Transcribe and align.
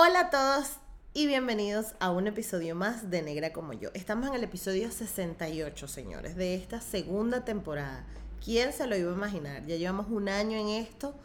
Hola 0.00 0.20
a 0.20 0.30
todos 0.30 0.76
y 1.12 1.26
bienvenidos 1.26 1.96
a 1.98 2.12
un 2.12 2.28
episodio 2.28 2.76
más 2.76 3.10
de 3.10 3.20
Negra 3.20 3.52
como 3.52 3.72
yo. 3.72 3.90
Estamos 3.94 4.28
en 4.28 4.34
el 4.34 4.44
episodio 4.44 4.92
68, 4.92 5.88
señores, 5.88 6.36
de 6.36 6.54
esta 6.54 6.80
segunda 6.80 7.44
temporada. 7.44 8.04
¿Quién 8.44 8.72
se 8.72 8.86
lo 8.86 8.96
iba 8.96 9.10
a 9.10 9.16
imaginar? 9.16 9.66
Ya 9.66 9.74
llevamos 9.74 10.06
un 10.08 10.28
año 10.28 10.56
en 10.56 10.68
esto. 10.68 11.16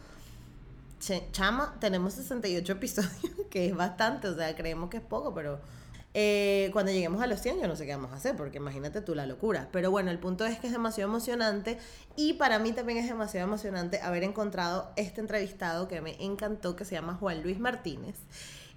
Chama, 1.30 1.76
tenemos 1.78 2.14
68 2.14 2.72
episodios, 2.72 3.12
que 3.48 3.68
es 3.68 3.76
bastante, 3.76 4.26
o 4.26 4.34
sea, 4.34 4.56
creemos 4.56 4.90
que 4.90 4.96
es 4.96 5.04
poco, 5.04 5.32
pero 5.32 5.60
eh, 6.16 6.70
cuando 6.72 6.90
lleguemos 6.90 7.20
a 7.22 7.26
los 7.28 7.40
100 7.40 7.60
yo 7.60 7.68
no 7.68 7.74
sé 7.74 7.86
qué 7.86 7.92
vamos 7.92 8.10
a 8.10 8.16
hacer, 8.16 8.36
porque 8.36 8.58
imagínate 8.58 9.02
tú 9.02 9.14
la 9.14 9.26
locura. 9.26 9.68
Pero 9.70 9.92
bueno, 9.92 10.10
el 10.10 10.18
punto 10.18 10.46
es 10.46 10.58
que 10.58 10.66
es 10.66 10.72
demasiado 10.72 11.08
emocionante 11.10 11.78
y 12.16 12.32
para 12.32 12.58
mí 12.58 12.72
también 12.72 12.98
es 12.98 13.08
demasiado 13.08 13.46
emocionante 13.46 14.00
haber 14.00 14.24
encontrado 14.24 14.90
este 14.96 15.20
entrevistado 15.20 15.86
que 15.86 16.00
me 16.00 16.16
encantó, 16.18 16.74
que 16.74 16.84
se 16.84 16.96
llama 16.96 17.14
Juan 17.14 17.40
Luis 17.44 17.60
Martínez. 17.60 18.16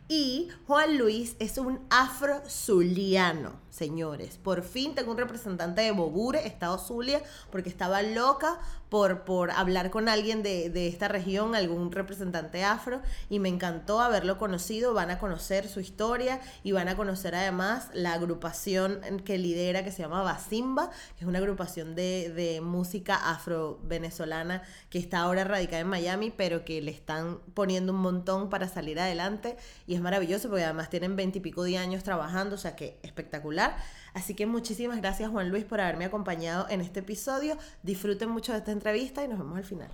Y 0.09 0.47
Juan 0.67 0.97
Luis 0.97 1.35
es 1.39 1.57
un 1.57 1.85
afro-zuliano, 1.89 3.51
señores. 3.69 4.37
Por 4.37 4.63
fin 4.63 4.95
tengo 4.95 5.11
un 5.11 5.17
representante 5.17 5.81
de 5.81 5.91
Bobure, 5.91 6.47
Estado 6.47 6.77
Zulia, 6.77 7.21
porque 7.51 7.67
estaba 7.67 8.01
loca 8.01 8.57
por, 8.89 9.23
por 9.23 9.51
hablar 9.51 9.89
con 9.89 10.09
alguien 10.09 10.43
de, 10.43 10.69
de 10.69 10.87
esta 10.87 11.07
región, 11.07 11.55
algún 11.55 11.91
representante 11.91 12.63
afro, 12.63 13.01
y 13.29 13.39
me 13.39 13.49
encantó 13.49 14.01
haberlo 14.01 14.37
conocido. 14.37 14.93
Van 14.93 15.11
a 15.11 15.19
conocer 15.19 15.67
su 15.67 15.79
historia 15.79 16.39
y 16.63 16.71
van 16.71 16.87
a 16.87 16.95
conocer 16.95 17.35
además 17.35 17.89
la 17.93 18.13
agrupación 18.13 19.01
que 19.25 19.37
lidera, 19.37 19.83
que 19.83 19.91
se 19.91 20.01
llama 20.01 20.21
Basimba, 20.21 20.89
que 21.17 21.25
es 21.25 21.27
una 21.27 21.39
agrupación 21.39 21.95
de, 21.95 22.31
de 22.33 22.61
música 22.61 23.15
afro-venezolana 23.31 24.63
que 24.89 24.99
está 24.99 25.19
ahora 25.19 25.43
radicada 25.43 25.81
en 25.81 25.87
Miami, 25.87 26.31
pero 26.35 26.63
que 26.63 26.81
le 26.81 26.91
están 26.91 27.39
poniendo 27.53 27.93
un 27.93 27.99
montón 27.99 28.49
para 28.49 28.67
salir 28.67 28.99
adelante. 28.99 29.57
Y 29.85 29.95
es 29.95 30.01
maravilloso 30.01 30.49
porque 30.49 30.63
además 30.63 30.89
tienen 30.89 31.15
veintipico 31.15 31.63
de 31.63 31.77
años 31.77 32.03
trabajando, 32.03 32.55
o 32.55 32.57
sea 32.57 32.75
que 32.75 32.99
espectacular. 33.03 33.77
Así 34.17 34.33
que 34.33 34.47
muchísimas 34.47 34.97
gracias 34.97 35.29
Juan 35.29 35.49
Luis 35.49 35.63
por 35.63 35.79
haberme 35.79 36.05
acompañado 36.05 36.65
en 36.71 36.81
este 36.81 37.01
episodio. 37.01 37.55
Disfruten 37.83 38.29
mucho 38.31 38.51
de 38.51 38.57
esta 38.57 38.71
entrevista 38.71 39.23
y 39.23 39.27
nos 39.27 39.37
vemos 39.37 39.55
al 39.55 39.63
final. 39.63 39.91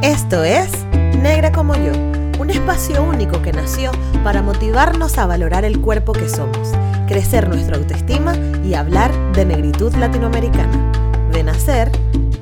Esto 0.00 0.42
es 0.42 0.72
Negra 1.20 1.52
como 1.52 1.74
yo, 1.74 1.92
un 2.40 2.48
espacio 2.48 3.02
único 3.04 3.42
que 3.42 3.52
nació 3.52 3.90
para 4.24 4.40
motivarnos 4.40 5.18
a 5.18 5.26
valorar 5.26 5.66
el 5.66 5.78
cuerpo 5.82 6.14
que 6.14 6.30
somos, 6.30 6.72
crecer 7.06 7.50
nuestra 7.50 7.76
autoestima 7.76 8.34
y 8.64 8.72
hablar 8.72 9.12
de 9.32 9.44
negritud 9.44 9.94
latinoamericana. 9.96 11.28
De 11.32 11.42
nacer, 11.42 11.92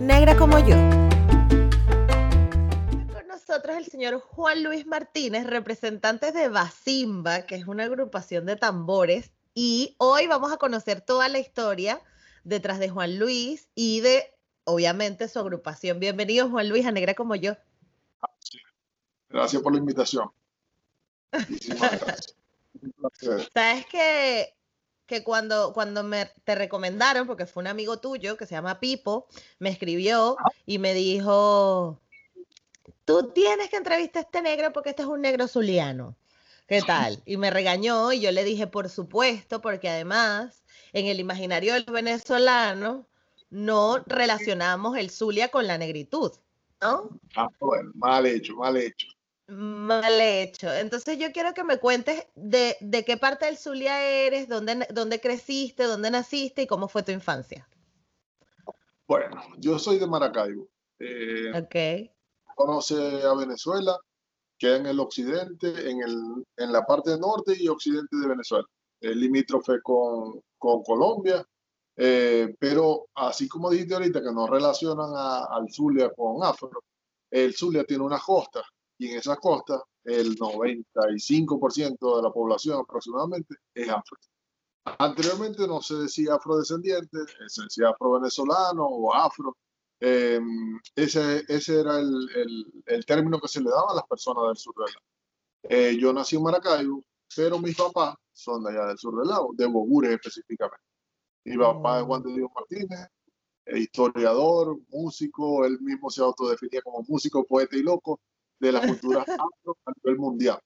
negra 0.00 0.36
como 0.36 0.60
yo. 0.60 0.76
Con 3.12 3.26
nosotros 3.26 3.76
el 3.76 3.86
señor 3.86 4.20
Juan 4.20 4.62
Luis 4.62 4.86
Martínez, 4.86 5.48
representante 5.48 6.30
de 6.30 6.48
Basimba, 6.48 7.42
que 7.42 7.56
es 7.56 7.66
una 7.66 7.82
agrupación 7.82 8.46
de 8.46 8.54
tambores, 8.54 9.33
y 9.54 9.94
hoy 9.98 10.26
vamos 10.26 10.52
a 10.52 10.56
conocer 10.56 11.00
toda 11.00 11.28
la 11.28 11.38
historia 11.38 12.02
detrás 12.42 12.80
de 12.80 12.88
Juan 12.88 13.18
Luis 13.18 13.68
y 13.74 14.00
de, 14.00 14.34
obviamente, 14.64 15.28
su 15.28 15.38
agrupación. 15.38 16.00
Bienvenido, 16.00 16.50
Juan 16.50 16.68
Luis, 16.68 16.84
a 16.84 16.90
Negra 16.90 17.14
como 17.14 17.36
yo. 17.36 17.56
Gracias 19.28 19.62
por 19.62 19.72
la 19.72 19.78
invitación. 19.78 20.30
Muchísimas 21.32 22.00
gracias. 22.00 22.36
Sabes 23.54 23.86
que, 23.86 24.54
que 25.06 25.22
cuando, 25.22 25.72
cuando 25.72 26.02
me, 26.02 26.26
te 26.44 26.54
recomendaron, 26.54 27.26
porque 27.26 27.46
fue 27.46 27.62
un 27.62 27.68
amigo 27.68 27.98
tuyo 27.98 28.36
que 28.36 28.46
se 28.46 28.54
llama 28.54 28.80
Pipo, 28.80 29.28
me 29.58 29.70
escribió 29.70 30.36
y 30.66 30.78
me 30.78 30.94
dijo, 30.94 32.00
tú 33.04 33.30
tienes 33.32 33.70
que 33.70 33.76
entrevistar 33.76 34.24
a 34.24 34.26
este 34.26 34.42
negro 34.42 34.72
porque 34.72 34.90
este 34.90 35.02
es 35.02 35.08
un 35.08 35.20
negro 35.20 35.46
zuliano. 35.46 36.16
¿Qué 36.66 36.80
tal? 36.82 37.22
Y 37.26 37.36
me 37.36 37.50
regañó 37.50 38.12
y 38.12 38.20
yo 38.20 38.32
le 38.32 38.42
dije, 38.42 38.66
por 38.66 38.88
supuesto, 38.88 39.60
porque 39.60 39.88
además 39.88 40.64
en 40.92 41.06
el 41.06 41.20
imaginario 41.20 41.74
del 41.74 41.84
venezolano 41.84 43.06
no 43.50 44.02
relacionamos 44.06 44.96
el 44.96 45.10
Zulia 45.10 45.48
con 45.48 45.66
la 45.66 45.76
negritud, 45.76 46.32
¿no? 46.80 47.10
Ah, 47.36 47.48
bueno, 47.60 47.90
mal 47.94 48.24
hecho, 48.26 48.54
mal 48.56 48.76
hecho. 48.76 49.08
Mal 49.46 50.20
hecho. 50.20 50.72
Entonces 50.72 51.18
yo 51.18 51.30
quiero 51.32 51.52
que 51.52 51.64
me 51.64 51.78
cuentes 51.78 52.26
de, 52.34 52.78
de 52.80 53.04
qué 53.04 53.18
parte 53.18 53.44
del 53.44 53.58
Zulia 53.58 54.02
eres, 54.02 54.48
dónde, 54.48 54.86
dónde 54.90 55.20
creciste, 55.20 55.84
dónde 55.84 56.10
naciste 56.10 56.62
y 56.62 56.66
cómo 56.66 56.88
fue 56.88 57.02
tu 57.02 57.12
infancia. 57.12 57.68
Bueno, 59.06 59.42
yo 59.58 59.78
soy 59.78 59.98
de 59.98 60.06
Maracaibo. 60.06 60.66
Eh, 60.98 61.52
Ok. 61.54 62.10
conoce 62.54 63.22
a 63.22 63.34
Venezuela, 63.34 63.98
queda 64.58 64.76
en 64.76 64.86
el 64.86 65.00
occidente, 65.00 65.68
en, 65.90 66.00
el, 66.02 66.44
en 66.56 66.72
la 66.72 66.84
parte 66.84 67.18
norte 67.18 67.54
y 67.58 67.68
occidente 67.68 68.16
de 68.16 68.28
Venezuela. 68.28 68.66
Es 69.00 69.16
limítrofe 69.16 69.80
con, 69.82 70.40
con 70.58 70.82
Colombia, 70.82 71.44
eh, 71.96 72.54
pero 72.58 73.06
así 73.14 73.48
como 73.48 73.70
dijiste 73.70 73.94
ahorita 73.94 74.20
que 74.22 74.32
nos 74.32 74.48
relacionan 74.50 75.10
a- 75.14 75.44
al 75.44 75.70
Zulia 75.70 76.10
con 76.16 76.42
Afro, 76.42 76.70
el 77.30 77.54
Zulia 77.54 77.84
tiene 77.84 78.04
una 78.04 78.18
costa 78.18 78.62
y 78.98 79.08
en 79.10 79.18
esa 79.18 79.36
costa 79.36 79.82
el 80.04 80.36
95% 80.36 82.16
de 82.16 82.22
la 82.22 82.30
población 82.30 82.80
aproximadamente 82.80 83.56
es 83.74 83.88
afro. 83.88 84.18
Anteriormente 84.98 85.66
no 85.66 85.80
se 85.80 85.94
decía 85.94 86.34
afrodescendiente, 86.34 87.18
se 87.48 87.62
decía 87.62 87.88
afro-venezolano 87.88 88.84
o 88.84 89.14
afro. 89.14 89.56
Eh, 90.06 90.38
ese, 90.96 91.44
ese 91.48 91.80
era 91.80 91.98
el, 91.98 92.28
el- 92.36 92.82
el 92.86 93.06
término 93.06 93.38
que 93.40 93.48
se 93.48 93.60
le 93.62 93.70
daba 93.70 93.92
a 93.92 93.94
las 93.94 94.06
personas 94.06 94.44
del 94.48 94.56
sur 94.56 94.74
del 94.76 94.92
lago. 94.94 95.06
Eh, 95.62 95.96
yo 95.98 96.12
nací 96.12 96.36
en 96.36 96.42
Maracaibo, 96.42 97.02
pero 97.34 97.58
mis 97.58 97.74
papás 97.76 98.14
son 98.32 98.64
de 98.64 98.70
allá 98.70 98.86
del 98.88 98.98
sur 98.98 99.16
del 99.18 99.28
lago, 99.28 99.52
de 99.54 99.66
Bogures 99.66 100.12
específicamente. 100.12 100.84
Mi 101.46 101.56
papá 101.56 102.00
es 102.00 102.04
Juan 102.04 102.22
de 102.22 102.32
Dios 102.34 102.50
Martínez, 102.54 103.08
historiador, 103.66 104.78
músico, 104.90 105.64
él 105.64 105.80
mismo 105.80 106.10
se 106.10 106.20
autodefinía 106.22 106.82
como 106.82 107.02
músico, 107.08 107.44
poeta 107.44 107.76
y 107.76 107.82
loco 107.82 108.20
de 108.60 108.72
la 108.72 108.86
cultura 108.86 109.20
afro 109.38 109.76
a 109.86 109.92
nivel 110.02 110.18
mundial. 110.18 110.58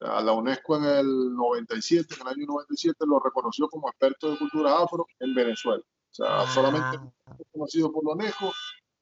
A 0.00 0.22
la 0.22 0.32
UNESCO 0.32 0.76
en 0.78 0.84
el 0.84 1.34
97, 1.34 2.14
en 2.14 2.20
el 2.22 2.28
año 2.28 2.46
97, 2.46 3.04
lo 3.06 3.20
reconoció 3.20 3.68
como 3.68 3.88
experto 3.88 4.30
de 4.30 4.38
cultura 4.38 4.78
afro 4.78 5.06
en 5.18 5.34
Venezuela. 5.34 5.82
O 5.82 6.14
sea, 6.14 6.46
solamente 6.46 6.98
Ah, 7.26 7.36
conocido 7.52 7.92
por 7.92 8.04
la 8.04 8.14
UNESCO. 8.14 8.50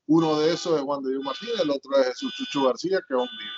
Uno 0.08 0.38
de 0.40 0.52
esos 0.54 0.76
es 0.76 0.82
Juan 0.82 1.02
de 1.02 1.10
Dios 1.10 1.22
Martínez, 1.22 1.60
el 1.62 1.70
otro 1.70 1.96
es 2.00 2.06
Jesús 2.08 2.32
Chucho 2.34 2.64
García, 2.64 2.98
que 3.06 3.14
aún 3.14 3.28
vive. 3.38 3.50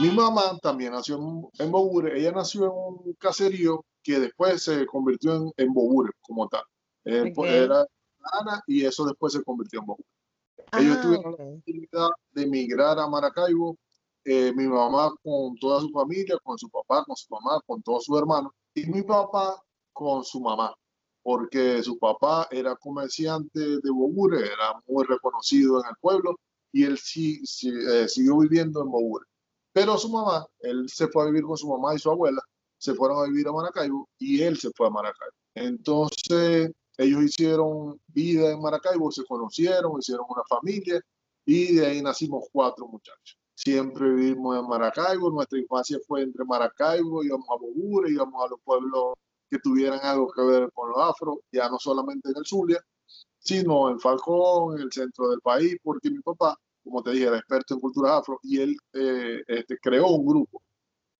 Mi 0.00 0.10
mamá 0.14 0.58
también 0.60 0.92
nació 0.92 1.16
en, 1.16 1.48
en 1.58 1.70
Bogure. 1.70 2.18
Ella 2.18 2.32
nació 2.32 2.64
en 2.64 2.72
un 2.72 3.14
caserío 3.14 3.84
que 4.02 4.18
después 4.18 4.62
se 4.62 4.84
convirtió 4.86 5.34
en, 5.36 5.52
en 5.56 5.72
Bogure 5.72 6.10
como 6.20 6.48
tal. 6.48 6.64
Eh, 7.04 7.32
pues 7.34 7.50
Ok. 7.50 7.56
Era 7.56 7.86
Ana 8.40 8.62
y 8.66 8.84
eso 8.84 9.04
después 9.06 9.32
se 9.32 9.42
convirtió 9.42 9.80
en 9.80 9.86
Bogure. 9.86 10.08
Ellos 10.78 10.96
ah, 10.98 11.02
tuvieron 11.02 11.34
ok. 11.34 11.40
oportunidad 11.40 12.08
de 12.32 12.42
emigrar 12.42 12.98
a 12.98 13.08
Maracaibo. 13.08 13.76
eh, 14.24 14.52
mi 14.54 14.66
mamá 14.66 15.12
con 15.22 15.56
toda 15.58 15.80
su 15.80 15.90
familia, 15.90 16.36
con 16.42 16.56
su 16.58 16.68
papá, 16.70 17.04
con 17.04 17.16
su 17.16 17.26
mamá, 17.30 17.60
con 17.66 17.82
todos 17.82 18.04
sus 18.04 18.18
hermanos, 18.18 18.52
y 18.74 18.86
mi 18.86 19.02
papá 19.02 19.60
con 19.92 20.24
su 20.24 20.40
mamá, 20.40 20.74
porque 21.22 21.82
su 21.82 21.98
papá 21.98 22.48
era 22.50 22.74
comerciante 22.76 23.60
de 23.60 23.90
Bogure, 23.90 24.40
era 24.40 24.80
muy 24.86 25.04
reconocido 25.04 25.80
en 25.80 25.88
el 25.88 25.96
pueblo, 26.00 26.36
y 26.72 26.84
él 26.84 26.98
sí, 26.98 27.42
eh, 27.64 28.08
siguió 28.08 28.38
viviendo 28.38 28.82
en 28.82 28.90
Bogure. 28.90 29.26
Pero 29.72 29.96
su 29.98 30.08
mamá, 30.08 30.46
él 30.60 30.88
se 30.88 31.08
fue 31.08 31.22
a 31.22 31.26
vivir 31.26 31.44
con 31.44 31.56
su 31.56 31.68
mamá 31.68 31.94
y 31.94 31.98
su 31.98 32.10
abuela, 32.10 32.42
se 32.78 32.94
fueron 32.94 33.18
a 33.22 33.28
vivir 33.28 33.46
a 33.48 33.52
Maracaibo, 33.52 34.08
y 34.18 34.42
él 34.42 34.58
se 34.58 34.70
fue 34.72 34.88
a 34.88 34.90
Maracaibo. 34.90 35.34
Entonces, 35.54 36.72
ellos 36.98 37.22
hicieron 37.22 38.00
vida 38.08 38.50
en 38.50 38.60
Maracaibo, 38.60 39.10
se 39.12 39.24
conocieron, 39.24 39.98
hicieron 39.98 40.26
una 40.28 40.42
familia, 40.48 41.00
y 41.44 41.74
de 41.74 41.86
ahí 41.86 42.02
nacimos 42.02 42.46
cuatro 42.52 42.86
muchachos. 42.86 43.38
Siempre 43.54 44.10
vivimos 44.10 44.58
en 44.58 44.66
Maracaibo, 44.66 45.30
nuestra 45.30 45.58
infancia 45.58 45.98
fue 46.06 46.22
entre 46.22 46.44
Maracaibo, 46.44 47.22
íbamos 47.22 47.48
a 47.50 47.56
Bogure, 47.56 48.10
íbamos 48.10 48.44
a 48.44 48.48
los 48.48 48.60
pueblos 48.64 49.14
que 49.52 49.58
tuvieran 49.58 50.00
algo 50.02 50.32
que 50.32 50.40
ver 50.42 50.72
con 50.72 50.88
los 50.88 50.98
afro, 50.98 51.42
ya 51.52 51.68
no 51.68 51.78
solamente 51.78 52.30
en 52.30 52.38
el 52.38 52.46
Zulia, 52.46 52.82
sino 53.38 53.90
en 53.90 54.00
Falcón, 54.00 54.76
en 54.78 54.84
el 54.84 54.90
centro 54.90 55.28
del 55.28 55.42
país, 55.42 55.76
porque 55.82 56.10
mi 56.10 56.20
papá, 56.20 56.56
como 56.82 57.02
te 57.02 57.10
dije, 57.10 57.26
era 57.26 57.36
experto 57.36 57.74
en 57.74 57.80
cultura 57.80 58.16
afro 58.16 58.38
y 58.42 58.62
él 58.62 58.74
eh, 58.94 59.42
este, 59.46 59.76
creó 59.76 60.06
un 60.08 60.24
grupo. 60.24 60.62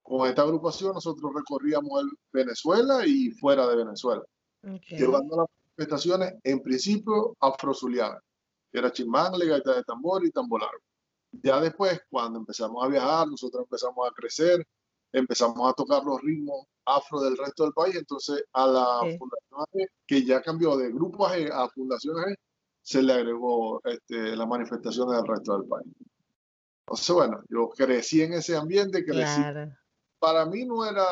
Con 0.03 0.27
esta 0.27 0.43
agrupación 0.43 0.95
nosotros 0.95 1.31
recorríamos 1.35 2.05
el 2.05 2.09
Venezuela 2.33 3.07
y 3.07 3.31
fuera 3.33 3.69
de 3.69 3.77
Venezuela 3.77 4.23
Ok. 4.65 4.87
llevando 4.89 5.37
las 5.37 5.47
manifestaciones 5.77 6.35
en 6.43 6.61
principio 6.63 7.37
afrozulianas, 7.39 8.23
que 8.71 8.79
era 8.79 8.91
chimangle, 8.91 9.47
gaita 9.47 9.75
de 9.75 9.83
tambor 9.83 10.25
y 10.25 10.31
tambolargo. 10.31 10.81
Ya 11.33 11.61
después, 11.61 12.01
cuando 12.09 12.39
empezamos 12.39 12.83
a 12.83 12.89
viajar, 12.89 13.29
nosotros 13.29 13.65
empezamos 13.65 14.09
a 14.09 14.13
crecer, 14.13 14.67
empezamos 15.13 15.71
a 15.71 15.75
tocar 15.75 16.05
los 16.05 16.21
ritmos 16.23 16.67
afro 16.85 17.21
del 17.21 17.37
resto 17.37 17.65
del 17.65 17.73
país, 17.73 17.97
entonces 17.97 18.45
a 18.53 18.67
la 18.67 19.01
Sí. 19.05 19.19
Fundación 19.19 19.61
AG, 19.61 19.89
que 20.07 20.25
ya 20.25 20.43
cambió 20.43 20.77
de 20.77 20.91
Grupo 20.91 21.27
AG 21.27 21.53
a 21.53 21.69
Fundación 21.69 22.19
AG, 22.19 22.37
se 22.83 23.03
le 23.03 23.13
agregó 23.13 23.81
este, 23.85 24.37
las 24.37 24.49
manifestaciones 24.49 25.17
del 25.17 25.27
resto 25.27 25.59
del 25.59 25.69
país. 25.69 25.87
Entonces, 26.87 27.15
bueno, 27.15 27.43
yo 27.49 27.69
crecí 27.69 28.23
en 28.23 28.33
ese 28.35 28.57
ambiente, 28.57 29.05
crecí. 29.05 29.41
Para 30.19 30.47
mí 30.47 30.65
no 30.65 30.85
era 30.85 31.05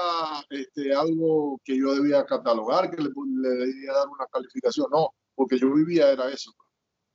este, 0.50 0.94
algo 0.94 1.60
que 1.64 1.76
yo 1.76 1.94
debía 1.94 2.24
catalogar, 2.24 2.90
que 2.90 3.02
le, 3.02 3.10
debía 3.10 3.92
dar 3.92 4.08
una 4.08 4.26
calificación, 4.26 4.86
no, 4.90 5.10
porque 5.34 5.58
yo 5.58 5.72
vivía 5.72 6.10
era 6.10 6.28
eso. 6.28 6.52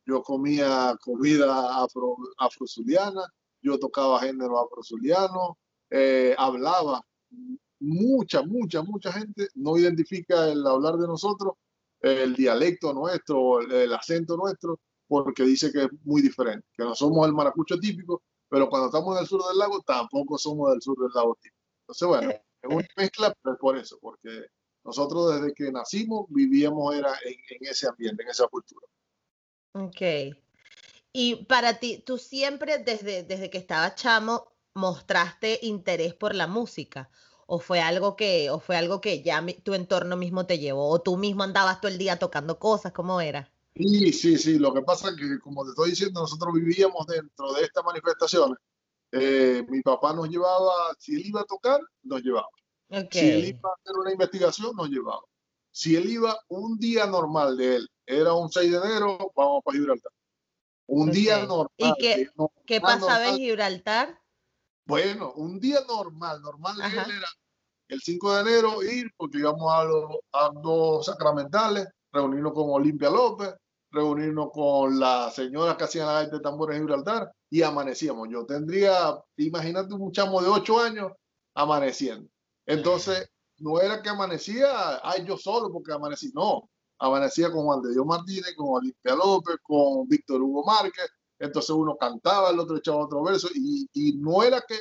Yo 0.06 0.22
comía 0.22 0.96
comida 1.02 1.84
afro, 1.84 2.18
afrozuliana, 2.38 3.22
yo 3.62 3.80
tocaba 3.80 4.20
género 4.20 4.60
afrozuliano, 4.60 5.58
eh, 5.98 6.36
hablaba. 6.38 7.06
Mucha, 7.80 8.42
mucha, 8.42 8.82
mucha 8.84 9.14
gente 9.14 9.48
no 9.56 9.78
identifica 9.78 10.50
el 10.50 10.66
hablar 10.68 10.96
de 10.96 11.08
nosotros, 11.08 11.54
el 12.02 12.36
dialecto 12.36 12.94
nuestro, 12.94 13.62
el 13.62 13.94
acento 13.94 14.36
nuestro, 14.36 14.80
porque 15.08 15.44
dice 15.44 15.72
que 15.72 15.84
es 15.84 15.90
muy 16.04 16.22
diferente, 16.22 16.68
que 16.76 16.84
no 16.84 16.96
somos 16.96 17.26
el 17.28 17.34
maracucho 17.34 17.80
típico, 17.80 18.24
pero 18.50 18.70
cuando 18.70 18.88
estamos 18.88 19.16
en 19.16 19.22
el 19.22 19.28
sur 19.28 19.42
del 19.48 19.58
lago 19.58 19.82
tampoco 19.82 20.38
somos 20.38 20.72
del 20.72 20.82
sur 20.82 20.98
del 21.00 21.12
lago 21.14 21.38
típico. 21.42 21.64
Entonces, 21.84 22.08
bueno, 22.08 22.32
es 22.32 22.70
una 22.70 22.88
mezcla, 22.98 23.34
pero 23.42 23.54
es 23.54 23.60
por 23.60 23.78
eso, 23.78 23.98
porque 24.02 24.48
nosotros 24.84 25.36
desde 25.36 25.54
que 25.54 25.72
nacimos 25.72 26.26
vivíamos 26.30 26.94
era 26.94 27.14
en, 27.24 27.38
ese 27.62 27.88
ambiente, 27.88 28.24
en 28.24 28.30
esa 28.30 28.48
cultura. 28.48 28.86
Ok. 29.74 30.36
Y 31.14 31.46
para 31.46 31.80
ti, 31.80 32.04
tú 32.06 32.18
siempre 32.18 32.80
desde, 32.80 33.24
desde 33.24 33.50
que 33.50 33.58
estabas 33.58 33.96
chamo 33.96 34.55
mostraste 34.76 35.60
interés 35.64 36.14
por 36.14 36.36
la 36.36 36.48
música 36.48 37.10
o 37.48 37.60
fue 37.60 37.80
algo 37.80 38.16
que 38.16 38.50
o 38.50 38.60
fue 38.60 38.76
algo 38.76 39.02
que 39.02 39.24
ya 39.24 39.44
tu 39.64 39.74
entorno 39.74 40.18
mismo 40.18 40.46
te 40.46 40.60
llevó 40.60 40.90
o 40.90 41.02
tú 41.02 41.18
mismo 41.18 41.44
andabas 41.44 41.80
todo 41.80 41.92
el 41.92 41.98
día 41.98 42.20
tocando 42.20 42.60
cosas, 42.60 42.92
¿cómo 42.92 43.22
era? 43.22 43.52
Sí, 43.76 44.12
sí, 44.14 44.38
sí. 44.38 44.58
Lo 44.58 44.74
que 44.74 44.82
pasa 44.82 45.10
es 45.10 45.16
que, 45.16 45.40
como 45.40 45.64
te 45.64 45.72
estoy 45.72 45.90
diciendo, 45.92 46.22
nosotros 46.22 46.54
vivíamos 46.54 47.06
dentro 47.08 47.54
de 47.54 47.64
estas 47.64 47.84
manifestaciones. 47.84 48.58
Eh, 49.12 49.66
mi 49.70 49.82
papá 49.82 50.14
nos 50.14 50.30
llevaba, 50.30 50.74
si 50.98 51.16
él 51.16 51.26
iba 51.26 51.42
a 51.42 51.46
tocar, 51.46 51.80
nos 52.04 52.22
llevaba. 52.22 52.48
Si 53.12 53.20
él 53.20 53.46
iba 53.46 53.70
a 53.70 53.74
hacer 53.74 53.98
una 53.98 54.12
investigación, 54.12 54.76
nos 54.76 54.90
llevaba. 54.90 55.22
Si 55.72 55.96
él 55.96 56.10
iba 56.10 56.40
un 56.48 56.78
día 56.78 57.06
normal 57.06 57.58
de 57.58 57.78
él, 57.78 57.90
era 58.06 58.34
un 58.34 58.50
6 58.50 58.72
de 58.72 58.78
enero, 58.78 59.32
vamos 59.36 59.62
para 59.64 59.78
Gibraltar. 59.78 60.12
Un 60.88 61.12
día 61.12 61.40
normal. 61.46 61.70
¿Y 61.78 61.94
qué, 62.00 62.30
¿qué 62.66 62.80
pasaba 62.80 63.28
en 63.28 63.38
Gibraltar? 63.38 64.22
Bueno, 64.86 65.34
un 65.36 65.60
día 65.60 65.80
normal, 65.88 66.42
normal 66.42 66.76
era 66.80 67.28
el 67.88 68.02
5 68.02 68.36
de 68.36 68.42
enero 68.42 68.84
ir, 68.84 69.12
porque 69.18 69.40
íbamos 69.40 69.72
a 69.74 69.84
los, 69.84 70.12
a 70.32 70.52
los 70.64 71.06
sacramentales, 71.06 71.88
reunirnos 72.12 72.54
con 72.54 72.70
Olimpia 72.70 73.10
López, 73.10 73.54
reunirnos 73.92 74.50
con 74.52 75.00
las 75.00 75.34
señoras 75.34 75.76
que 75.76 75.86
hacían 75.86 76.08
la 76.08 76.20
arte 76.20 76.36
de 76.36 76.42
tambores 76.42 76.78
en 76.78 76.84
Gibraltar 76.84 77.32
y 77.50 77.64
amanecíamos. 77.64 78.28
Yo 78.30 78.46
tendría, 78.46 79.18
imagínate 79.38 79.94
un 79.94 80.12
chamo 80.12 80.42
de 80.42 80.50
ocho 80.50 80.80
años 80.80 81.12
amaneciendo. 81.56 82.30
Entonces, 82.66 83.28
no 83.58 83.80
era 83.80 84.02
que 84.02 84.10
amanecía, 84.10 85.00
ay, 85.04 85.26
yo 85.26 85.38
solo 85.38 85.72
porque 85.72 85.94
amanecí, 85.94 86.32
no. 86.34 86.70
Amanecía 87.00 87.52
con 87.52 87.66
Juan 87.66 87.82
de 87.82 87.92
Dios 87.92 88.06
Martínez, 88.06 88.54
con 88.56 88.68
Olimpia 88.70 89.16
López, 89.16 89.58
con 89.64 90.08
Víctor 90.08 90.42
Hugo 90.42 90.64
Márquez. 90.64 91.10
Entonces 91.40 91.72
uno 91.72 91.98
cantaba, 91.98 92.50
el 92.50 92.60
otro 92.60 92.78
echaba 92.78 93.06
otro 93.06 93.24
verso 93.24 93.50
y, 93.54 93.88
y 93.94 94.14
no 94.14 94.44
era 94.44 94.62
que, 94.68 94.78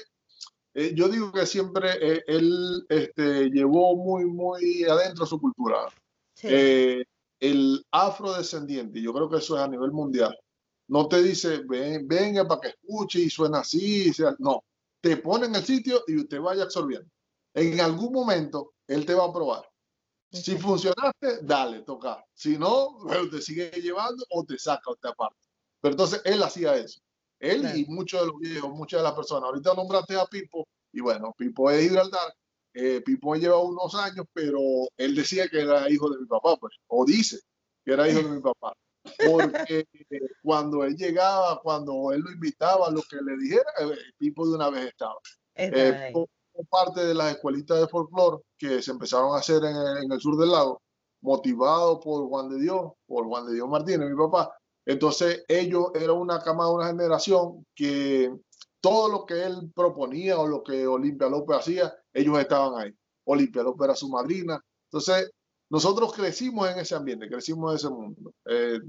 eh, 0.75 0.93
yo 0.95 1.09
digo 1.09 1.33
que 1.33 1.47
siempre 1.47 1.91
eh, 2.01 2.23
él 2.27 2.85
este, 2.89 3.51
llevó 3.51 3.97
muy, 3.97 4.25
muy 4.25 4.85
adentro 4.85 5.27
su 5.27 5.41
cultura. 5.41 5.87
Sí. 6.35 6.49
Eh, 6.51 7.05
el 7.41 7.85
afrodescendiente, 7.91 9.01
yo 9.01 9.13
creo 9.13 9.29
que 9.29 9.39
eso 9.39 9.57
es 9.57 9.63
a 9.63 9.69
nivel 9.69 9.93
mundial, 9.93 10.37
no 10.89 11.09
te 11.09 11.23
dice, 11.23 11.63
ven, 11.67 12.07
venga 12.07 12.47
para 12.47 12.61
que 12.61 12.69
escuche 12.69 13.21
y 13.21 13.31
suena 13.31 13.61
así, 13.61 14.13
sea, 14.13 14.35
no, 14.39 14.65
te 15.01 15.17
pone 15.17 15.47
en 15.47 15.55
el 15.55 15.65
sitio 15.65 16.03
y 16.07 16.17
usted 16.19 16.41
vaya 16.41 16.65
absorbiendo. 16.65 17.09
En 17.55 17.81
algún 17.81 18.13
momento, 18.13 18.73
él 18.87 19.07
te 19.07 19.15
va 19.15 19.27
a 19.27 19.33
probar. 19.33 19.69
Si 20.31 20.57
funcionaste, 20.57 21.43
dale, 21.43 21.83
toca. 21.83 22.25
Si 22.35 22.59
no, 22.59 22.99
te 23.31 23.41
sigue 23.41 23.71
llevando 23.81 24.25
o 24.31 24.45
te 24.45 24.59
saca 24.59 24.91
o 24.91 24.97
te 24.97 25.09
aparte. 25.09 25.44
Pero 25.85 25.93
entonces 25.93 26.23
él 26.25 26.43
hacía 26.43 26.75
eso. 26.77 26.99
Él 27.39 27.71
y 27.77 27.85
muchos 27.85 28.19
de 28.23 28.27
los 28.29 28.39
viejos, 28.39 28.71
muchas 28.71 29.01
de 29.01 29.05
las 29.05 29.13
personas. 29.13 29.49
Ahorita 29.49 29.75
nombraste 29.75 30.17
a 30.17 30.25
Pipo 30.25 30.67
y 30.91 31.03
bueno, 31.03 31.35
Pipo 31.37 31.71
es 31.71 31.83
Gibraltar 31.83 32.33
eh, 32.73 33.03
Pipo 33.03 33.35
lleva 33.35 33.59
unos 33.59 33.95
años, 33.95 34.25
pero 34.33 34.61
él 34.97 35.15
decía 35.15 35.47
que 35.47 35.61
era 35.61 35.91
hijo 35.91 36.09
de 36.09 36.21
mi 36.21 36.27
papá, 36.27 36.57
pues, 36.57 36.75
o 36.87 37.05
dice 37.05 37.39
que 37.85 37.93
era 37.93 38.09
hijo 38.09 38.27
de 38.27 38.35
mi 38.35 38.41
papá. 38.41 38.73
Porque 39.27 39.87
cuando 40.43 40.85
él 40.85 40.97
llegaba, 40.97 41.61
cuando 41.61 42.13
él 42.13 42.23
lo 42.23 42.33
invitaba, 42.33 42.91
lo 42.91 43.03
que 43.03 43.17
le 43.17 43.37
dijera, 43.37 43.71
eh, 43.81 43.99
Pipo 44.17 44.49
de 44.49 44.55
una 44.55 44.71
vez 44.71 44.87
estaba. 44.87 45.19
Eh, 45.55 46.15
parte 46.71 47.05
de 47.05 47.13
las 47.13 47.35
escuelitas 47.35 47.79
de 47.79 47.89
folclore 47.89 48.43
que 48.57 48.81
se 48.81 48.91
empezaron 48.91 49.35
a 49.35 49.41
hacer 49.41 49.63
en, 49.63 50.11
el 50.11 50.19
sur 50.19 50.39
del 50.39 50.51
lago, 50.51 50.81
motivado 51.21 52.01
por 52.01 52.27
Juan 52.27 52.49
de 52.49 52.59
Dios, 52.59 52.93
por 53.07 53.27
Juan 53.27 53.47
de 53.47 53.53
Dios 53.53 53.69
Martínez, 53.69 54.09
mi 54.09 54.17
papá. 54.17 54.51
Entonces 54.87 55.45
ellos 55.49 55.87
eran 55.95 56.17
una 56.17 56.41
camada, 56.41 56.71
una 56.71 56.87
generación 56.89 57.67
que 57.75 58.35
todo 58.81 59.09
lo 59.09 59.25
que 59.25 59.43
él 59.43 59.73
proponía 59.75 60.39
o 60.39 60.47
lo 60.47 60.63
que 60.63 60.87
Olimpia 60.87 61.29
López 61.29 61.59
hacía, 61.59 61.95
ellos 62.13 62.39
estaban 62.39 62.81
ahí. 62.81 62.95
Olimpia 63.25 63.63
López 63.63 63.85
era 63.87 63.97
su 63.97 64.11
madrina. 64.11 64.61
Entonces, 64.91 65.31
nosotros 65.71 66.13
crecimos 66.13 66.69
en 66.71 66.79
ese 66.79 66.95
ambiente, 66.95 67.29
crecimos 67.29 67.73
en 67.73 67.77
ese 67.77 67.89
mundo. 67.89 68.33
Eh, 68.45 68.81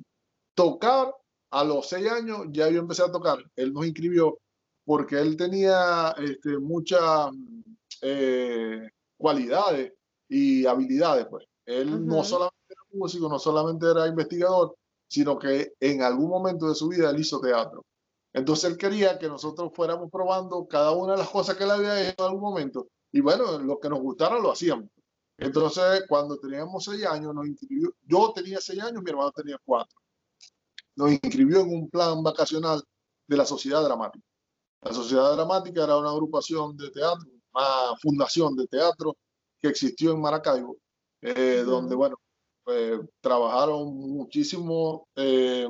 tocar 0.54 1.14
a 1.52 1.64
los 1.64 1.88
seis 1.88 2.12
años, 2.12 2.48
ya 2.52 2.70
yo 2.70 2.80
empecé 2.80 3.04
a 3.04 3.12
tocar. 3.12 3.40
Él 3.56 3.72
nos 3.72 3.86
inscribió 3.86 4.38
porque 4.84 5.20
él 5.20 5.38
tenía 5.38 6.14
este, 6.18 6.60
muchas 6.60 7.32
eh, 8.02 8.90
cualidades 9.18 9.94
y 10.28 10.66
habilidades. 10.66 11.26
Pues. 11.28 11.46
Él 11.66 12.06
no 12.06 12.24
solamente 12.24 12.56
era 12.68 12.82
músico, 12.92 13.30
no 13.30 13.40
solamente 13.40 13.90
era 13.90 14.08
investigador, 14.08 14.76
sino 15.08 15.38
que 15.38 15.74
en 15.80 16.02
algún 16.02 16.30
momento 16.30 16.68
de 16.68 16.76
su 16.76 16.88
vida 16.88 17.10
él 17.10 17.20
hizo 17.20 17.40
teatro. 17.40 17.86
Entonces 18.34 18.70
él 18.70 18.78
quería 18.78 19.18
que 19.18 19.28
nosotros 19.28 19.72
fuéramos 19.74 20.12
probando 20.12 20.68
cada 20.68 20.92
una 20.92 21.14
de 21.14 21.20
las 21.20 21.30
cosas 21.30 21.56
que 21.56 21.64
él 21.64 21.72
había 21.72 22.02
hecho 22.02 22.16
en 22.20 22.26
algún 22.26 22.42
momento. 22.42 22.88
Y 23.12 23.22
bueno, 23.22 23.58
lo 23.60 23.80
que 23.80 23.90
nos 23.90 24.00
gustara 24.00 24.40
lo 24.40 24.52
hacíamos. 24.52 24.90
Entonces, 25.38 26.04
cuando 26.08 26.38
teníamos 26.38 26.84
seis 26.84 27.06
años, 27.06 27.34
nos 27.34 27.48
inscribió. 27.48 27.94
Yo 28.04 28.32
tenía 28.34 28.60
seis 28.60 28.82
años, 28.82 29.04
mi 29.04 29.10
hermano 29.10 29.32
tenía 29.32 29.58
cuatro. 29.64 29.98
Nos 30.96 31.12
inscribió 31.12 31.62
en 31.62 31.74
un 31.74 31.90
plan 31.90 32.24
vacacional 32.24 32.84
de 33.28 33.38
la 33.38 33.46
Sociedad 33.46 33.84
Dramática. 33.84 34.26
La 34.82 34.94
Sociedad 34.94 35.34
Dramática 35.36 35.84
era 35.84 35.98
una 35.98 36.10
agrupación 36.10 36.78
de 36.78 36.90
teatro, 36.92 37.30
una 37.54 37.98
fundación 38.02 38.56
de 38.56 38.68
teatro 38.68 39.18
que 39.62 39.70
existió 39.70 40.12
en 40.12 40.22
Maracaibo, 40.22 40.78
eh, 41.22 41.64
donde, 41.66 41.96
bueno, 41.96 42.18
pues, 42.66 43.00
trabajaron 43.22 43.96
muchísimos 43.96 45.04
eh, 45.16 45.68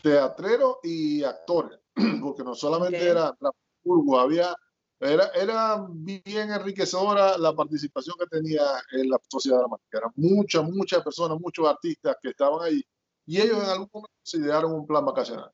teatreros 0.00 0.76
y 0.84 1.24
actores 1.24 1.80
porque 2.22 2.44
no 2.44 2.54
solamente 2.54 3.04
era 3.04 3.36
dramaturgo, 3.38 4.20
había, 4.20 4.54
era, 5.00 5.26
era 5.34 5.84
bien 5.90 6.50
enriquecedora 6.50 7.36
la 7.36 7.54
participación 7.54 8.16
que 8.18 8.26
tenía 8.26 8.62
en 8.92 9.10
la 9.10 9.20
sociedad 9.28 9.58
dramática. 9.58 9.98
Eran 9.98 10.12
muchas, 10.14 10.62
muchas 10.64 11.02
personas, 11.02 11.38
muchos 11.40 11.68
artistas 11.68 12.16
que 12.22 12.30
estaban 12.30 12.62
ahí 12.62 12.82
y 13.26 13.40
ellos 13.40 13.62
en 13.62 13.70
algún 13.70 13.90
momento 13.92 14.14
se 14.22 14.38
idearon 14.38 14.72
un 14.72 14.86
plan 14.86 15.04
vacacional. 15.04 15.50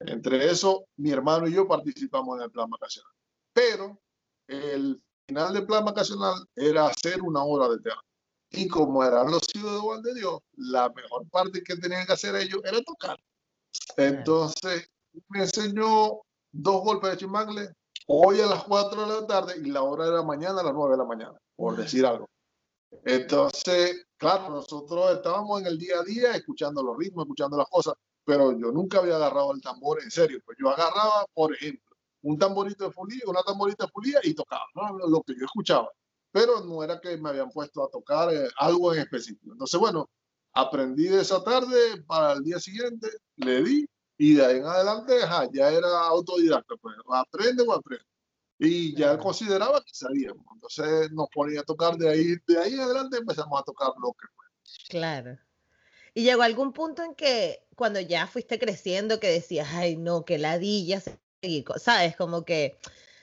Entre 0.00 0.50
eso, 0.50 0.86
mi 0.96 1.10
hermano 1.10 1.48
y 1.48 1.54
yo 1.54 1.66
participamos 1.66 2.38
en 2.38 2.44
el 2.44 2.50
plan 2.50 2.70
vacacional. 2.70 3.12
Pero 3.52 4.00
el 4.46 5.02
final 5.26 5.52
del 5.52 5.66
plan 5.66 5.84
vacacional 5.84 6.34
era 6.54 6.86
hacer 6.86 7.20
una 7.22 7.42
obra 7.42 7.68
de 7.68 7.80
teatro. 7.80 8.11
Y 8.52 8.68
como 8.68 9.02
eran 9.02 9.30
los 9.30 9.42
hijos 9.54 10.02
de 10.02 10.14
Dios, 10.14 10.40
la 10.56 10.90
mejor 10.90 11.28
parte 11.30 11.62
que 11.62 11.76
tenían 11.76 12.06
que 12.06 12.12
hacer 12.12 12.36
ellos 12.36 12.60
era 12.64 12.82
tocar. 12.82 13.16
Entonces, 13.96 14.88
me 15.28 15.40
enseñó 15.40 16.20
dos 16.50 16.84
golpes 16.84 17.12
de 17.12 17.16
chimangle 17.16 17.68
hoy 18.06 18.40
a 18.40 18.46
las 18.46 18.64
4 18.64 19.06
de 19.06 19.20
la 19.20 19.26
tarde 19.26 19.54
y 19.56 19.70
la 19.70 19.82
hora 19.82 20.06
de 20.06 20.12
la 20.12 20.22
mañana 20.22 20.60
a 20.60 20.64
las 20.64 20.74
9 20.74 20.92
de 20.92 20.98
la 20.98 21.04
mañana, 21.04 21.38
por 21.56 21.76
decir 21.76 22.04
algo. 22.04 22.28
Entonces, 23.04 24.06
claro, 24.18 24.50
nosotros 24.50 25.16
estábamos 25.16 25.60
en 25.60 25.66
el 25.66 25.78
día 25.78 26.00
a 26.00 26.04
día 26.04 26.34
escuchando 26.36 26.82
los 26.82 26.96
ritmos, 26.98 27.24
escuchando 27.24 27.56
las 27.56 27.68
cosas, 27.68 27.94
pero 28.24 28.52
yo 28.52 28.70
nunca 28.70 28.98
había 28.98 29.16
agarrado 29.16 29.52
el 29.52 29.62
tambor 29.62 30.02
en 30.02 30.10
serio. 30.10 30.40
Pues 30.44 30.58
yo 30.60 30.68
agarraba, 30.68 31.24
por 31.32 31.54
ejemplo, 31.54 31.96
un 32.22 32.38
tamborito 32.38 32.84
de 32.84 32.92
fulía, 32.92 33.22
una 33.26 33.42
tamborita 33.42 33.86
de 33.86 33.92
fulía 33.92 34.20
y 34.22 34.34
tocaba, 34.34 34.64
¿no? 34.74 34.98
lo 35.08 35.22
que 35.22 35.34
yo 35.34 35.46
escuchaba. 35.46 35.90
Pero 36.32 36.64
no 36.64 36.82
era 36.82 37.00
que 37.00 37.16
me 37.16 37.28
habían 37.28 37.50
puesto 37.50 37.84
a 37.84 37.90
tocar 37.90 38.32
eh, 38.32 38.48
algo 38.56 38.92
en 38.92 39.00
específico. 39.00 39.52
Entonces, 39.52 39.78
bueno, 39.78 40.10
aprendí 40.52 41.04
de 41.04 41.20
esa 41.20 41.42
tarde 41.44 42.02
para 42.06 42.32
el 42.32 42.42
día 42.42 42.58
siguiente, 42.58 43.08
le 43.36 43.62
di 43.62 43.86
y 44.18 44.34
de 44.34 44.44
ahí 44.44 44.56
en 44.58 44.66
adelante 44.66 45.14
ya 45.52 45.70
era 45.70 46.06
autodidacta, 46.06 46.76
pues 46.80 46.94
aprende 47.12 47.64
o 47.66 47.72
aprende. 47.72 48.04
Y 48.58 48.94
ya 48.94 49.18
consideraba 49.18 49.80
que 49.80 49.92
sabíamos. 49.92 50.44
Entonces 50.54 51.10
nos 51.10 51.28
ponía 51.34 51.60
a 51.60 51.64
tocar 51.64 51.96
de 51.96 52.08
ahí, 52.08 52.36
de 52.46 52.58
ahí 52.58 52.74
en 52.74 52.80
adelante 52.80 53.18
empezamos 53.18 53.60
a 53.60 53.64
tocar 53.64 53.92
bloques. 53.96 54.28
Pues. 54.36 54.78
Claro. 54.88 55.38
Y 56.14 56.22
llegó 56.22 56.42
algún 56.42 56.72
punto 56.72 57.02
en 57.02 57.14
que 57.14 57.66
cuando 57.74 57.98
ya 58.00 58.26
fuiste 58.26 58.58
creciendo 58.58 59.18
que 59.18 59.28
decías, 59.28 59.68
ay 59.72 59.96
no, 59.96 60.24
que 60.24 60.38
ladilla 60.38 61.02
¿sabes? 61.76 62.16
Como 62.16 62.44
que, 62.44 62.78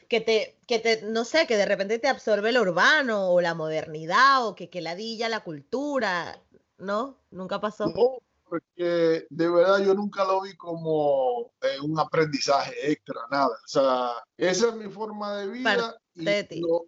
que 0.09 0.21
te, 0.21 0.57
que 0.67 0.79
te, 0.79 1.03
no 1.03 1.23
sé, 1.23 1.45
que 1.47 1.55
de 1.55 1.65
repente 1.65 1.99
te 1.99 2.07
absorbe 2.07 2.51
lo 2.51 2.61
urbano 2.61 3.31
o 3.31 3.41
la 3.41 3.53
modernidad 3.53 4.45
o 4.45 4.55
que, 4.55 4.69
que 4.69 4.81
ladilla 4.81 5.29
la 5.29 5.43
cultura, 5.43 6.41
¿no? 6.79 7.19
Nunca 7.29 7.61
pasó. 7.61 7.85
No, 7.85 8.17
porque 8.43 9.27
de 9.29 9.49
verdad 9.49 9.79
yo 9.85 9.93
nunca 9.93 10.25
lo 10.25 10.41
vi 10.41 10.57
como 10.57 11.53
eh, 11.61 11.79
un 11.83 11.99
aprendizaje 11.99 12.91
extra, 12.91 13.21
nada. 13.29 13.49
O 13.49 13.67
sea, 13.67 14.11
esa 14.35 14.69
es 14.69 14.75
mi 14.75 14.89
forma 14.89 15.37
de 15.37 15.47
vida 15.47 15.95
y, 16.15 16.23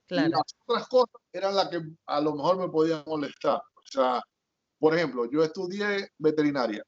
las 0.09 0.41
otras 0.65 0.87
cosas 0.87 1.21
eran 1.31 1.55
las 1.55 1.69
que 1.69 1.79
a 2.07 2.19
lo 2.19 2.35
mejor 2.35 2.57
me 2.57 2.69
podían 2.69 3.03
molestar. 3.05 3.61
O 3.75 3.85
sea, 3.85 4.19
por 4.79 4.95
ejemplo, 4.95 5.29
yo 5.29 5.43
estudié 5.43 6.09
veterinaria. 6.17 6.83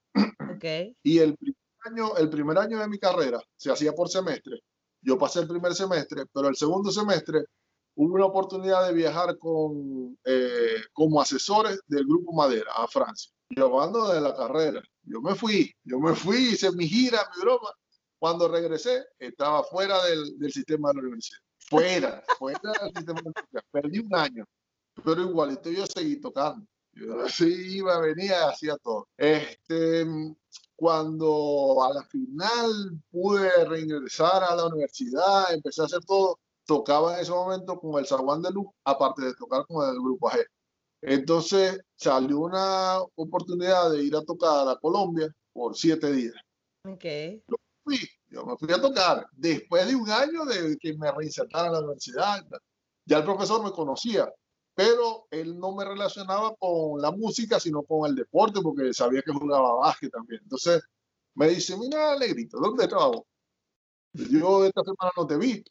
Okay. 0.55 0.95
Y 1.03 1.19
el 1.19 1.35
primer, 1.35 1.57
año, 1.85 2.17
el 2.17 2.29
primer 2.29 2.57
año 2.57 2.79
de 2.79 2.87
mi 2.87 2.97
carrera 2.97 3.39
se 3.55 3.71
hacía 3.71 3.93
por 3.93 4.09
semestre. 4.09 4.61
Yo 5.03 5.17
pasé 5.17 5.41
el 5.41 5.47
primer 5.47 5.73
semestre, 5.75 6.25
pero 6.33 6.47
el 6.47 6.55
segundo 6.55 6.91
semestre 6.91 7.45
hubo 7.95 8.15
una 8.15 8.25
oportunidad 8.25 8.87
de 8.87 8.93
viajar 8.93 9.37
con, 9.37 10.17
eh, 10.25 10.81
como 10.93 11.21
asesores 11.21 11.79
del 11.87 12.05
Grupo 12.05 12.33
Madera 12.33 12.71
a 12.75 12.87
Francia. 12.87 13.31
Yo 13.49 14.13
de 14.13 14.21
la 14.21 14.35
carrera. 14.35 14.81
Yo 15.03 15.21
me 15.21 15.35
fui, 15.35 15.71
yo 15.83 15.99
me 15.99 16.15
fui, 16.15 16.37
hice 16.37 16.71
mi 16.71 16.87
gira, 16.87 17.29
mi 17.35 17.41
broma. 17.41 17.69
Cuando 18.17 18.47
regresé, 18.47 19.05
estaba 19.19 19.63
fuera 19.63 20.03
del, 20.05 20.39
del 20.39 20.51
sistema 20.51 20.89
de 20.89 20.95
la 20.95 21.01
universidad. 21.01 21.39
Fuera, 21.57 22.23
fuera 22.39 22.71
del 22.81 22.93
sistema 22.95 23.19
de 23.19 23.23
la 23.23 23.31
universidad. 23.35 23.63
Perdí 23.71 23.99
un 23.99 24.15
año, 24.15 24.45
pero 25.03 25.21
igualito 25.21 25.69
yo 25.69 25.85
seguí 25.85 26.19
tocando. 26.19 26.65
Yo 26.93 27.27
sí 27.29 27.77
iba, 27.77 27.99
venía, 27.99 28.49
hacía 28.49 28.77
todo. 28.77 29.07
Este, 29.17 30.05
cuando 30.75 31.83
a 31.83 31.93
la 31.93 32.03
final 32.03 32.99
pude 33.11 33.65
reingresar 33.65 34.43
a 34.43 34.55
la 34.55 34.67
universidad, 34.67 35.53
empecé 35.53 35.81
a 35.81 35.85
hacer 35.85 36.03
todo, 36.05 36.39
tocaba 36.65 37.15
en 37.15 37.21
ese 37.21 37.31
momento 37.31 37.79
con 37.79 37.99
el 37.99 38.07
Zaguán 38.07 38.41
de 38.41 38.51
Luz, 38.51 38.67
aparte 38.83 39.23
de 39.23 39.33
tocar 39.35 39.65
con 39.67 39.87
el 39.87 39.95
grupo 39.99 40.29
AG. 40.29 40.45
Entonces 41.01 41.81
salió 41.95 42.39
una 42.39 42.99
oportunidad 43.15 43.91
de 43.91 44.03
ir 44.03 44.15
a 44.15 44.23
tocar 44.23 44.67
a 44.67 44.77
Colombia 44.77 45.27
por 45.51 45.75
siete 45.75 46.11
días. 46.11 46.35
Okay. 46.85 47.43
Yo, 47.47 47.55
fui, 47.83 47.99
yo 48.27 48.45
me 48.45 48.57
fui 48.57 48.71
a 48.73 48.81
tocar 48.81 49.25
después 49.33 49.87
de 49.87 49.95
un 49.95 50.09
año 50.09 50.45
de 50.45 50.77
que 50.77 50.97
me 50.97 51.11
reinsertara 51.11 51.67
en 51.67 51.73
la 51.73 51.79
universidad. 51.79 52.45
Ya 53.05 53.17
el 53.17 53.25
profesor 53.25 53.63
me 53.63 53.71
conocía, 53.71 54.31
pero 54.75 55.27
él 55.31 55.57
no 55.59 55.75
me 55.75 55.85
relacionaba 55.85 56.55
con 56.55 57.01
la 57.01 57.11
música, 57.11 57.59
sino 57.59 57.83
con 57.83 58.09
el 58.09 58.15
deporte, 58.15 58.61
porque 58.61 58.93
sabía 58.93 59.21
que 59.21 59.31
jugaba 59.31 59.75
básquet 59.75 60.11
también. 60.11 60.41
Entonces 60.43 60.81
me 61.35 61.49
dice, 61.49 61.77
mira, 61.77 62.13
Alegrito, 62.13 62.59
¿dónde 62.59 62.87
trabajo? 62.87 63.25
Yo 64.13 64.65
esta 64.65 64.83
semana 64.83 65.11
no 65.17 65.27
te 65.27 65.37
vi. 65.37 65.63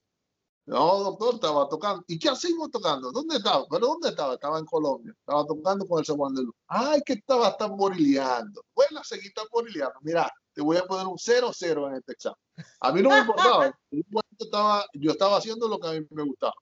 No, 0.65 1.01
doctor, 1.01 1.35
estaba 1.35 1.69
tocando. 1.69 2.05
¿Y 2.07 2.19
qué 2.19 2.29
hacemos 2.29 2.71
tocando? 2.71 3.11
¿Dónde 3.11 3.37
estaba? 3.37 3.67
¿Pero 3.69 3.89
dónde 3.89 4.11
estaba? 4.11 4.35
Estaba 4.35 4.59
en 4.61 4.65
Colombia. 4.65 5.13
Estaba 5.19 5.45
tocando 5.45 5.87
con 5.87 5.99
el 5.99 6.05
San 6.05 6.17
de 6.35 6.43
Luz. 6.43 6.55
Ay, 6.69 7.01
que 7.05 7.15
estaba 7.15 7.57
tamborileando. 7.57 8.65
Bueno, 8.75 9.03
seguí 9.03 9.33
tamborileando. 9.33 9.99
Mira, 10.03 10.33
te 10.53 10.63
voy 10.63 10.77
a 10.77 10.85
poner 10.85 11.07
un 11.07 11.17
0-0 11.17 11.89
en 11.89 11.97
este 11.97 12.13
examen. 12.13 12.39
A 12.81 12.93
mí 12.93 13.03
no 13.03 13.11
me 13.11 13.19
importaba. 13.19 13.77
estaba, 14.39 14.87
yo 14.93 15.11
estaba 15.11 15.37
haciendo 15.39 15.67
lo 15.67 15.79
que 15.79 15.89
a 15.89 15.93
mí 15.93 16.07
me 16.11 16.23
gustaba. 16.23 16.55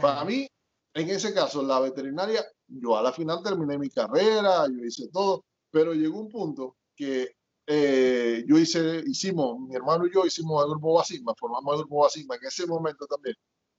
Para 0.00 0.24
mí, 0.24 0.48
en 0.96 1.10
ese 1.10 1.34
caso, 1.34 1.62
la 1.62 1.78
veterinaria, 1.78 2.42
yo 2.66 2.96
a 2.96 3.02
la 3.02 3.12
final 3.12 3.42
terminé 3.42 3.76
mi 3.76 3.90
carrera, 3.90 4.66
yo 4.66 4.82
hice 4.82 5.08
todo, 5.12 5.44
pero 5.70 5.92
llegó 5.92 6.18
un 6.18 6.30
punto 6.30 6.78
que 6.94 7.36
eh, 7.66 8.42
yo 8.48 8.56
hice, 8.56 9.02
hicimos, 9.06 9.60
mi 9.60 9.76
hermano 9.76 10.06
y 10.06 10.14
yo 10.14 10.24
hicimos 10.24 10.64
el 10.64 10.70
grupo 10.70 10.94
Basimba, 10.94 11.34
formamos 11.38 11.74
el 11.74 11.80
grupo 11.80 12.04
Basimba 12.04 12.36
en 12.36 12.46
ese 12.46 12.66
momento 12.66 13.06
también. 13.06 13.36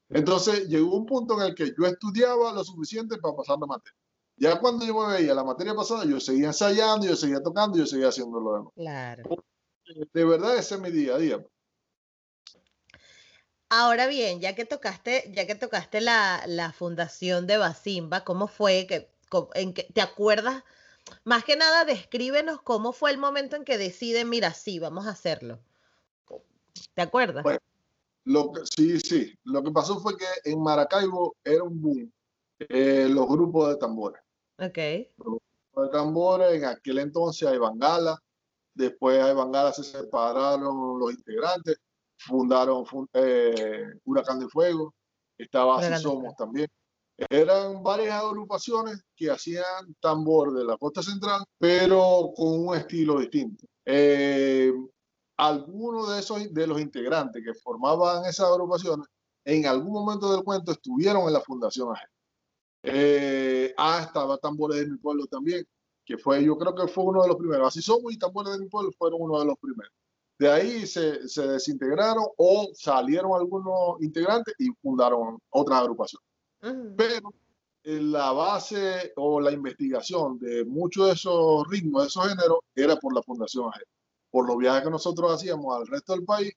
Entonces 0.09 0.67
llegó 0.69 0.95
un 0.95 1.07
punto 1.07 1.41
en 1.41 1.47
el 1.47 1.55
que 1.55 1.73
yo 1.75 1.87
estudiaba 1.87 2.53
lo 2.53 2.63
suficiente 2.63 3.17
para 3.17 3.35
pasar 3.35 3.57
la 3.59 3.65
materia. 3.65 3.97
Ya 4.35 4.59
cuando 4.59 4.85
yo 4.85 4.93
me 4.93 5.13
veía 5.13 5.33
la 5.33 5.43
materia 5.43 5.73
pasada, 5.73 6.05
yo 6.05 6.19
seguía 6.19 6.47
ensayando, 6.47 7.07
yo 7.07 7.15
seguía 7.15 7.41
tocando, 7.41 7.79
yo 7.79 7.87
seguía 7.87 8.09
haciendo 8.09 8.39
lo 8.39 8.53
demás. 8.53 8.73
Claro. 8.75 9.23
De 10.13 10.23
verdad, 10.23 10.55
ese 10.55 10.75
es 10.75 10.81
mi 10.81 10.91
día 10.91 11.15
a 11.15 11.17
día. 11.17 11.43
Ahora 13.69 14.07
bien, 14.07 14.39
ya 14.39 14.55
que 14.55 14.65
tocaste, 14.65 15.31
ya 15.35 15.45
que 15.45 15.55
tocaste 15.55 16.01
la, 16.01 16.43
la 16.47 16.71
fundación 16.71 17.47
de 17.47 17.57
Basimba, 17.57 18.23
¿cómo 18.23 18.47
fue 18.47 18.87
que, 18.87 19.09
en 19.55 19.73
que 19.73 19.83
te 19.83 20.01
acuerdas? 20.01 20.63
más 21.23 21.43
que 21.43 21.55
nada, 21.55 21.85
descríbenos 21.85 22.61
cómo 22.61 22.93
fue 22.93 23.11
el 23.11 23.17
momento 23.17 23.55
en 23.55 23.63
que 23.63 23.77
deciden, 23.77 24.29
mira, 24.29 24.53
sí, 24.53 24.79
vamos 24.79 25.07
a 25.07 25.11
hacerlo. 25.11 25.59
¿Te 26.93 27.01
acuerdas? 27.01 27.45
lo 28.25 28.51
sí, 28.75 28.99
sí. 28.99 29.33
Lo 29.43 29.63
que 29.63 29.71
pasó 29.71 29.99
fue 29.99 30.17
que 30.17 30.25
en 30.43 30.61
Maracaibo 30.61 31.35
era 31.43 31.63
un 31.63 31.81
boom 31.81 32.11
eh, 32.59 33.07
los 33.09 33.27
grupos 33.27 33.69
de 33.69 33.75
tambores. 33.77 34.21
Ok. 34.59 34.77
Los 35.17 35.25
grupos 35.25 35.85
de 35.85 35.89
tambores, 35.89 36.53
en 36.53 36.65
aquel 36.65 36.99
entonces 36.99 37.47
hay 37.47 37.57
Bangala, 37.57 38.21
después 38.73 39.21
hay 39.21 39.33
Bangala 39.33 39.71
se 39.71 39.83
separaron 39.83 40.99
los 40.99 41.11
integrantes, 41.11 41.77
fundaron 42.17 42.85
eh, 43.13 43.85
Huracán 44.05 44.39
de 44.39 44.47
Fuego, 44.47 44.93
estaba 45.37 45.79
Así 45.79 46.01
Somos 46.01 46.35
también. 46.35 46.67
Eran 47.29 47.81
varias 47.81 48.13
agrupaciones 48.13 49.01
que 49.15 49.31
hacían 49.31 49.95
tambor 49.99 50.53
de 50.53 50.63
la 50.63 50.77
costa 50.77 51.01
central, 51.01 51.43
pero 51.57 52.31
con 52.35 52.67
un 52.67 52.75
estilo 52.75 53.19
distinto. 53.19 53.65
Eh, 53.85 54.71
algunos 55.37 56.11
de 56.11 56.19
esos 56.19 56.53
de 56.53 56.67
los 56.67 56.79
integrantes 56.79 57.43
que 57.43 57.53
formaban 57.55 58.25
esas 58.25 58.47
agrupaciones 58.47 59.07
en 59.45 59.65
algún 59.65 59.93
momento 59.93 60.31
del 60.31 60.43
cuento 60.43 60.71
estuvieron 60.71 61.23
en 61.23 61.33
la 61.33 61.41
fundación 61.41 61.89
AG. 61.89 62.01
Eh, 62.83 63.73
ah, 63.77 64.01
estaba 64.05 64.37
Tambores 64.37 64.79
de 64.79 64.87
mi 64.87 64.97
pueblo 64.97 65.25
también, 65.27 65.65
que 66.05 66.17
fue, 66.17 66.43
yo 66.43 66.57
creo 66.57 66.75
que 66.75 66.87
fue 66.87 67.05
uno 67.05 67.21
de 67.21 67.29
los 67.29 67.37
primeros. 67.37 67.67
Así 67.67 67.81
somos 67.81 68.13
y 68.13 68.17
Tambores 68.17 68.53
de 68.53 68.59
mi 68.59 68.69
pueblo 68.69 68.91
fueron 68.97 69.21
uno 69.21 69.39
de 69.39 69.45
los 69.45 69.57
primeros. 69.57 69.91
De 70.39 70.51
ahí 70.51 70.85
se, 70.85 71.27
se 71.27 71.47
desintegraron 71.47 72.25
o 72.37 72.69
salieron 72.73 73.31
algunos 73.33 74.01
integrantes 74.01 74.53
y 74.59 74.69
fundaron 74.81 75.39
otras 75.49 75.81
agrupaciones. 75.81 76.25
Pero 76.95 77.33
la 77.83 78.31
base 78.33 79.13
o 79.15 79.39
la 79.39 79.51
investigación 79.51 80.37
de 80.39 80.65
muchos 80.65 81.07
de 81.07 81.13
esos 81.13 81.67
ritmos, 81.69 82.03
de 82.03 82.07
esos 82.07 82.27
géneros, 82.27 82.59
era 82.75 82.97
por 82.97 83.15
la 83.15 83.23
Fundación 83.23 83.67
AG. 83.67 83.81
Por 84.29 84.47
los 84.47 84.57
viajes 84.57 84.83
que 84.83 84.89
nosotros 84.89 85.33
hacíamos 85.33 85.75
al 85.75 85.87
resto 85.87 86.13
del 86.13 86.25
país, 86.25 86.51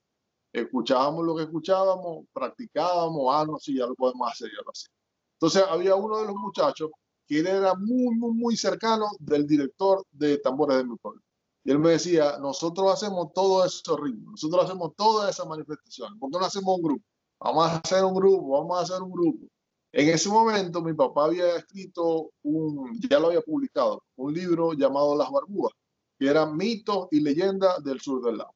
escuchábamos 0.52 1.24
lo 1.24 1.36
que 1.36 1.44
escuchábamos, 1.44 2.26
practicábamos, 2.32 3.32
ah, 3.32 3.44
no, 3.46 3.58
sí, 3.58 3.78
ya 3.78 3.86
lo 3.86 3.94
podemos 3.94 4.28
hacer, 4.30 4.48
ya 4.48 4.62
lo 4.64 4.70
hacíamos. 4.70 4.96
Entonces 5.34 5.64
había 5.68 5.94
uno 5.94 6.18
de 6.18 6.26
los 6.26 6.34
muchachos 6.34 6.90
que 7.26 7.38
era 7.38 7.74
muy, 7.76 8.14
muy, 8.16 8.32
muy 8.32 8.56
cercano 8.56 9.06
del 9.20 9.46
director 9.46 10.04
de 10.10 10.38
Tambores 10.38 10.78
de 10.78 10.84
mi 10.84 10.96
pueblo. 10.96 11.22
Y 11.64 11.70
él 11.70 11.78
me 11.78 11.90
decía, 11.90 12.38
nosotros 12.38 12.92
hacemos 12.92 13.32
todos 13.34 13.82
esos 13.82 14.00
ritmos, 14.00 14.32
nosotros 14.32 14.64
hacemos 14.64 14.94
todas 14.96 15.30
esas 15.30 15.46
manifestaciones, 15.46 16.18
¿por 16.18 16.30
qué 16.30 16.38
no 16.38 16.44
hacemos 16.44 16.76
un 16.76 16.82
grupo? 16.82 17.04
Vamos 17.38 17.66
a 17.66 17.76
hacer 17.76 18.04
un 18.04 18.14
grupo, 18.14 18.48
vamos 18.48 18.78
a 18.78 18.82
hacer 18.82 19.02
un 19.02 19.10
grupo. 19.10 19.46
En 19.92 20.08
ese 20.08 20.28
momento 20.28 20.82
mi 20.82 20.94
papá 20.94 21.24
había 21.24 21.56
escrito 21.56 22.30
un, 22.42 22.98
ya 23.08 23.18
lo 23.18 23.28
había 23.28 23.40
publicado, 23.40 24.02
un 24.16 24.32
libro 24.32 24.72
llamado 24.72 25.16
Las 25.16 25.30
Barbúas, 25.30 25.72
que 26.18 26.28
eran 26.28 26.56
mitos 26.56 27.08
y 27.10 27.20
leyendas 27.20 27.82
del 27.82 28.00
sur 28.00 28.22
del 28.22 28.38
lago. 28.38 28.54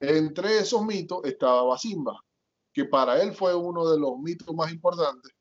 Entre 0.00 0.58
esos 0.58 0.84
mitos 0.84 1.20
estaba 1.24 1.62
Basimba, 1.62 2.20
que 2.72 2.84
para 2.84 3.22
él 3.22 3.34
fue 3.34 3.54
uno 3.54 3.88
de 3.90 3.98
los 3.98 4.18
mitos 4.18 4.54
más 4.54 4.70
importantes. 4.70 5.32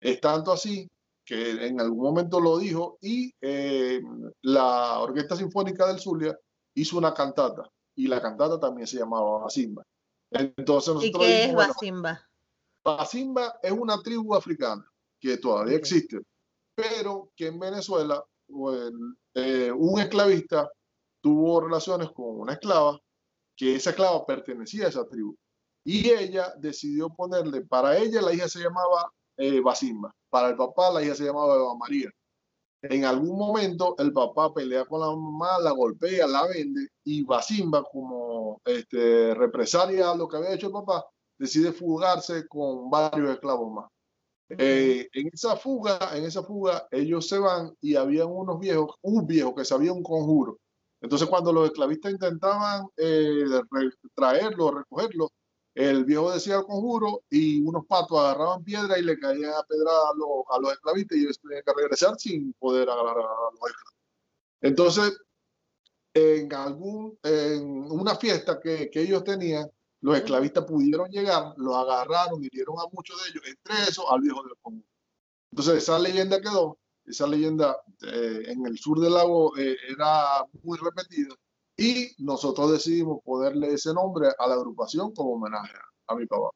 Es 0.00 0.20
tanto 0.20 0.52
así 0.52 0.90
que 1.24 1.66
en 1.66 1.80
algún 1.80 2.02
momento 2.02 2.40
lo 2.40 2.58
dijo 2.58 2.98
y 3.00 3.32
eh, 3.40 4.00
la 4.42 4.98
Orquesta 4.98 5.36
Sinfónica 5.36 5.86
del 5.86 6.00
Zulia 6.00 6.36
hizo 6.74 6.98
una 6.98 7.14
cantata 7.14 7.68
y 7.94 8.06
la 8.06 8.20
cantata 8.20 8.58
también 8.58 8.86
se 8.86 8.98
llamaba 8.98 9.38
Basimba. 9.40 9.84
Entonces 10.30 10.94
¿Y 11.02 11.12
qué 11.12 11.44
es 11.44 11.54
Basimba? 11.54 12.20
Basimba 12.84 13.58
es 13.62 13.72
una 13.72 14.02
tribu 14.02 14.34
africana 14.34 14.84
que 15.20 15.36
todavía 15.36 15.76
existe, 15.76 16.20
pero 16.74 17.30
que 17.36 17.46
en 17.46 17.58
Venezuela 17.60 18.24
pues, 18.48 18.92
eh, 19.34 19.70
un 19.70 20.00
esclavista 20.00 20.68
tuvo 21.20 21.60
relaciones 21.60 22.10
con 22.10 22.40
una 22.40 22.54
esclava, 22.54 22.98
que 23.56 23.76
esa 23.76 23.90
esclava 23.90 24.26
pertenecía 24.26 24.86
a 24.86 24.88
esa 24.88 25.06
tribu. 25.06 25.36
Y 25.84 26.10
ella 26.10 26.52
decidió 26.58 27.10
ponerle, 27.10 27.62
para 27.62 27.96
ella 27.98 28.20
la 28.22 28.32
hija 28.32 28.48
se 28.48 28.60
llamaba 28.60 29.12
eh, 29.36 29.60
Basimba, 29.60 30.14
para 30.30 30.48
el 30.48 30.56
papá 30.56 30.90
la 30.92 31.02
hija 31.02 31.14
se 31.14 31.24
llamaba 31.24 31.56
Eva 31.56 31.76
María. 31.76 32.10
En 32.82 33.04
algún 33.04 33.38
momento 33.38 33.94
el 33.98 34.12
papá 34.12 34.52
pelea 34.52 34.84
con 34.84 35.00
la 35.00 35.06
mamá, 35.06 35.58
la 35.60 35.70
golpea, 35.70 36.26
la 36.26 36.46
vende 36.48 36.88
y 37.04 37.22
Basimba 37.22 37.84
como 37.84 38.60
este, 38.64 39.34
represalia 39.34 40.10
a 40.10 40.16
lo 40.16 40.26
que 40.26 40.36
había 40.36 40.54
hecho 40.54 40.66
el 40.66 40.72
papá, 40.72 41.04
decide 41.38 41.72
fugarse 41.72 42.46
con 42.48 42.90
varios 42.90 43.30
esclavos 43.30 43.72
más. 43.72 43.90
Eh, 44.58 45.08
en 45.12 45.30
esa 45.32 45.56
fuga, 45.56 46.10
en 46.14 46.24
esa 46.24 46.42
fuga, 46.42 46.86
ellos 46.90 47.26
se 47.26 47.38
van 47.38 47.74
y 47.80 47.94
habían 47.94 48.28
unos 48.28 48.58
viejos, 48.58 48.96
un 49.02 49.26
viejo 49.26 49.54
que 49.54 49.64
sabía 49.64 49.92
un 49.92 50.02
conjuro. 50.02 50.58
Entonces, 51.00 51.28
cuando 51.28 51.52
los 51.52 51.66
esclavistas 51.66 52.12
intentaban 52.12 52.86
eh, 52.96 53.44
traerlo, 54.14 54.70
recogerlo, 54.70 55.30
el 55.74 56.04
viejo 56.04 56.32
decía 56.32 56.56
el 56.56 56.64
conjuro 56.64 57.22
y 57.30 57.62
unos 57.62 57.86
patos 57.86 58.18
agarraban 58.18 58.62
piedra 58.62 58.98
y 58.98 59.02
le 59.02 59.18
caían 59.18 59.52
a 59.54 59.62
pedrada 59.62 60.10
a, 60.10 60.16
los, 60.16 60.44
a 60.50 60.60
los 60.60 60.72
esclavistas 60.72 61.16
y 61.16 61.22
ellos 61.22 61.38
tenían 61.40 61.62
que 61.64 61.72
regresar 61.74 62.18
sin 62.18 62.52
poder 62.54 62.90
agarrar 62.90 63.24
a 63.24 63.50
los 63.52 63.70
esclavos. 63.70 63.94
Entonces, 64.60 65.18
en 66.14 66.52
algún, 66.52 67.18
en 67.22 67.90
una 67.90 68.14
fiesta 68.16 68.60
que, 68.60 68.90
que 68.90 69.00
ellos 69.00 69.24
tenían, 69.24 69.70
los 70.02 70.16
esclavistas 70.16 70.64
pudieron 70.64 71.08
llegar, 71.08 71.54
los 71.56 71.74
agarraron, 71.74 72.44
hirieron 72.44 72.78
a 72.78 72.88
muchos 72.92 73.22
de 73.22 73.30
ellos, 73.30 73.42
entre 73.46 73.90
esos 73.90 74.04
al 74.10 74.20
viejo 74.20 74.42
del 74.42 74.52
conjuro. 74.60 74.86
Entonces, 75.52 75.82
esa 75.82 75.98
leyenda 75.98 76.40
quedó, 76.40 76.78
esa 77.06 77.26
leyenda 77.26 77.78
eh, 78.02 78.42
en 78.46 78.66
el 78.66 78.78
sur 78.78 79.00
del 79.00 79.14
lago 79.14 79.56
eh, 79.56 79.76
era 79.88 80.46
muy 80.62 80.78
repetida 80.78 81.34
y 81.76 82.10
nosotros 82.18 82.72
decidimos 82.72 83.22
ponerle 83.24 83.72
ese 83.74 83.92
nombre 83.94 84.28
a 84.38 84.46
la 84.46 84.54
agrupación 84.54 85.14
como 85.14 85.34
homenaje 85.34 85.74
a, 86.06 86.14
mi 86.14 86.26
papá. 86.26 86.50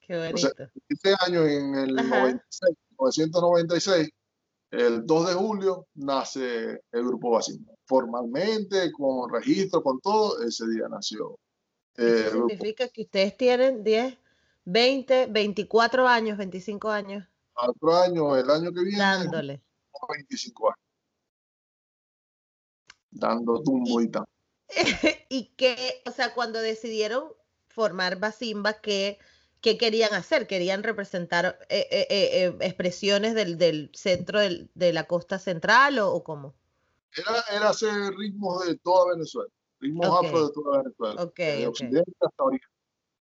Qué 0.00 0.16
bonito. 0.16 0.48
este 0.88 1.14
año, 1.26 1.44
en 1.44 1.74
el 1.74 1.94
96, 1.94 2.76
1996, 2.98 4.10
el 4.70 5.06
2 5.06 5.28
de 5.28 5.34
julio, 5.34 5.86
nace 5.94 6.82
el 6.92 7.04
grupo 7.04 7.30
Basimba. 7.30 7.72
Formalmente, 7.84 8.90
con 8.92 9.32
registro, 9.32 9.82
con 9.82 10.00
todo, 10.00 10.40
ese 10.42 10.66
día 10.68 10.88
nació. 10.88 11.38
Eh, 11.96 12.24
Eso 12.26 12.48
significa 12.48 12.88
que 12.88 13.02
ustedes 13.02 13.36
tienen 13.36 13.84
10, 13.84 14.16
20, 14.64 15.26
24 15.26 16.08
años, 16.08 16.38
25 16.38 16.90
años. 16.90 17.28
Otro 17.54 17.94
año, 17.94 18.36
el 18.36 18.48
año 18.48 18.72
que 18.72 18.82
viene. 18.82 18.98
Dándole. 18.98 19.62
25 20.08 20.68
años 20.68 20.81
dando 23.12 23.62
tumbo 23.62 24.00
y 24.00 24.08
tal. 24.08 24.24
y 25.28 25.54
que, 25.56 26.02
o 26.06 26.10
sea, 26.10 26.34
cuando 26.34 26.60
decidieron 26.60 27.24
formar 27.68 28.18
Basimba, 28.18 28.74
¿qué, 28.74 29.18
qué 29.60 29.78
querían 29.78 30.14
hacer? 30.14 30.46
¿Querían 30.46 30.82
representar 30.82 31.58
eh, 31.68 31.86
eh, 31.90 32.06
eh, 32.10 32.56
expresiones 32.60 33.34
del, 33.34 33.58
del 33.58 33.90
centro 33.94 34.40
del, 34.40 34.70
de 34.74 34.92
la 34.92 35.06
costa 35.06 35.38
central 35.38 35.98
o, 35.98 36.22
cómo? 36.24 36.54
Era, 37.14 37.44
era, 37.54 37.68
hacer 37.68 37.92
ritmos 38.16 38.66
de 38.66 38.78
toda 38.78 39.12
Venezuela, 39.14 39.50
ritmos 39.80 40.06
afro 40.06 40.46
de 40.46 40.54
toda 40.54 40.78
Venezuela, 40.82 41.22
okay, 41.22 41.60
de 41.60 41.66
occidente 41.66 42.12
hasta 42.20 42.42
oriente. 42.42 42.66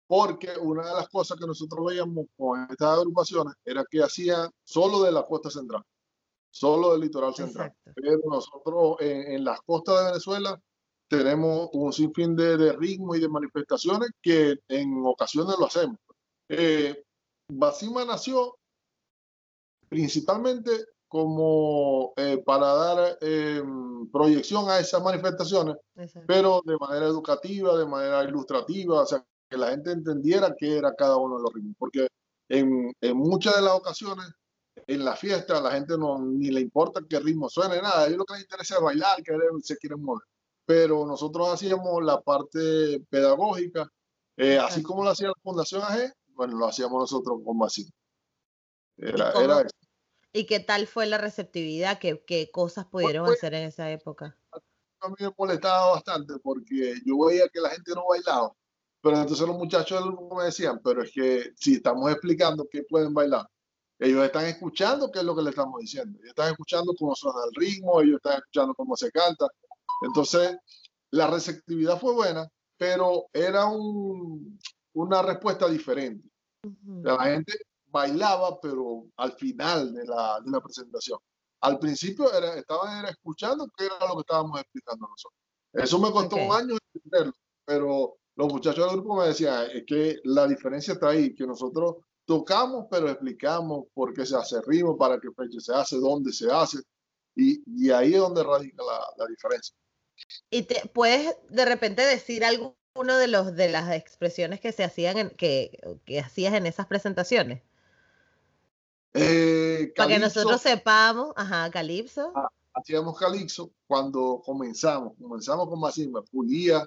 Porque 0.07 0.51
una 0.61 0.87
de 0.87 0.95
las 0.95 1.09
cosas 1.09 1.39
que 1.39 1.47
nosotros 1.47 1.87
veíamos 1.87 2.27
con 2.37 2.67
estas 2.71 2.99
agrupaciones 2.99 3.55
era 3.65 3.83
que 3.91 4.03
hacían 4.03 4.51
solo 4.63 5.03
de 5.05 5.13
la 5.13 5.25
costa 5.25 5.49
central 5.49 5.83
solo 6.53 6.93
del 6.93 7.01
litoral 7.01 7.35
central. 7.35 7.75
Pero 7.95 8.21
nosotros 8.29 8.97
en, 9.01 9.43
las 9.43 9.61
costas 9.63 9.99
de 9.99 10.05
Venezuela 10.11 10.61
tenemos 11.09 11.71
un 11.73 11.93
sinfín 11.93 12.37
de, 12.37 12.57
de 12.57 12.73
ritmos 12.75 13.17
y 13.17 13.21
de 13.21 13.29
manifestaciones 13.29 14.11
que 14.21 14.57
en 14.69 15.03
ocasiones 15.05 15.57
lo 15.59 15.67
hacemos. 15.67 15.97
Eh, 16.49 17.03
Basima 17.49 18.05
nació 18.05 18.57
principalmente 19.89 20.71
como 21.09 22.13
eh, 22.17 22.43
para 22.45 22.67
dar 22.67 23.19
em, 23.21 24.11
proyección 24.11 24.69
a 24.71 24.79
esas 24.79 25.03
manifestaciones, 25.03 25.77
pero 26.27 26.63
de 26.65 26.77
manera 26.79 27.07
educativa, 27.07 27.77
de 27.77 27.87
manera 27.87 28.25
ilustrativa, 28.25 29.03
o 29.03 29.07
sea, 29.07 29.23
que 29.51 29.59
la 29.59 29.71
gente 29.71 29.93
entendiera 29.93 30.55
qué 30.57 30.79
era 30.79 30.95
cada 30.95 31.19
uno 31.19 31.37
de 31.37 31.43
los 31.43 31.53
ritmos, 31.53 31.77
porque 31.79 32.09
en, 32.49 32.95
en 33.03 33.17
muchas 33.17 33.57
de 33.57 33.63
las 33.63 33.75
ocasiones 33.75 34.27
en 34.87 35.05
la 35.05 35.17
fiesta 35.17 35.61
la 35.61 35.73
gente 35.73 35.97
no 35.97 36.19
ni 36.19 36.51
le 36.51 36.61
importa 36.61 37.01
qué 37.09 37.21
ritmo 37.21 37.49
suene, 37.49 37.81
nada, 37.81 38.03
a 38.03 38.07
ellos 38.07 38.19
lo 38.19 38.25
que 38.25 38.35
les 38.35 38.43
interesa 38.43 38.77
es 38.77 38.81
bailar, 38.83 39.23
que 39.23 39.33
se 39.63 39.77
quieren 39.77 40.03
mover. 40.03 40.27
Pero 40.65 41.05
nosotros 41.07 41.49
hacíamos 41.49 42.03
la 42.05 42.21
parte 42.21 43.01
pedagógica, 43.11 43.91
eh, 44.37 44.59
así 44.59 44.83
como 44.83 45.05
lo 45.05 45.11
hacía 45.11 45.29
la 45.29 45.35
Fundación 45.43 45.83
AG, 45.83 46.13
bueno, 46.29 46.57
lo 46.57 46.67
hacíamos 46.67 46.99
nosotros 46.99 47.41
con 47.45 47.59
Basil. 47.59 47.93
Era, 48.97 49.33
¿Y, 49.35 49.45
era 49.45 49.61
eso. 49.61 49.77
¿Y 50.33 50.47
qué 50.47 50.61
tal 50.61 50.87
fue 50.87 51.07
la 51.07 51.19
receptividad? 51.19 51.99
¿Qué, 51.99 52.25
qué 52.27 52.51
cosas 52.51 52.87
pudieron 52.87 53.29
hacer 53.29 53.55
en 53.55 53.65
esa 53.65 53.91
época? 53.91 54.37
A 55.01 55.09
mí 55.09 55.15
me 55.19 55.31
molestaba 55.37 55.93
bastante 55.93 56.35
porque 56.43 56.95
yo 57.05 57.27
veía 57.27 57.49
que 57.49 57.61
la 57.61 57.71
gente 57.71 57.93
no 57.95 58.05
bailaba. 58.09 58.53
Pero 59.03 59.21
entonces 59.21 59.47
los 59.47 59.59
muchachos 59.59 60.01
del 60.01 60.13
grupo 60.13 60.37
me 60.37 60.45
decían, 60.45 60.81
pero 60.83 61.03
es 61.03 61.11
que 61.13 61.53
si 61.57 61.75
estamos 61.75 62.11
explicando 62.11 62.69
que 62.71 62.85
pueden 62.85 63.13
bailar, 63.13 63.47
ellos 64.03 64.25
están 64.25 64.47
escuchando 64.47 65.13
qué 65.13 65.21
es 65.21 65.25
lo 65.25 65.37
que 65.37 65.43
le 65.43 65.51
estamos 65.51 65.81
diciendo. 65.81 66.19
Ellos 66.19 66.31
están 66.31 66.51
escuchando 66.51 66.93
cómo 66.99 67.15
suena 67.15 67.39
el 67.45 67.55
ritmo, 67.55 68.01
ellos 68.01 68.17
están 68.17 68.39
escuchando 68.39 68.75
cómo 68.75 68.97
se 68.97 69.13
canta. 69.13 69.47
Entonces, 70.01 70.57
la 71.13 71.29
receptividad 71.29 72.01
fue 72.01 72.13
buena, 72.13 72.49
pero 72.77 73.27
era 73.33 73.67
un, 73.67 74.59
una 74.95 75.23
respuesta 75.23 75.69
diferente. 75.69 76.29
La 77.03 77.23
gente 77.23 77.53
bailaba, 77.87 78.61
pero 78.61 79.07
al 79.17 79.33
final 79.35 79.95
de 79.95 80.05
la, 80.05 80.41
de 80.45 80.51
la 80.51 80.61
presentación. 80.61 81.21
Al 81.61 81.79
principio 81.79 82.33
era, 82.33 82.57
estaban 82.57 82.99
era 82.99 83.11
escuchando 83.11 83.71
qué 83.77 83.87
era 83.87 84.09
lo 84.09 84.15
que 84.15 84.23
estábamos 84.23 84.61
explicando 84.61 85.07
nosotros. 85.07 85.39
Eso 85.75 86.01
me 86.01 86.11
costó 86.11 86.37
un 86.37 86.53
año 86.53 86.77
entenderlo, 86.93 87.35
pero 87.65 88.17
los 88.35 88.53
muchachos 88.53 88.85
del 88.85 88.97
grupo 88.97 89.17
me 89.21 89.29
decían, 89.29 89.69
es 89.73 89.85
que 89.87 90.19
la 90.25 90.49
diferencia 90.49 90.95
está 90.95 91.11
ahí, 91.11 91.33
que 91.35 91.47
nosotros 91.47 91.99
tocamos, 92.33 92.87
pero 92.91 93.11
explicamos 93.11 93.85
por 93.93 94.15
qué 94.15 94.25
se 94.25 94.35
hace 94.35 94.59
ritmo, 94.67 94.97
para 94.97 95.21
qué 95.21 95.29
fecha 95.37 95.61
se 95.61 95.75
hace, 95.75 95.97
dónde 95.99 96.33
se 96.33 96.51
hace, 96.51 96.79
y, 97.35 97.63
y 97.67 97.91
ahí 97.91 98.15
es 98.15 98.21
donde 98.21 98.43
radica 98.43 98.83
la, 98.83 99.01
la, 99.19 99.27
diferencia. 99.27 99.77
¿Y 100.49 100.63
te 100.63 100.89
puedes 100.89 101.37
de 101.51 101.65
repente 101.67 102.01
decir 102.01 102.43
alguno 102.43 102.75
de 103.19 103.29
los 103.29 103.55
de 103.55 103.69
las 103.69 103.93
expresiones 103.93 104.61
que 104.61 104.73
se 104.73 104.83
hacían 104.83 105.19
en, 105.19 105.31
que, 105.31 105.79
que 106.07 106.21
hacías 106.21 106.55
en 106.55 106.65
esas 106.65 106.87
presentaciones? 106.87 107.61
Eh, 109.13 109.93
para 109.95 110.09
que 110.09 110.19
nosotros 110.19 110.63
sepamos, 110.63 111.35
ajá, 111.37 111.71
Calipso. 111.71 112.33
Ah, 112.35 112.49
hacíamos 112.73 113.19
Calipso 113.19 113.73
cuando 113.87 114.41
comenzamos, 114.43 115.13
comenzamos 115.21 115.69
con 115.69 115.81
Masimba, 115.81 116.23
pulía, 116.23 116.87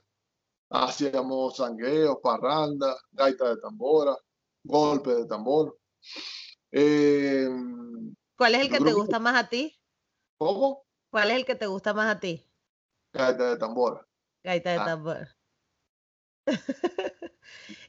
hacíamos 0.72 1.58
sangueos, 1.58 2.18
parranda, 2.24 2.98
gaita 3.12 3.50
de 3.50 3.62
tambora, 3.62 4.18
golpe 4.66 5.12
de 5.12 5.26
tambor. 5.26 5.78
Eh, 6.72 7.48
¿Cuál 8.38 8.56
es 8.56 8.62
el 8.62 8.70
que 8.70 8.80
te 8.80 8.94
gusta 8.94 9.20
más 9.20 9.36
a 9.36 9.48
ti? 9.48 9.80
¿Cómo? 10.38 10.86
¿Cuál 11.10 11.32
es 11.32 11.38
el 11.38 11.46
que 11.46 11.56
te 11.56 11.68
gusta 11.68 11.94
más 11.94 12.14
a 12.14 12.20
ti? 12.20 12.46
Gaita 13.14 13.52
de 13.52 13.58
tambor. 13.58 14.08
Gaita 14.44 14.72
de 14.72 14.78
ah. 14.78 14.86
tambor. 14.86 15.28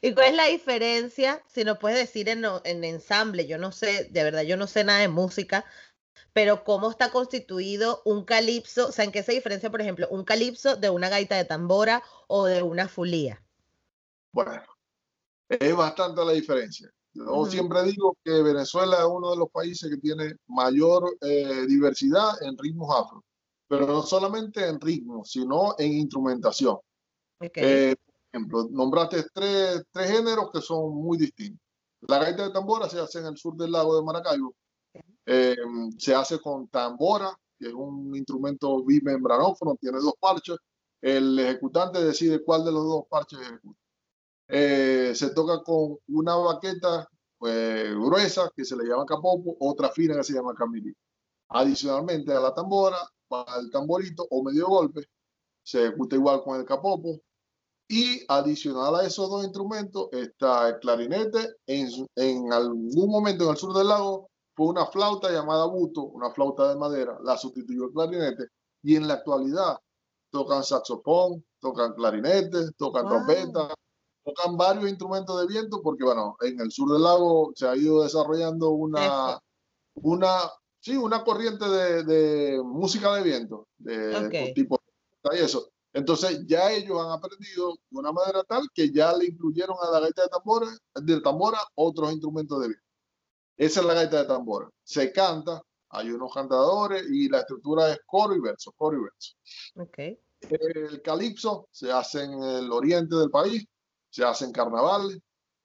¿Y 0.01 0.15
cuál 0.15 0.29
es 0.29 0.35
la 0.37 0.47
diferencia? 0.47 1.43
Si 1.49 1.65
nos 1.65 1.79
puedes 1.79 1.99
decir 1.99 2.29
en, 2.29 2.45
en, 2.65 2.85
ensamble, 2.85 3.47
yo 3.47 3.59
no 3.59 3.73
sé, 3.73 4.05
de 4.05 4.23
verdad, 4.25 4.43
yo 4.43 4.57
no 4.57 4.67
sé 4.67 4.85
nada 4.85 5.01
de 5.01 5.09
música, 5.09 5.65
pero 6.33 6.65
cómo 6.65 6.91
está 6.91 7.11
constituido 7.11 8.03
un 8.05 8.25
calipso, 8.25 8.89
o 8.89 8.93
sea, 8.93 9.05
¿en 9.05 9.13
qué 9.13 9.23
se 9.23 9.33
diferencia, 9.33 9.71
por 9.71 9.81
ejemplo, 9.81 10.07
un 10.11 10.25
calipso 10.25 10.77
de 10.77 10.91
una 10.91 11.09
gaita 11.09 11.37
de 11.37 11.45
tambora 11.45 12.03
o 12.29 12.47
de 12.47 12.63
una 12.63 12.89
fulía? 12.89 13.43
Bueno, 14.33 14.63
es 15.49 15.77
bastante 15.77 16.25
la 16.25 16.33
diferencia. 16.33 16.91
Yo 17.13 17.47
siempre 17.47 17.83
digo 17.85 18.17
que 18.23 18.43
Venezuela 18.43 18.99
es 18.99 19.07
uno 19.07 19.31
de 19.31 19.39
los 19.39 19.49
países 19.51 19.89
que 19.89 19.97
tiene 19.97 20.35
mayor 20.49 21.17
eh, 21.23 21.67
diversidad 21.67 22.43
en 22.43 22.59
ritmos 22.59 22.95
afro, 22.95 23.25
pero 23.67 23.87
no 23.87 24.03
solamente 24.03 24.67
en 24.67 24.79
ritmos, 24.79 25.31
sino 25.31 25.75
en 25.79 25.93
instrumentación. 25.93 26.77
Eh, 27.41 27.97
por 28.05 28.15
ejemplo, 28.33 28.69
nombraste 28.71 29.25
tres, 29.33 29.83
tres, 29.91 30.11
géneros 30.11 30.51
que 30.53 30.61
son 30.61 30.95
muy 30.95 31.17
distintos. 31.17 31.61
La 32.03 32.19
gaita 32.19 32.49
de 32.49 32.53
tambora 32.53 32.89
se 32.89 33.01
hace 33.01 33.21
en 33.21 33.27
el 33.27 33.37
sur 33.39 33.57
del 33.57 33.73
lago 33.73 33.97
de 33.97 34.05
Maracaibo. 34.05 34.55
Eh, 35.25 35.57
se 35.99 36.15
hace 36.15 36.39
con 36.39 36.69
tambora, 36.69 37.35
que 37.59 37.69
es 37.69 37.75
un 37.75 38.15
instrumento 38.15 38.85
bimembranófono, 38.85 39.77
tiene 39.81 39.99
dos 39.99 40.15
parches. 40.21 40.57
El 41.01 41.39
ejecutante 41.39 42.03
decide 42.03 42.45
cuál 42.45 42.65
de 42.65 42.73
los 42.73 42.85
dos 42.85 43.05
parches 43.09 43.41
ejecuta. 43.41 43.86
Eh, 44.49 45.13
se 45.15 45.31
toca 45.31 45.63
con 45.63 45.99
una 46.09 46.37
baqueta 46.37 47.09
pues, 47.39 47.95
gruesa 47.95 48.51
que 48.55 48.65
se 48.65 48.77
le 48.77 48.85
llama 48.85 49.05
capopo, 49.05 49.57
otra 49.61 49.91
fina 49.91 50.17
que 50.17 50.25
se 50.25 50.35
llama 50.35 50.55
camilí. 50.55 50.95
Adicionalmente 51.49 52.33
a 52.33 52.41
la 52.41 52.55
tambora 52.55 52.99
va 53.33 53.45
el 53.61 53.71
tamborito 53.71 54.27
o 54.31 54.43
medio 54.43 54.67
golpe, 54.69 55.03
se 55.63 55.87
ejecuta 55.87 56.17
igual 56.17 56.43
con 56.43 56.59
el 56.59 56.65
capopo. 56.65 57.21
Y 57.89 58.25
adicional 58.29 58.97
a 58.97 59.07
esos 59.07 59.31
dos 59.31 59.45
instrumentos 59.45 60.09
está 60.11 60.69
el 60.69 60.79
clarinete. 60.81 61.55
En, 61.67 61.89
en 62.17 62.53
algún 62.53 63.11
momento 63.11 63.45
en 63.45 63.51
el 63.51 63.57
sur 63.57 63.73
del 63.75 63.87
lago 63.89 64.29
fue 64.57 64.67
una 64.67 64.87
flauta 64.87 65.31
llamada 65.31 65.67
buto, 65.67 66.03
una 66.03 66.31
flauta 66.31 66.69
de 66.69 66.77
madera, 66.77 67.17
la 67.23 67.37
sustituyó 67.37 67.85
el 67.85 67.93
clarinete. 67.93 68.47
Y 68.83 68.97
en 68.97 69.07
la 69.07 69.15
actualidad 69.15 69.79
tocan 70.31 70.65
saxofón, 70.65 71.45
tocan 71.61 71.95
clarinete, 71.95 72.73
tocan 72.77 73.07
trompeta, 73.07 73.73
tocan 74.27 74.57
varios 74.57 74.89
instrumentos 74.89 75.41
de 75.41 75.47
viento 75.47 75.81
porque, 75.83 76.03
bueno, 76.03 76.37
en 76.41 76.61
el 76.61 76.73
sur 76.73 76.93
del 76.93 77.03
lago 77.03 77.53
se 77.55 77.69
ha 77.69 77.77
ido 77.77 78.03
desarrollando 78.03 78.71
una, 78.71 79.41
una, 79.95 80.51
sí, 80.81 80.97
una 80.97 81.23
corriente 81.23 81.69
de, 81.69 82.03
de 82.03 82.63
música 82.65 83.15
de 83.15 83.23
viento, 83.23 83.69
de, 83.79 84.53
tipo 84.55 84.81
y 85.33 85.39
eso. 85.39 85.71
Entonces 85.93 86.45
ya 86.47 86.73
ellos 86.73 87.01
han 87.01 87.13
aprendido 87.13 87.75
de 87.89 87.99
una 87.99 88.13
manera 88.13 88.43
tal 88.45 88.69
que 88.75 88.93
ya 88.93 89.13
le 89.17 89.27
incluyeron 89.27 89.77
a 89.81 89.91
la 89.93 90.01
gaita 90.01 90.23
de 90.23 90.29
tambora, 90.29 90.67
de 90.95 91.21
tambora 91.21 91.59
otros 91.77 92.11
instrumentos 92.11 92.61
de 92.61 92.69
viento. 92.69 92.87
Esa 93.57 93.81
es 93.81 93.87
la 93.87 93.95
gaita 93.95 94.23
de 94.23 94.25
tambora. 94.29 94.69
Se 94.83 95.13
canta, 95.13 95.63
hay 95.91 96.11
unos 96.11 96.35
cantadores 96.35 97.05
y 97.09 97.29
la 97.29 97.41
estructura 97.41 97.93
es 97.93 98.01
coro 98.07 98.35
y 98.35 98.41
verso, 98.41 98.73
coro 98.77 98.99
y 98.99 99.03
verso. 99.05 99.37
Okay. 99.89 100.21
El 100.41 101.01
calipso 101.01 101.69
se 101.71 101.91
hace 101.91 102.25
en 102.25 102.43
el 102.43 102.71
oriente 102.71 103.17
del 103.17 103.31
país, 103.31 103.67
se 104.11 104.25
hace 104.25 104.45
en 104.45 104.53
carnavales, 104.53 105.19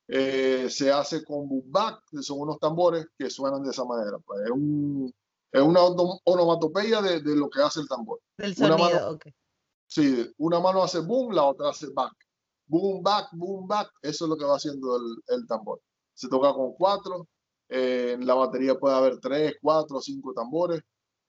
eh, 0.07 0.67
se 0.69 0.91
hace 0.91 1.23
con 1.23 1.47
bumbak, 1.47 2.03
que 2.09 2.21
son 2.21 2.39
unos 2.39 2.59
tambores 2.59 3.05
que 3.17 3.29
suenan 3.29 3.63
de 3.63 3.71
esa 3.71 3.85
manera. 3.85 4.17
Pues 4.25 4.41
es, 4.45 4.51
un, 4.51 5.13
es 5.51 5.61
una 5.61 5.81
onomatopeya 5.83 7.01
de, 7.01 7.21
de, 7.21 7.35
lo 7.35 7.49
que 7.49 7.61
hace 7.61 7.79
el 7.79 7.87
tambor. 7.87 8.19
Del 8.37 8.55
sonido, 8.55 8.75
una 8.75 8.83
mano. 8.83 9.19
Sí, 9.87 10.33
una 10.37 10.59
mano 10.59 10.83
hace 10.83 10.99
boom, 10.99 11.33
la 11.33 11.43
otra 11.43 11.69
hace 11.69 11.87
back. 11.93 12.13
Boom, 12.67 13.03
back, 13.03 13.29
boom, 13.33 13.67
back. 13.67 13.89
Eso 14.01 14.25
es 14.25 14.29
lo 14.29 14.37
que 14.37 14.45
va 14.45 14.55
haciendo 14.55 14.95
el, 14.95 15.35
el 15.35 15.47
tambor. 15.47 15.81
Se 16.13 16.29
toca 16.29 16.53
con 16.53 16.73
cuatro. 16.73 17.27
Eh, 17.69 18.13
en 18.13 18.27
la 18.27 18.33
batería 18.33 18.77
puede 18.77 18.95
haber 18.95 19.19
tres, 19.19 19.55
cuatro, 19.61 20.01
cinco 20.01 20.33
tambores. 20.33 20.81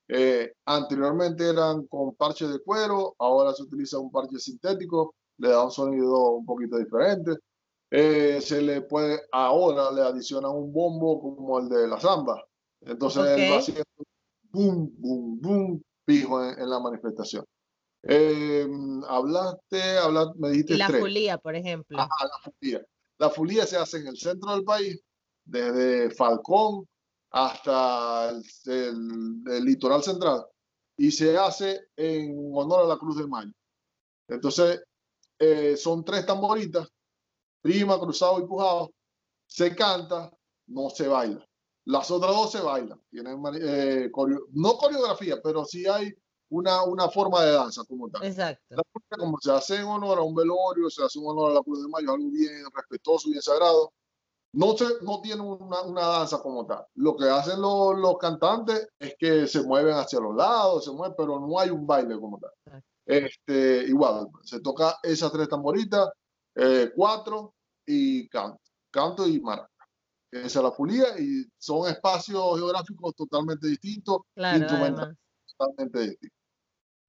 Eh, 0.09 0.53
anteriormente 0.67 1.49
eran 1.49 1.87
con 1.87 2.15
parche 2.15 2.47
de 2.47 2.61
cuero, 2.61 3.15
ahora 3.19 3.55
se 3.55 3.63
utiliza 3.63 3.99
un 3.99 4.11
parche 4.11 4.39
sintético, 4.39 5.15
le 5.39 5.49
da 5.49 5.65
un 5.65 5.71
sonido 5.71 6.31
un 6.33 6.47
poquito 6.47 6.79
diferente. 6.79 7.37
Eh, 7.91 8.41
se 8.41 8.63
le 8.63 8.83
puede, 8.83 9.21
ahora 9.33 9.91
le 9.91 10.01
adicionan 10.03 10.53
un 10.53 10.73
bombo 10.73 11.21
como 11.21 11.59
el 11.59 11.69
de 11.69 11.87
la 11.89 12.01
samba. 12.01 12.43
Entonces 12.81 13.23
Ok. 13.23 13.29
él 13.29 13.51
va 13.53 13.59
haciendo 13.59 13.85
boom, 14.51 14.95
boom, 14.99 15.41
boom, 15.41 15.83
fijo 16.07 16.43
en, 16.45 16.59
en 16.59 16.71
la 16.71 16.81
manifestación. 16.81 17.45
Eh, 18.05 18.67
hablaste, 19.09 19.99
hablaste, 19.99 20.39
me 20.39 20.51
dijiste 20.51 20.75
Y 20.75 20.77
la 20.79 20.87
tres. 20.87 21.01
fulía, 21.01 21.39
por 21.39 21.55
ejemplo. 21.55 21.99
Ajá, 22.01 22.09
la 22.25 22.51
fulía. 22.53 22.83
La 23.19 23.31
fulía 23.31 23.67
se 23.67 23.77
hace 23.77 23.99
en 23.99 24.09
el 24.09 24.17
centro 24.17 24.53
del 24.53 24.65
país, 24.65 25.01
desde 25.45 26.11
Falcón 26.11 26.87
hasta 27.31 28.31
el, 28.31 28.43
el- 28.67 29.43
el 29.53 29.65
litoral 29.65 30.03
central, 30.03 30.45
y 30.97 31.11
se 31.11 31.37
hace 31.39 31.81
en 31.97 32.51
honor 32.55 32.85
a 32.85 32.89
la 32.89 32.97
Cruz 32.99 33.17
de 33.19 33.27
Mayo. 33.27 33.53
Entonces, 34.29 34.83
eh, 35.45 35.77
son 35.77 36.05
tres 36.05 36.25
tamboritas, 36.25 36.89
prima, 37.61 37.99
cruzado 37.99 38.39
y 38.39 38.47
pujado. 38.47 38.93
Se 39.47 39.75
canta, 39.75 40.31
no 40.69 40.89
se 40.89 41.09
baila. 41.09 41.45
Las 41.85 42.11
otras 42.13 42.31
dos 42.33 42.53
se 42.53 42.61
bailan. 42.61 43.01
Tienen 43.11 43.43
eh, 43.61 44.09
coreo- 44.13 44.47
no 44.53 44.77
coreografía, 44.77 45.41
pero 45.43 45.65
sí 45.65 45.85
hay 45.87 46.15
una, 46.51 46.85
una 46.85 47.09
forma 47.09 47.43
de 47.43 47.53
danza 47.53 47.83
como 47.89 48.09
tal. 48.09 48.23
Exacto. 48.25 48.77
La 48.77 48.83
como 49.19 49.37
se 49.41 49.51
hace 49.51 49.77
en 49.77 49.85
honor 49.87 50.19
a 50.19 50.23
un 50.23 50.35
velorio, 50.35 50.89
se 50.89 51.03
hace 51.03 51.19
en 51.19 51.27
honor 51.27 51.51
a 51.51 51.55
la 51.55 51.63
Cruz 51.63 51.83
de 51.83 51.89
Mayo, 51.89 52.13
algo 52.13 52.31
bien 52.31 52.65
respetuoso 52.73 53.29
bien 53.31 53.43
sagrado. 53.43 53.93
No, 54.55 54.77
se, 54.77 54.85
no 55.03 55.21
tiene 55.23 55.41
una, 55.43 55.81
una 55.83 56.07
danza 56.07 56.39
como 56.41 56.65
tal. 56.67 56.85
Lo 56.95 57.17
que 57.17 57.25
hacen 57.29 57.61
los, 57.61 57.99
los 57.99 58.17
cantantes 58.19 58.87
es 58.99 59.15
que 59.19 59.47
se 59.47 59.63
mueven 59.63 59.95
hacia 59.97 60.21
los 60.21 60.37
lados, 60.37 60.85
se 60.85 60.93
mueven, 60.93 61.15
pero 61.17 61.41
no 61.41 61.59
hay 61.59 61.71
un 61.71 61.87
baile 61.87 62.21
como 62.21 62.39
tal. 62.39 62.51
Exacto. 62.67 62.92
Este, 63.05 63.85
igual, 63.85 64.29
se 64.45 64.61
toca 64.61 64.99
esas 65.03 65.33
tres 65.33 65.49
tamboritas, 65.49 66.09
eh, 66.55 66.93
cuatro 66.95 67.55
y 67.87 68.29
canto, 68.29 68.61
canto 68.91 69.27
y 69.27 69.41
maraca. 69.41 69.69
Esa 70.31 70.61
es 70.61 70.65
la 70.65 70.73
fulía 70.73 71.19
y 71.19 71.45
son 71.59 71.89
espacios 71.91 72.59
geográficos 72.59 73.15
totalmente 73.15 73.67
distintos, 73.69 74.23
Claro, 74.35 75.15
totalmente 75.59 76.01
distintos. 76.01 76.39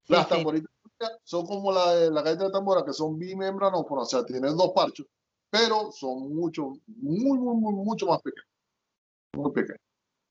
Sí, 0.04 0.12
Las 0.12 0.28
sí. 0.28 0.34
tamboritas 0.34 0.70
son 1.22 1.46
como 1.46 1.72
la 1.72 1.94
de 1.94 2.10
la 2.10 2.22
gaita 2.22 2.44
de 2.44 2.50
tambora, 2.50 2.84
que 2.84 2.92
son 2.92 3.18
bimembranófonas, 3.18 4.06
o 4.08 4.10
sea, 4.10 4.24
tienen 4.24 4.56
dos 4.56 4.72
parchos, 4.74 5.06
pero 5.50 5.90
son 5.92 6.34
mucho, 6.34 6.72
muy, 6.86 7.38
muy, 7.38 7.56
muy, 7.56 7.72
mucho 7.72 8.06
más 8.06 8.20
pequeños. 8.20 8.48
Muy 9.36 9.52
pequeños. 9.52 9.80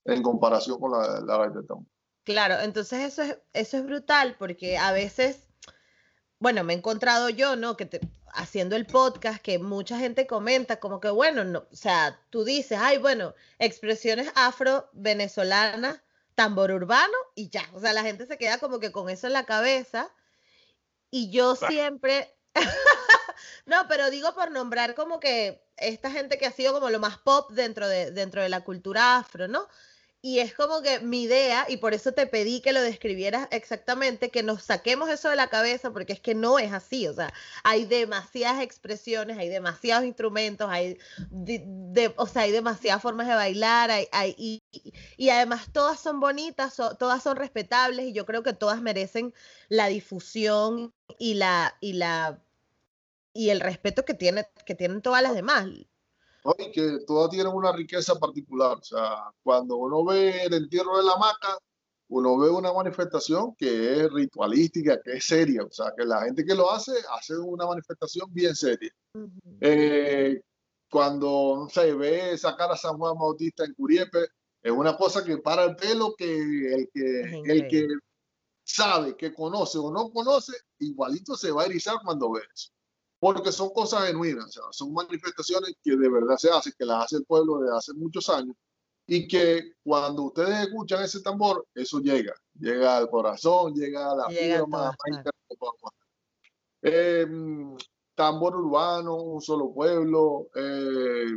En 0.05 0.21
comparación 0.21 0.79
con 0.79 0.91
la, 0.91 1.21
la 1.21 1.37
gaita 1.37 1.61
de 1.61 1.67
tambora. 1.67 1.89
Claro, 2.23 2.59
entonces 2.61 3.01
eso 3.01 3.21
es, 3.23 3.39
eso 3.53 3.77
es 3.77 3.85
brutal 3.85 4.35
porque 4.37 4.77
a 4.77 4.91
veces, 4.91 5.47
bueno, 6.43 6.65
me 6.65 6.73
he 6.73 6.75
encontrado 6.75 7.29
yo, 7.29 7.55
¿no? 7.55 7.77
Que 7.77 7.85
te- 7.85 8.01
haciendo 8.33 8.75
el 8.75 8.85
podcast, 8.85 9.41
que 9.41 9.59
mucha 9.59 9.97
gente 9.97 10.27
comenta 10.27 10.77
como 10.77 10.99
que, 10.99 11.09
bueno, 11.09 11.45
no, 11.45 11.59
o 11.71 11.75
sea, 11.75 12.19
tú 12.31 12.43
dices, 12.43 12.77
ay, 12.81 12.97
bueno, 12.97 13.33
expresiones 13.59 14.29
afro-venezolanas, 14.35 16.01
tambor 16.35 16.71
urbano 16.71 17.13
y 17.33 17.47
ya. 17.47 17.63
O 17.73 17.79
sea, 17.79 17.93
la 17.93 18.03
gente 18.03 18.25
se 18.25 18.37
queda 18.37 18.57
como 18.57 18.81
que 18.81 18.91
con 18.91 19.09
eso 19.09 19.27
en 19.27 19.33
la 19.33 19.45
cabeza. 19.45 20.11
Y 21.09 21.31
yo 21.31 21.55
siempre, 21.55 22.35
no, 23.65 23.87
pero 23.87 24.09
digo 24.09 24.35
por 24.35 24.51
nombrar 24.51 24.95
como 24.95 25.21
que 25.21 25.63
esta 25.77 26.11
gente 26.11 26.37
que 26.37 26.45
ha 26.45 26.51
sido 26.51 26.73
como 26.73 26.89
lo 26.89 26.99
más 26.99 27.19
pop 27.19 27.51
dentro 27.51 27.87
de, 27.87 28.11
dentro 28.11 28.41
de 28.41 28.49
la 28.49 28.65
cultura 28.65 29.15
afro, 29.15 29.47
¿no? 29.47 29.69
Y 30.25 30.39
es 30.39 30.53
como 30.53 30.81
que 30.81 31.01
mi 31.01 31.23
idea, 31.23 31.65
y 31.67 31.75
por 31.77 31.93
eso 31.93 32.13
te 32.13 32.25
pedí 32.27 32.61
que 32.61 32.71
lo 32.71 32.81
describieras 32.81 33.49
exactamente, 33.51 34.31
que 34.31 34.41
nos 34.41 34.63
saquemos 34.63 35.09
eso 35.09 35.29
de 35.29 35.35
la 35.35 35.49
cabeza, 35.49 35.91
porque 35.91 36.13
es 36.13 36.21
que 36.21 36.33
no 36.33 36.59
es 36.59 36.71
así, 36.71 37.07
o 37.09 37.13
sea, 37.13 37.33
hay 37.65 37.83
demasiadas 37.83 38.61
expresiones, 38.63 39.37
hay 39.37 39.49
demasiados 39.49 40.05
instrumentos, 40.05 40.69
hay, 40.71 40.97
de, 41.29 42.13
o 42.15 42.25
sea, 42.25 42.43
hay 42.43 42.51
demasiadas 42.51 43.01
formas 43.01 43.27
de 43.27 43.35
bailar, 43.35 43.91
hay, 43.91 44.07
hay- 44.13 44.33
y, 44.37 44.63
y- 44.71 44.93
y 45.17 45.29
además 45.29 45.73
todas 45.73 45.99
son 45.99 46.21
bonitas, 46.21 46.73
so- 46.73 46.95
todas 46.95 47.21
son 47.21 47.35
respetables, 47.35 48.05
y 48.07 48.13
yo 48.13 48.25
creo 48.25 48.43
que 48.43 48.53
todas 48.53 48.81
merecen 48.81 49.33
la 49.67 49.87
difusión 49.87 50.93
y 51.19 51.33
la, 51.33 51.75
y 51.81 51.93
la, 51.93 52.41
y 53.33 53.49
el 53.49 53.61
respeto 53.61 54.05
que 54.05 54.15
tiene, 54.15 54.47
que 54.65 54.75
tienen 54.75 55.01
todas 55.01 55.23
las 55.23 55.35
demás. 55.35 55.67
¿No? 56.43 56.55
Y 56.57 56.71
que 56.71 56.99
todas 57.05 57.29
tienen 57.29 57.53
una 57.53 57.71
riqueza 57.71 58.15
particular. 58.15 58.77
O 58.77 58.83
sea, 58.83 59.31
cuando 59.43 59.77
uno 59.77 60.03
ve 60.05 60.43
el 60.43 60.53
entierro 60.53 60.97
de 60.97 61.03
la 61.03 61.17
maca, 61.17 61.57
uno 62.09 62.37
ve 62.37 62.49
una 62.49 62.71
manifestación 62.73 63.55
que 63.55 64.01
es 64.01 64.11
ritualística, 64.11 65.01
que 65.01 65.13
es 65.13 65.25
seria. 65.25 65.63
O 65.63 65.71
sea, 65.71 65.93
que 65.97 66.05
la 66.05 66.21
gente 66.23 66.45
que 66.45 66.55
lo 66.55 66.71
hace, 66.71 66.93
hace 67.11 67.37
una 67.37 67.65
manifestación 67.65 68.31
bien 68.33 68.55
seria. 68.55 68.91
Ujú. 69.15 69.31
Eh, 69.61 70.41
cuando 70.89 71.55
no 71.57 71.69
sé, 71.69 71.93
ve 71.95 72.37
sacar 72.37 72.71
a 72.71 72.77
San 72.77 72.97
Juan 72.97 73.17
Bautista 73.17 73.65
en 73.65 73.73
Curiepe, 73.73 74.27
es 74.61 74.71
una 74.71 74.95
cosa 74.95 75.23
que 75.23 75.39
para 75.39 75.63
el 75.65 75.75
pelo 75.75 76.13
que 76.15 76.73
el 76.73 76.89
que, 76.93 77.41
el 77.45 77.67
que 77.67 77.87
sabe, 78.63 79.17
que 79.17 79.33
conoce 79.33 79.77
o 79.77 79.91
no 79.91 80.11
conoce, 80.11 80.53
igualito 80.79 81.35
se 81.35 81.51
va 81.51 81.63
a 81.63 81.65
erizar 81.65 81.95
cuando 82.03 82.31
ve 82.31 82.41
eso. 82.53 82.69
Porque 83.23 83.53
son 83.53 83.69
cosas 83.69 84.05
genuinas, 84.07 84.47
o 84.47 84.51
sea, 84.51 84.63
son 84.71 84.91
manifestaciones 84.93 85.77
que 85.81 85.95
de 85.95 86.09
verdad 86.09 86.35
se 86.35 86.49
hacen, 86.49 86.73
que 86.77 86.83
las 86.85 87.05
hace 87.05 87.15
el 87.15 87.23
pueblo 87.23 87.59
desde 87.59 87.77
hace 87.77 87.93
muchos 87.93 88.27
años 88.27 88.53
y 89.07 89.25
que 89.29 89.75
cuando 89.81 90.23
ustedes 90.23 90.67
escuchan 90.67 91.03
ese 91.03 91.21
tambor, 91.21 91.65
eso 91.73 91.99
llega, 92.01 92.33
llega 92.59 92.97
al 92.97 93.09
corazón, 93.09 93.73
llega 93.75 94.11
a 94.11 94.15
la 94.17 94.27
Llega 94.27 94.55
a 94.55 94.65
fibra 94.65 94.67
más, 94.67 94.69
todas 94.71 94.87
más 94.89 94.97
partes. 94.97 95.17
interna 95.19 95.39
que 95.47 95.55
podamos 95.55 95.81
hacer. 95.85 96.03
Eh, 96.81 97.27
tambor 98.13 98.55
urbano, 98.57 99.15
un 99.15 99.41
solo 99.41 99.73
pueblo, 99.73 100.49
eh, 100.55 101.31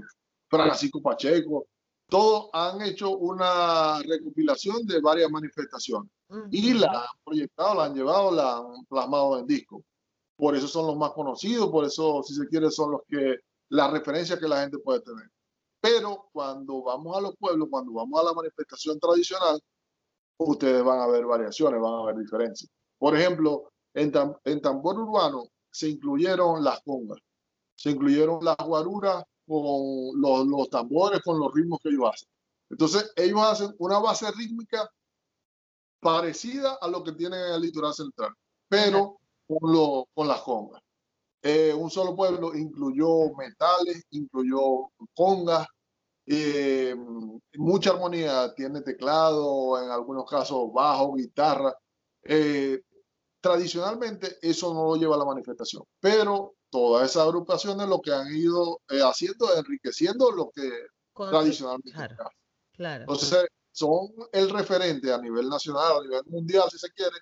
Francisco 0.49 1.01
Pacheco, 1.01 1.66
todos 2.09 2.51
han 2.53 2.83
hecho 2.83 3.11
una 3.16 4.01
recopilación 4.03 4.85
de 4.88 5.01
varias 5.01 5.31
manifestaciones 5.31 6.11
y 6.51 6.72
Ujú. 6.72 6.81
la 6.81 7.01
han 7.03 7.18
proyectado, 7.25 7.75
la 7.77 7.85
han 7.85 7.94
llevado, 7.94 8.33
la 8.33 8.57
han 8.57 8.85
plasmado 8.87 9.38
en 9.38 9.46
disco. 9.46 9.85
Por 10.37 10.55
eso 10.55 10.68
son 10.68 10.87
los 10.87 10.96
más 10.96 11.12
conocidos, 11.12 11.70
por 11.70 11.85
eso, 11.85 12.22
si 12.22 12.35
se 12.35 12.46
quiere, 12.46 12.70
son 12.70 12.92
los 12.92 13.01
que, 13.09 13.37
la 13.70 13.90
referencia 13.90 14.38
que 14.38 14.46
la 14.49 14.61
gente 14.61 14.79
puede 14.79 15.01
tener. 15.01 15.31
Pero 15.81 16.29
cuando 16.33 16.83
vamos 16.83 17.16
a 17.16 17.20
los 17.20 17.37
pueblos, 17.37 17.68
cuando 17.70 17.92
vamos 17.92 18.20
a 18.20 18.25
la 18.25 18.33
manifestación 18.33 18.99
tradicional, 19.01 19.61
ustedes 20.38 20.85
van 20.85 21.01
a 21.01 21.07
ver 21.07 21.25
variaciones, 21.25 21.81
van 21.81 21.94
a 21.94 22.05
ver 22.07 22.16
diferencias. 22.16 22.70
Por 22.99 23.16
ejemplo, 23.16 23.70
en, 23.94 24.12
tam- 24.12 24.38
en 24.44 24.61
tambor 24.61 24.99
urbano 24.99 25.44
se 25.70 25.88
incluyeron 25.88 26.62
las 26.62 26.81
congas, 26.83 27.18
se 27.75 27.90
incluyeron 27.90 28.44
las 28.44 28.57
guaruras 28.57 29.25
con 29.46 30.20
los, 30.20 30.46
los 30.46 30.68
tambores, 30.70 31.20
con 31.22 31.38
los 31.38 31.53
ritmos 31.55 31.79
que 31.83 31.90
ellos 31.90 32.11
hacen. 32.12 32.29
Entonces, 32.68 33.12
ellos 33.16 33.40
hacen 33.40 33.75
una 33.79 33.99
base 33.99 34.31
rítmica 34.33 34.90
parecida 36.01 36.79
a 36.81 36.88
lo 36.88 37.03
que 37.03 37.12
tienen 37.12 37.38
en 37.40 37.53
el 37.55 37.61
litoral 37.62 37.94
central, 37.94 38.35
pero 38.68 39.18
con, 39.47 39.73
lo- 39.73 40.07
con 40.15 40.29
las 40.29 40.41
congas. 40.43 40.83
Eh, 41.43 41.73
un 41.75 41.91
solo 41.91 42.17
pueblo 42.17 42.55
incluyó 42.55 43.35
metales, 43.37 44.03
incluyó 44.11 44.91
congas, 45.15 45.67
eh, 46.27 46.95
mucha 47.57 47.91
armonía, 47.91 48.53
tiene 48.55 48.81
teclado, 48.83 49.81
en 49.83 49.91
algunos 49.91 50.29
casos 50.29 50.73
bajo, 50.73 51.15
guitarra. 51.15 51.75
Eh, 52.25 52.81
tradicionalmente 53.41 54.39
eso 54.43 54.75
no 54.75 54.85
lo 54.87 54.97
lleva 54.97 55.15
a 55.15 55.19
la 55.19 55.25
manifestación, 55.25 55.85
pero 56.01 56.55
todas 56.69 57.09
esas 57.09 57.23
agrupaciones 57.25 57.87
lo 57.89 58.01
que 58.01 58.13
han 58.13 58.27
ido 58.35 58.81
haciendo 59.05 59.53
es 59.53 59.59
enriqueciendo 59.59 60.33
lo 60.33 60.51
que 60.51 60.69
Con- 61.13 61.31
tradicionalmente 61.31 61.93
claro. 61.93 62.17
Claro. 62.73 63.03
Entonces, 63.03 63.47
son 63.73 64.09
el 64.33 64.51
referente 64.51 65.13
a 65.13 65.19
nivel 65.19 65.49
nacional, 65.49 65.99
a 65.99 66.03
nivel 66.03 66.23
mundial, 66.27 66.69
si 66.71 66.79
se 66.79 66.91
quiere, 66.91 67.17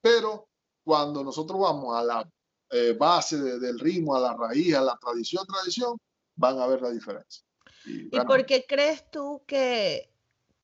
pero 0.00 0.48
cuando 0.88 1.22
nosotros 1.22 1.60
vamos 1.60 1.94
a 1.94 2.02
la 2.02 2.26
eh, 2.70 2.96
base 2.98 3.36
del 3.36 3.78
ritmo, 3.78 4.16
a 4.16 4.20
la 4.20 4.34
raíz, 4.34 4.74
a 4.74 4.80
la 4.80 4.96
tradición, 4.96 5.46
tradición, 5.46 5.98
van 6.34 6.58
a 6.58 6.66
ver 6.66 6.80
la 6.80 6.88
diferencia. 6.88 7.44
¿Y, 7.84 8.08
por 8.08 8.46
qué 8.46 8.64
crees 8.66 9.04
tú 9.10 9.42
que, 9.46 10.10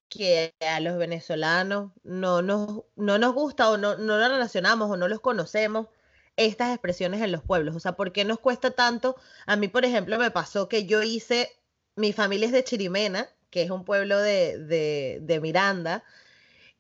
que 0.08 0.54
a 0.66 0.80
los 0.80 0.96
venezolanos 0.96 1.92
no 2.04 2.40
nos, 2.40 2.84
no 2.96 3.18
nos 3.18 3.34
gusta 3.34 3.68
o 3.68 3.76
no, 3.76 3.98
no 3.98 4.16
lo 4.16 4.28
relacionamos 4.28 4.90
o 4.90 4.96
no 4.96 5.08
los 5.08 5.20
conocemos 5.20 5.88
estas 6.36 6.72
expresiones 6.72 7.20
en 7.20 7.30
los 7.30 7.42
pueblos? 7.42 7.76
O 7.76 7.80
sea, 7.80 7.92
¿por 7.92 8.10
qué 8.10 8.24
nos 8.24 8.38
cuesta 8.38 8.70
tanto? 8.70 9.16
A 9.44 9.56
mí, 9.56 9.68
por 9.68 9.84
ejemplo, 9.84 10.16
me 10.16 10.30
pasó 10.30 10.70
que 10.70 10.86
yo 10.86 11.02
hice, 11.02 11.50
mi 11.96 12.14
familia 12.14 12.46
es 12.46 12.52
de 12.52 12.64
Chirimena, 12.64 13.28
que 13.50 13.60
es 13.60 13.70
un 13.70 13.84
pueblo 13.84 14.18
de, 14.20 14.56
de, 14.56 15.18
de 15.20 15.40
Miranda, 15.40 16.02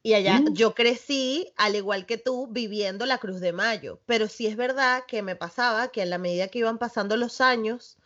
y 0.04 0.12
allá 0.12 0.38
mm. 0.38 0.52
yo 0.52 0.74
crecí, 0.74 1.50
al 1.56 1.76
igual 1.76 2.04
que 2.04 2.18
tú, 2.18 2.46
viviendo 2.48 3.06
la 3.06 3.16
Cruz 3.16 3.40
de 3.40 3.54
Mayo. 3.54 4.00
Pero 4.04 4.28
sí 4.28 4.46
es 4.46 4.54
verdad 4.54 5.04
que 5.08 5.22
me 5.22 5.34
pasaba 5.34 5.88
que 5.88 6.02
a 6.02 6.06
la 6.06 6.18
medida 6.18 6.48
que 6.48 6.58
iban 6.58 6.76
pasando 6.76 7.16
los 7.16 7.40
años, 7.40 7.96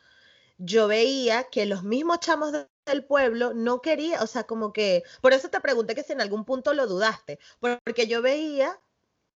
yo 0.59 0.87
veía 0.87 1.45
que 1.51 1.67
los 1.67 1.83
mismos 1.83 2.21
chamos 2.21 2.53
del 2.87 3.05
pueblo 3.05 3.53
no 3.53 3.83
querían, 3.83 4.23
o 4.23 4.29
sea, 4.29 4.45
como 4.45 4.73
que, 4.73 5.03
por 5.21 5.33
eso 5.33 5.51
te 5.51 5.61
pregunté 5.61 5.97
que 5.97 6.05
si 6.05 6.13
en 6.13 6.21
algún 6.21 6.45
punto 6.45 6.73
lo 6.73 6.87
dudaste, 6.87 7.41
porque 7.59 8.07
yo 8.07 8.23
veía 8.23 8.79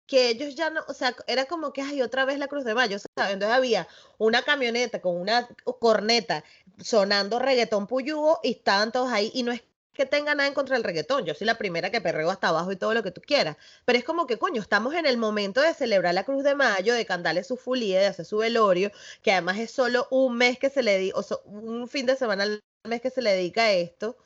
que 0.06 0.30
ellos 0.30 0.54
ya 0.54 0.70
no, 0.70 0.82
o 0.88 0.94
sea, 0.94 1.16
era 1.26 1.46
como 1.46 1.74
que, 1.74 1.82
hay 1.82 2.04
otra 2.04 2.26
vez 2.26 2.38
la 2.38 2.48
Cruz 2.48 2.64
de 2.64 2.76
Mayo, 2.76 3.00
¿sabes? 3.00 3.34
Entonces 3.34 3.58
había 3.58 3.88
una 4.20 4.44
camioneta 4.44 5.02
con 5.02 5.16
una 5.16 5.50
corneta 5.80 6.44
sonando 6.80 7.40
reggaetón 7.40 7.88
puyugo 7.88 8.40
y 8.44 8.52
estaban 8.52 8.92
todos 8.92 9.12
ahí 9.12 9.32
y 9.34 9.42
no 9.42 9.52
es 9.52 9.64
que 10.02 10.08
tenga 10.08 10.34
nada 10.34 10.48
en 10.48 10.56
contra 10.56 10.76
del 10.76 10.84
reggaetón. 10.84 11.26
Yo 11.26 11.36
soy 11.36 11.46
la 11.46 11.60
primera 11.60 11.92
que 11.92 12.02
perreo 12.02 12.32
hasta 12.32 12.48
abajo 12.48 12.72
y 12.72 12.76
todo 12.76 12.96
lo 12.96 13.04
que 13.04 13.12
tú 13.12 13.22
quieras. 13.22 13.58
Pero 13.86 14.00
es 14.00 14.04
como 14.04 14.26
que, 14.26 14.40
coño, 14.40 14.60
estamos 14.60 14.96
en 14.96 15.06
el 15.06 15.18
momento 15.18 15.62
de 15.62 15.76
celebrar 15.76 16.16
la 16.16 16.24
Cruz 16.24 16.44
de 16.44 16.56
Mayo, 16.56 16.96
de 16.96 17.06
cantarle 17.06 17.44
su 17.44 17.56
fulía, 17.56 18.00
de 18.00 18.08
hacer 18.08 18.26
su 18.26 18.38
velorio, 18.38 18.92
que 19.22 19.32
además 19.32 19.60
es 19.60 19.70
solo 19.70 20.08
un 20.10 20.38
mes 20.38 20.58
que 20.58 20.72
se 20.72 20.82
le 20.82 20.94
dedica, 20.94 21.20
o 21.20 21.42
un 21.46 21.88
fin 21.88 22.08
de 22.08 22.16
semana 22.16 22.44
al 22.44 22.64
mes 22.84 23.02
que 23.02 23.12
se 23.12 23.22
le 23.22 23.32
dedica 23.32 23.62
a 23.62 23.72
esto. 23.74 24.18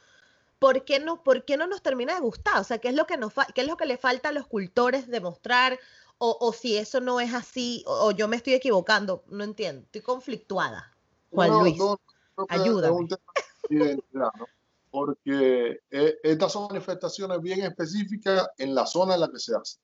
¿Por 0.60 0.86
qué, 0.86 1.00
no, 1.00 1.22
¿Por 1.24 1.44
qué 1.44 1.58
no 1.58 1.68
nos 1.68 1.82
termina 1.82 2.14
de 2.14 2.22
gustar? 2.22 2.62
O 2.62 2.64
sea, 2.64 2.78
¿qué 2.78 2.88
es 2.88 2.96
lo 2.96 3.06
que, 3.06 3.18
nos 3.18 3.34
qué 3.54 3.62
es 3.62 3.68
lo 3.68 3.76
que 3.76 3.86
le 3.86 3.98
falta 3.98 4.30
a 4.30 4.32
los 4.32 4.48
cultores 4.48 5.08
demostrar? 5.08 5.78
O, 6.18 6.38
o 6.40 6.54
si 6.54 6.78
eso 6.78 7.02
no 7.02 7.20
es 7.20 7.34
así, 7.34 7.84
o, 7.86 8.12
yo 8.12 8.30
me 8.30 8.38
estoy 8.38 8.54
equivocando, 8.54 9.26
no 9.28 9.44
entiendo, 9.44 9.82
estoy 9.82 10.00
conflictuada. 10.00 10.94
Juan 11.32 11.50
Luis, 11.60 11.78
ayuda 12.48 12.90
porque 14.96 15.82
eh, 15.92 16.16
estas 16.24 16.54
son 16.54 16.70
manifestaciones 16.70 17.42
bien 17.42 17.64
específicas 17.64 18.48
en 18.58 18.74
la 18.74 18.86
zona 18.86 19.16
en 19.16 19.20
la 19.20 19.28
que 19.28 19.40
se 19.40 19.54
hace. 19.54 19.78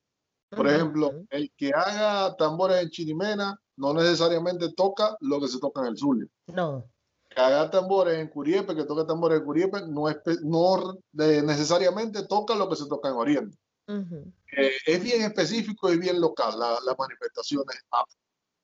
Por 0.48 0.66
ejemplo, 0.66 1.12
el 1.28 1.52
que 1.54 1.70
haga 1.74 2.34
tambores 2.36 2.82
en 2.82 2.88
Chirimena 2.88 3.60
no 3.76 3.92
necesariamente 3.92 4.72
toca 4.72 5.14
lo 5.20 5.38
que 5.38 5.48
se 5.48 5.58
toca 5.60 5.82
en 5.82 5.88
el 5.88 5.98
Zulia. 5.98 6.26
No. 6.46 6.86
Que 7.28 7.42
haga 7.42 7.70
tambores 7.70 8.18
en 8.18 8.28
Curiepe, 8.28 8.74
que 8.74 8.84
toque 8.84 9.04
tambores 9.04 9.40
en 9.40 9.44
Curiepe, 9.44 9.86
no, 9.86 10.08
es, 10.08 10.16
no 10.44 10.98
necesariamente 11.12 12.26
toca 12.26 12.54
lo 12.54 12.70
que 12.70 12.76
se 12.76 12.88
toca 12.88 13.10
en 13.10 13.16
Oriente. 13.16 13.58
Eh, 13.86 14.72
es 14.86 15.02
bien 15.02 15.20
específico 15.20 15.92
y 15.92 15.98
bien 15.98 16.22
local 16.22 16.58
la, 16.58 16.78
las 16.86 16.98
manifestaciones. 16.98 17.76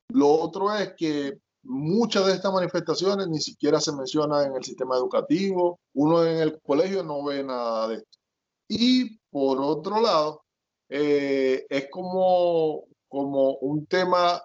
Lo 0.09 0.29
otro 0.31 0.75
es 0.75 0.95
que 0.95 1.39
Muchas 1.71 2.25
de 2.25 2.33
estas 2.33 2.51
manifestaciones 2.51 3.29
ni 3.29 3.41
siquiera 3.41 3.79
se 3.79 3.93
mencionan 3.93 4.47
en 4.47 4.57
el 4.57 4.65
sistema 4.65 4.97
educativo, 4.97 5.79
uno 5.93 6.25
en 6.25 6.39
el 6.39 6.59
colegio 6.63 7.03
no 7.03 7.23
ve 7.23 7.45
nada 7.45 7.89
de 7.89 7.97
esto. 7.97 8.19
Y 8.69 9.19
por 9.31 9.61
otro 9.61 10.01
lado, 10.01 10.45
eh, 10.89 11.67
es 11.69 11.89
como, 11.91 12.85
como 13.07 13.57
un 13.59 13.85
tema 13.85 14.43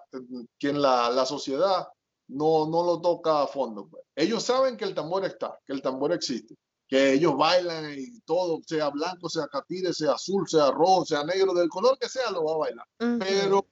que 0.58 0.68
en 0.68 0.82
la, 0.82 1.08
la 1.10 1.24
sociedad 1.24 1.88
no, 2.28 2.66
no 2.66 2.82
lo 2.82 3.00
toca 3.00 3.42
a 3.42 3.46
fondo. 3.46 3.88
Pues. 3.88 4.04
Ellos 4.14 4.42
saben 4.42 4.76
que 4.76 4.84
el 4.84 4.94
tambor 4.94 5.24
está, 5.24 5.58
que 5.64 5.72
el 5.72 5.80
tambor 5.80 6.12
existe, 6.12 6.54
que 6.86 7.14
ellos 7.14 7.36
bailan 7.38 7.90
y 7.96 8.20
todo, 8.20 8.60
sea 8.66 8.90
blanco, 8.90 9.30
sea 9.30 9.46
catire, 9.46 9.94
sea 9.94 10.12
azul, 10.12 10.46
sea 10.46 10.70
rojo, 10.70 11.06
sea 11.06 11.24
negro, 11.24 11.54
del 11.54 11.70
color 11.70 11.98
que 11.98 12.08
sea, 12.08 12.30
lo 12.30 12.44
va 12.44 12.52
a 12.52 12.58
bailar. 12.58 12.86
Pero 12.98 13.66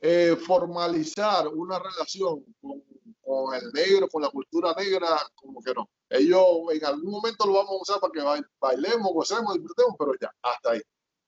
eh, 0.00 0.34
formalizar 0.46 1.46
una 1.48 1.78
relación 1.78 2.42
con, 2.60 2.82
con, 3.20 3.54
el 3.54 3.70
negro, 3.72 4.08
con 4.08 4.22
la 4.22 4.30
cultura 4.30 4.74
negra, 4.74 5.08
como 5.34 5.60
que 5.60 5.74
no. 5.74 5.90
Ellos 6.08 6.42
en 6.72 6.84
algún 6.84 7.10
momento 7.12 7.46
lo 7.46 7.52
vamos 7.52 7.72
a 7.72 7.82
usar 7.82 8.00
para 8.00 8.12
que 8.12 8.48
bailemos, 8.58 9.12
gocemos, 9.12 9.54
disfrutemos, 9.54 9.94
pero 9.98 10.12
ya, 10.20 10.32
hasta 10.42 10.72
ahí. 10.72 10.80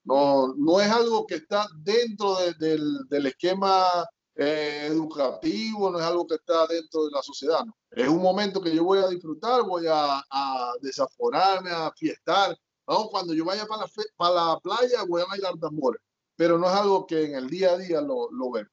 No, 0.05 0.55
no 0.57 0.81
es 0.81 0.91
algo 0.91 1.27
que 1.27 1.37
está 1.37 1.67
dentro 1.77 2.37
del, 2.59 3.07
del, 3.09 3.27
esquema 3.27 3.87
eh, 4.35 4.89
educativo, 4.91 5.91
no 5.91 6.01
es 6.01 6.05
algo 6.05 6.27
que 6.27 6.35
está 6.37 6.67
dentro 6.67 7.05
de 7.05 7.13
la 7.13 7.23
sociedad. 7.23 7.65
No. 7.65 7.75
Es 7.91 8.09
un 8.09 8.23
momento 8.23 8.61
que 8.61 8.75
yo 8.75 8.85
voy 8.85 8.99
a 8.99 9.09
disfrutar, 9.09 9.63
voy 9.63 9.87
a, 9.87 10.25
a 10.29 10.73
desaforarme, 10.81 11.71
a 11.71 11.93
fiestar. 11.93 12.57
¿no? 12.89 13.09
Cuando 13.11 13.35
yo 13.35 13.45
vaya 13.45 13.67
para 13.67 13.85
la, 14.19 14.31
la 14.31 14.61
playa, 14.61 15.05
voy 15.07 15.23
a 15.23 15.27
bailar 15.27 15.57
tambores 15.61 16.01
pero 16.37 16.59
no 16.59 16.67
es 16.67 16.75
algo 16.75 17.07
que 17.07 17.25
en 17.25 17.35
el 17.35 17.49
día 17.49 17.73
a 17.73 17.79
día 17.79 18.01
lo, 18.01 18.31
lo 18.31 18.51
ven. 18.51 18.69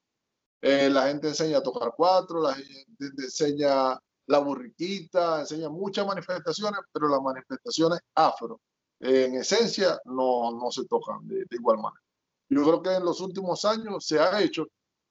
Eh, 0.62 0.90
la 0.90 1.08
gente 1.08 1.30
enseña 1.30 1.60
a 1.60 1.64
tocar 1.64 1.94
cuatro, 1.96 2.42
la 2.42 2.54
gente 2.54 3.24
enseña 3.24 3.98
la 4.26 4.40
burriquita, 4.40 5.42
enseña 5.42 5.70
muchas 5.70 6.06
manifestaciones, 6.06 6.82
pero 6.92 7.08
las 7.08 7.22
manifestaciones 7.22 8.00
afro, 8.16 8.60
en 9.00 9.36
esencia, 9.36 10.00
no, 10.06 10.52
no 10.52 10.72
se 10.72 10.86
tocan 10.86 11.28
de, 11.28 11.46
igual 11.52 11.78
manera. 11.78 12.04
Yo 12.50 12.64
creo 12.64 12.82
que 12.82 12.96
en 12.96 13.06
los 13.06 13.22
últimos 13.22 13.64
años 13.66 14.06
se 14.06 14.20
ha 14.20 14.42
hecho, 14.42 14.68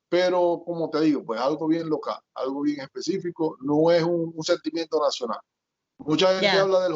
pero 0.09 0.63
como 0.65 0.91
te 0.91 1.01
digo, 1.01 1.25
pues 1.25 1.41
algo 1.41 1.67
bien 1.67 1.89
local, 1.89 2.21
algo 2.35 2.61
bien 2.63 2.81
específico, 2.81 3.57
no 3.61 3.91
es 3.91 4.03
un, 4.03 4.35
sentimiento 4.43 5.01
nacional. 5.01 5.41
Mucha 5.99 6.29
gente 6.39 6.59
habla 6.59 6.81
del 6.81 6.95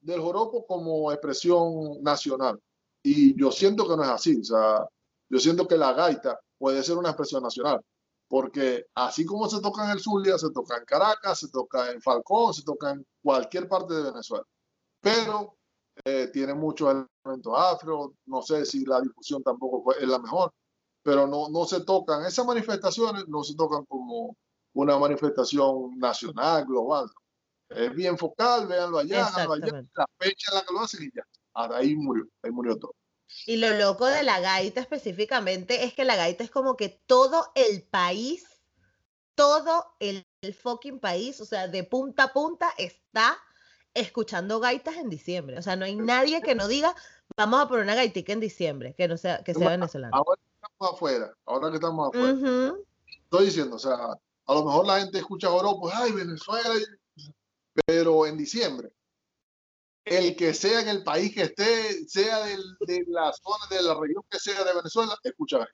del 0.00 0.20
joropo 0.20 0.66
como 0.66 1.12
expresión 1.12 2.02
nacional, 2.02 2.58
y 3.02 3.38
yo 3.38 3.50
siento 3.50 3.88
que 3.88 3.96
no 3.96 4.02
es 4.02 4.10
así. 4.10 4.40
O 4.40 4.44
sea, 4.44 4.86
yo 5.28 5.38
siento 5.38 5.66
que 5.66 5.76
la 5.76 5.92
gaita 5.92 6.38
puede 6.58 6.82
ser 6.82 6.96
una 6.96 7.10
expresión 7.10 7.42
nacional. 7.42 7.80
Porque 8.28 8.86
así 8.94 9.24
como 9.24 9.48
se 9.48 9.60
toca 9.60 9.84
en 9.84 9.90
el 9.90 10.00
Zulia, 10.00 10.38
se 10.38 10.50
toca 10.50 10.76
en 10.76 10.84
Caracas, 10.84 11.40
se 11.40 11.48
toca 11.48 11.90
en 11.90 12.00
Falcón, 12.00 12.54
se 12.54 12.62
toca 12.62 12.90
en 12.90 13.04
cualquier 13.22 13.68
parte 13.68 13.94
de 13.94 14.04
Venezuela. 14.04 14.44
Pero 15.00 15.56
eh, 16.04 16.28
tiene 16.32 16.54
muchos 16.54 16.90
elementos 16.90 17.52
afro. 17.56 18.14
No 18.26 18.42
sé 18.42 18.64
si 18.64 18.84
la 18.84 19.00
difusión 19.00 19.42
tampoco 19.42 19.94
es 19.94 20.06
la 20.06 20.18
mejor. 20.18 20.52
Pero 21.02 21.26
no, 21.26 21.48
no 21.48 21.64
se 21.64 21.80
tocan. 21.80 22.24
Esas 22.24 22.46
manifestaciones 22.46 23.26
no 23.26 23.42
se 23.42 23.56
tocan 23.56 23.84
como 23.86 24.36
una 24.74 24.98
manifestación 24.98 25.98
nacional, 25.98 26.66
global. 26.66 27.10
Es 27.68 27.92
bien 27.94 28.16
focal, 28.18 28.66
véanlo 28.66 28.98
allá, 28.98 29.26
allá, 29.26 29.46
la 29.46 30.06
fecha 30.18 30.50
en 30.50 30.54
la 30.56 30.62
que 30.62 30.72
lo 30.72 30.80
hacen 30.80 31.04
y 31.04 31.10
ya 31.14 31.24
ahí 31.54 31.96
murió, 31.96 32.26
ahí 32.42 32.50
murió 32.50 32.76
todo. 32.76 32.94
Y 33.46 33.56
lo 33.56 33.70
loco 33.76 34.06
de 34.06 34.22
la 34.22 34.40
gaita 34.40 34.80
específicamente 34.80 35.84
es 35.84 35.94
que 35.94 36.04
la 36.04 36.16
gaita 36.16 36.42
es 36.42 36.50
como 36.50 36.76
que 36.76 37.00
todo 37.06 37.52
el 37.54 37.82
país, 37.82 38.44
todo 39.34 39.94
el, 40.00 40.24
fucking 40.54 40.98
país, 40.98 41.40
o 41.40 41.44
sea, 41.44 41.68
de 41.68 41.84
punta 41.84 42.24
a 42.24 42.32
punta 42.32 42.70
está 42.78 43.38
escuchando 43.94 44.58
gaitas 44.58 44.96
en 44.96 45.08
diciembre. 45.08 45.58
O 45.58 45.62
sea, 45.62 45.76
no 45.76 45.84
hay 45.84 45.96
nadie 45.96 46.40
que 46.40 46.54
no 46.54 46.66
diga, 46.66 46.94
vamos 47.36 47.60
a 47.60 47.68
poner 47.68 47.84
una 47.84 47.94
gaitica 47.94 48.32
en 48.32 48.40
diciembre, 48.40 48.94
que 48.94 49.06
no 49.06 49.16
sea, 49.16 49.44
que 49.44 49.54
sea 49.54 49.68
venezolano. 49.68 50.16
Ahora 50.16 50.40
que 50.40 50.66
estamos 50.66 50.94
afuera, 50.94 51.34
ahora 51.46 51.68
que 51.70 51.76
estamos 51.76 52.08
afuera. 52.08 52.74
Estoy 53.06 53.44
diciendo, 53.44 53.76
o 53.76 53.78
sea, 53.78 53.94
a 53.94 54.54
lo 54.54 54.64
mejor 54.64 54.86
la 54.86 55.00
gente 55.00 55.18
escucha 55.18 55.48
pues, 55.78 55.94
ay, 55.94 56.12
Venezuela, 56.12 56.74
pero 57.86 58.26
en 58.26 58.36
diciembre 58.36 58.90
el 60.10 60.34
que 60.34 60.52
sea 60.52 60.80
en 60.80 60.88
el 60.88 61.04
país 61.04 61.32
que 61.32 61.42
esté, 61.42 62.04
sea 62.08 62.44
de 62.44 62.56
la 63.06 63.32
zona, 63.32 63.64
de 63.70 63.80
la 63.80 63.94
región 63.94 64.24
que 64.28 64.40
sea 64.40 64.64
de 64.64 64.74
Venezuela, 64.74 65.16
escucha. 65.22 65.64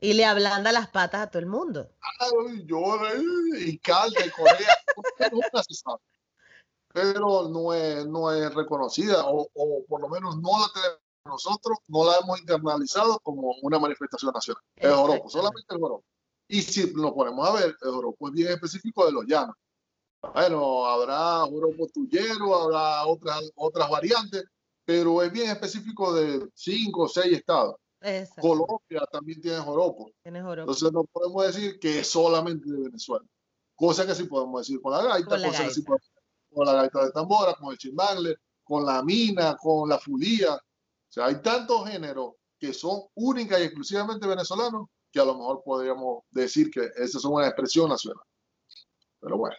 Y 0.00 0.14
le 0.14 0.24
ablanda 0.24 0.72
las 0.72 0.88
patas 0.88 1.20
a 1.20 1.26
todo 1.30 1.40
el 1.40 1.46
mundo. 1.46 1.90
Ay, 2.18 2.66
y 3.58 3.78
calda 3.78 4.24
y 4.24 4.30
Corea, 4.30 4.74
pero 6.94 7.48
no 7.48 7.74
es, 7.74 8.06
no 8.06 8.32
es 8.32 8.54
reconocida, 8.54 9.22
o, 9.26 9.50
por 9.86 10.00
lo 10.00 10.08
menos 10.08 10.38
no 10.38 10.60
la 10.60 10.68
tenemos 10.72 11.00
nosotros, 11.26 11.76
no 11.88 12.06
la 12.06 12.16
hemos 12.22 12.40
internalizado 12.40 13.18
como 13.20 13.54
una 13.62 13.78
manifestación 13.78 14.32
nacional. 14.32 14.62
El 14.76 14.94
joropo, 14.94 15.28
solamente 15.28 15.74
el 15.74 15.80
joropo. 15.80 16.04
Y 16.48 16.62
si 16.62 16.90
nos 16.94 17.12
ponemos 17.12 17.46
a 17.46 17.52
ver, 17.52 17.76
el 17.82 17.90
joropo 17.90 18.28
es 18.28 18.34
bien 18.34 18.48
específico 18.48 19.04
de 19.04 19.12
los 19.12 19.26
llanos. 19.26 19.56
Bueno, 20.32 20.86
habrá 20.86 21.40
joropo 21.46 21.86
tuyero, 21.88 22.54
habrá 22.54 23.06
otras, 23.06 23.50
otras 23.54 23.90
variantes, 23.90 24.44
pero 24.84 25.22
es 25.22 25.32
bien 25.32 25.50
específico 25.50 26.14
de 26.14 26.48
cinco 26.54 27.02
o 27.02 27.08
seis 27.08 27.38
estados. 27.38 27.76
Colombia 28.40 29.06
también 29.10 29.40
tiene 29.40 29.58
joropo. 29.58 30.10
Tiene 30.22 30.42
joropo. 30.42 30.62
Entonces 30.62 30.92
no 30.92 31.04
podemos 31.04 31.46
decir 31.46 31.78
que 31.78 32.00
es 32.00 32.08
solamente 32.08 32.70
de 32.70 32.82
Venezuela. 32.82 33.24
Cosa 33.74 34.06
que 34.06 34.14
sí 34.14 34.24
podemos 34.24 34.60
decir 34.60 34.80
con 34.80 34.92
la 34.92 35.02
gaita, 35.02 35.30
con 35.30 35.40
la 35.40 35.48
cosa 35.48 35.58
gaita. 35.58 35.68
que 35.68 35.74
sí 35.74 35.82
podemos 35.82 36.02
decir 36.02 36.54
con 36.54 36.66
la 36.66 36.72
gaita 36.74 37.04
de 37.06 37.12
tambora, 37.12 37.54
con 37.54 37.72
el 37.72 37.78
chimbangle, 37.78 38.36
con 38.62 38.84
la 38.84 39.02
mina, 39.02 39.56
con 39.56 39.88
la 39.88 39.98
fulía. 39.98 40.54
O 40.54 40.60
sea, 41.08 41.26
hay 41.26 41.40
tantos 41.40 41.88
géneros 41.88 42.34
que 42.58 42.72
son 42.72 43.02
únicas 43.14 43.60
y 43.60 43.64
exclusivamente 43.64 44.26
venezolanos 44.26 44.88
que 45.10 45.20
a 45.20 45.24
lo 45.24 45.34
mejor 45.34 45.62
podríamos 45.64 46.24
decir 46.30 46.70
que 46.70 46.90
esa 46.96 47.18
es 47.18 47.24
una 47.24 47.46
expresión 47.46 47.88
nacional. 47.88 48.24
Pero 49.20 49.38
bueno. 49.38 49.56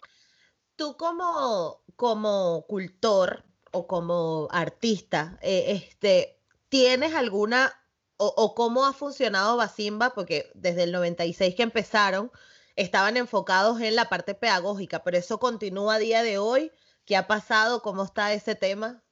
Tú 0.76 0.96
como, 0.96 1.82
como 1.96 2.66
cultor 2.68 3.44
o 3.72 3.86
como 3.86 4.48
artista, 4.50 5.38
eh, 5.42 5.64
este, 5.68 6.38
¿tienes 6.68 7.14
alguna 7.14 7.72
o, 8.18 8.32
o, 8.36 8.54
cómo 8.54 8.84
ha 8.86 8.92
funcionado 8.92 9.56
Basimba? 9.56 10.14
Porque 10.14 10.50
desde 10.54 10.84
el 10.84 10.92
96 10.92 11.54
que 11.54 11.62
empezaron, 11.62 12.30
estaban 12.76 13.16
enfocados 13.16 13.80
en 13.80 13.94
la 13.94 14.08
parte 14.08 14.34
pedagógica, 14.34 15.02
pero 15.02 15.16
eso 15.16 15.38
continúa 15.38 15.94
a 15.94 15.98
día 15.98 16.22
de 16.22 16.38
hoy. 16.38 16.70
¿Qué 17.04 17.16
ha 17.16 17.26
pasado? 17.26 17.82
¿Cómo 17.82 18.04
está 18.04 18.32
ese 18.32 18.54
tema? 18.54 19.02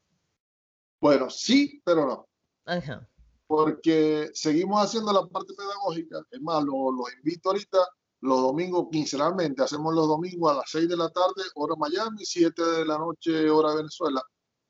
Bueno, 1.00 1.30
sí, 1.30 1.82
pero 1.84 2.06
no. 2.06 2.28
Ajá. 2.64 3.08
Porque 3.46 4.30
seguimos 4.34 4.82
haciendo 4.82 5.12
la 5.12 5.26
parte 5.26 5.54
pedagógica. 5.54 6.20
Es 6.30 6.40
más, 6.40 6.62
los 6.64 6.74
lo 6.74 7.04
invito 7.18 7.50
ahorita 7.50 7.78
los 8.24 8.40
domingos 8.40 8.88
quincenalmente. 8.90 9.62
Hacemos 9.62 9.94
los 9.94 10.08
domingos 10.08 10.50
a 10.50 10.56
las 10.56 10.70
6 10.70 10.88
de 10.88 10.96
la 10.96 11.10
tarde, 11.10 11.42
hora 11.56 11.74
Miami, 11.76 12.24
7 12.24 12.62
de 12.62 12.84
la 12.86 12.98
noche, 12.98 13.50
hora 13.50 13.74
Venezuela. 13.74 14.22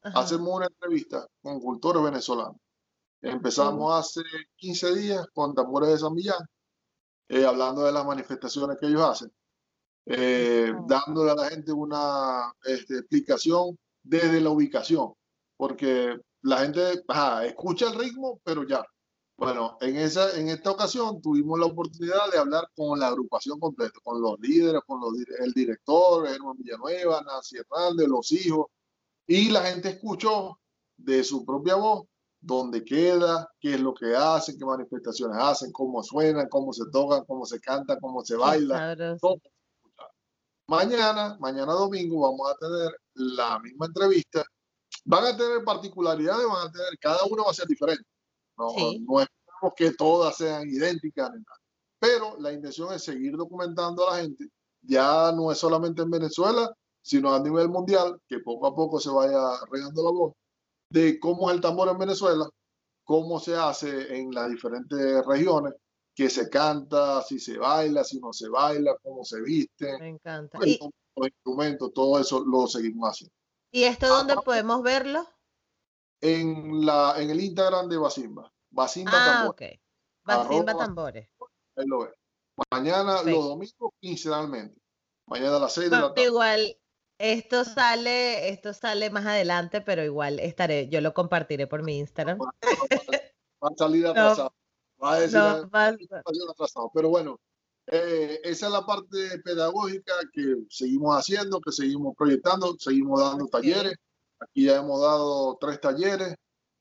Hacemos 0.03 0.49
una 0.49 0.67
entrevista 0.67 1.27
con 1.41 1.61
cultores 1.61 2.03
venezolanos. 2.03 2.57
Empezamos 3.23 3.95
hace 3.95 4.23
15 4.57 4.95
días 4.97 5.27
con 5.33 5.55
Tambores 5.55 5.89
de 5.91 5.99
San 5.99 6.15
Millán 6.15 6.45
eh, 7.29 7.47
hablando 7.47 7.85
de 7.85 7.93
las 7.93 8.05
manifestaciones 8.05 8.77
que 8.79 8.87
ellos 8.87 9.03
hacen, 9.03 9.33
eh, 10.07 10.75
dándole 10.87 11.31
a 11.31 11.35
la 11.37 11.49
gente 11.49 11.73
una 11.73 12.53
este, 12.65 12.99
explicación 12.99 13.79
desde 14.03 14.41
la 14.41 14.51
ubicación, 14.51 15.15
porque 15.57 16.19
la 16.43 16.59
gente 16.59 17.05
escucha 17.47 17.89
el 17.89 17.99
ritmo, 17.99 18.41
pero 18.45 18.67
ya. 18.67 18.85
Bueno, 19.37 19.77
en, 19.81 19.97
esa, 19.97 20.39
en 20.39 20.49
esta 20.49 20.71
ocasión 20.71 21.21
tuvimos 21.21 21.59
la 21.59 21.67
oportunidad 21.67 22.31
de 22.31 22.39
hablar 22.39 22.71
con 22.77 22.99
la 23.01 23.09
agrupación 23.09 23.59
completa, 23.59 23.99
con 24.03 24.21
los 24.21 24.39
líderes, 24.39 24.81
con 24.87 25.01
los, 25.01 25.13
el 25.41 25.53
director, 25.53 26.29
Germán 26.29 26.57
Villanueva, 26.57 27.21
Nancy 27.23 27.57
Hernández, 27.59 28.07
los 28.07 28.31
hijos, 28.31 28.67
y 29.27 29.51
la 29.51 29.63
gente 29.63 29.89
escuchó 29.91 30.61
de 30.97 31.25
su 31.25 31.45
propia 31.45 31.75
voz 31.75 32.05
dónde 32.41 32.85
queda, 32.85 33.51
qué 33.59 33.75
es 33.75 33.81
lo 33.81 33.95
que 33.95 34.15
hacen, 34.15 34.59
qué 34.59 34.65
manifestaciones 34.65 35.37
hacen, 35.41 35.73
cómo 35.73 36.03
suenan, 36.03 36.49
cómo 36.49 36.73
se 36.73 36.85
tocan, 36.93 37.25
cómo 37.25 37.47
se 37.47 37.59
canta, 37.59 37.99
cómo 37.99 38.25
se 38.25 38.37
baila. 38.37 38.95
Mañana, 40.67 41.37
mañana 41.41 41.73
domingo, 41.73 42.21
vamos 42.21 42.51
a 42.51 42.57
tener 42.57 43.01
la 43.15 43.59
misma 43.59 43.87
entrevista. 43.87 44.45
Van 45.05 45.25
a 45.25 45.37
tener 45.37 45.65
particularidades, 45.65 46.47
van 46.47 46.69
a 46.69 46.71
tener, 46.71 46.99
cada 47.01 47.25
uno 47.29 47.45
va 47.45 47.51
a 47.51 47.55
ser 47.55 47.67
diferente. 47.67 48.05
No, 48.57 48.67
no 49.01 49.21
esperamos 49.21 49.75
que 49.77 49.93
todas 49.93 50.37
sean 50.37 50.69
idénticas. 50.69 51.31
Pero 51.99 52.37
la 52.39 52.53
intención 52.53 52.93
es 52.93 53.05
seguir 53.05 53.37
documentando 53.37 54.09
a 54.09 54.17
la 54.17 54.23
gente. 54.23 54.49
Ya 54.83 55.33
no 55.33 55.51
es 55.51 55.59
solamente 55.59 56.03
en 56.03 56.11
Venezuela, 56.11 56.73
sino 57.03 57.35
a 57.35 57.41
nivel 57.41 57.69
mundial, 57.69 58.21
que 58.29 58.41
poco 58.41 58.67
a 58.67 58.75
poco 58.75 59.01
se 59.01 59.11
vaya 59.11 59.39
regando 59.71 60.05
la 60.05 60.11
voz 60.11 60.33
de 60.91 61.19
cómo 61.19 61.51
es 61.51 61.57
el 61.57 61.61
tambor 61.61 61.89
en 61.89 61.99
Venezuela, 61.99 62.49
cómo 63.03 63.41
se 63.41 63.57
hace 63.57 64.17
en 64.17 64.31
las 64.33 64.49
diferentes 64.49 65.27
regiones, 65.27 65.75
que 66.15 66.31
se 66.31 66.49
canta, 66.49 67.21
si 67.23 67.41
se 67.41 67.59
baila, 67.59 68.05
si 68.05 68.21
no 68.21 68.33
se 68.33 68.49
baila, 68.49 68.97
cómo 69.03 69.25
se 69.25 69.41
viste. 69.41 69.99
Me 69.99 70.11
encanta. 70.11 70.59
y, 70.65 70.79
los 71.17 71.29
instrumentos, 71.29 71.93
todo 71.93 72.19
eso 72.19 72.45
lo 72.45 72.67
seguimos 72.67 73.11
haciendo. 73.11 73.35
¿Y 73.71 73.85
esto 73.85 74.09
dónde 74.09 74.37
podemos 74.37 74.83
verlo? 74.83 75.27
En, 76.21 76.85
la, 76.87 77.15
en 77.19 77.31
el 77.31 77.41
Instagram 77.41 77.89
de 77.89 77.99
Basimba. 77.99 78.53
Basimba 78.71 79.13
ah, 79.15 79.39
Tambores. 79.41 79.81
Basimba 80.25 80.77
Tambores. 80.77 81.29
Ahí 81.77 81.87
lo 81.87 82.01
ve. 82.01 82.15
Mañana, 82.71 83.23
los 83.23 83.45
domingos, 83.45 83.93
quincenalmente. 84.01 84.81
Mañana 85.27 85.57
a 85.57 85.61
las 85.61 85.75
6 85.75 85.91
de 85.91 85.97
la 85.97 86.15
tarde. 86.15 86.23
Igual, 86.23 86.77
esto 87.19 87.65
sale, 87.65 88.49
esto 88.49 88.73
sale 88.75 89.11
más 89.11 89.27
adelante, 89.27 89.81
pero 89.81 90.05
igual 90.05 90.39
estaré, 90.39 90.89
yo 90.89 91.01
lo 91.01 91.15
compartiré 91.15 91.67
por 91.67 91.83
mi 91.83 91.99
Instagram. 91.99 92.39
Va 92.39 92.51
a 93.63 93.77
salir 93.77 94.07
atrasado. 94.07 94.55
va 95.03 95.15
a 95.15 95.21
decir 95.21 95.39
atrasado. 95.39 96.91
Pero 96.95 97.09
bueno, 97.09 97.41
eh, 97.87 98.41
esa 98.45 98.67
es 98.67 98.73
la 98.73 98.87
parte 98.87 99.39
pedagógica 99.45 100.13
que 100.33 100.65
seguimos 100.71 101.17
haciendo, 101.17 101.61
que 101.61 101.73
seguimos 101.73 102.15
proyectando, 102.17 102.77
seguimos 102.79 103.21
dando 103.21 103.47
talleres. 103.47 103.95
Aquí 104.41 104.65
ya 104.65 104.77
hemos 104.77 105.01
dado 105.01 105.57
tres 105.59 105.81
talleres 105.81 106.35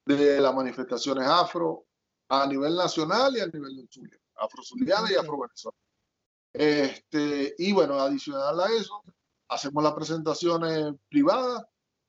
de 0.05 0.39
las 0.39 0.53
manifestaciones 0.53 1.27
afro 1.27 1.85
a 2.29 2.45
nivel 2.47 2.75
nacional 2.75 3.35
y 3.35 3.41
a 3.41 3.47
nivel 3.47 3.75
de 3.75 3.87
Zulia, 3.89 4.19
afro-zuliana 4.35 5.11
y 5.11 5.15
afro-venezolana. 5.15 5.77
Este, 6.53 7.55
y 7.57 7.71
bueno, 7.73 7.99
adicional 7.99 8.59
a 8.59 8.67
eso, 8.67 9.01
hacemos 9.47 9.83
las 9.83 9.93
presentaciones 9.93 10.93
privadas, 11.09 11.63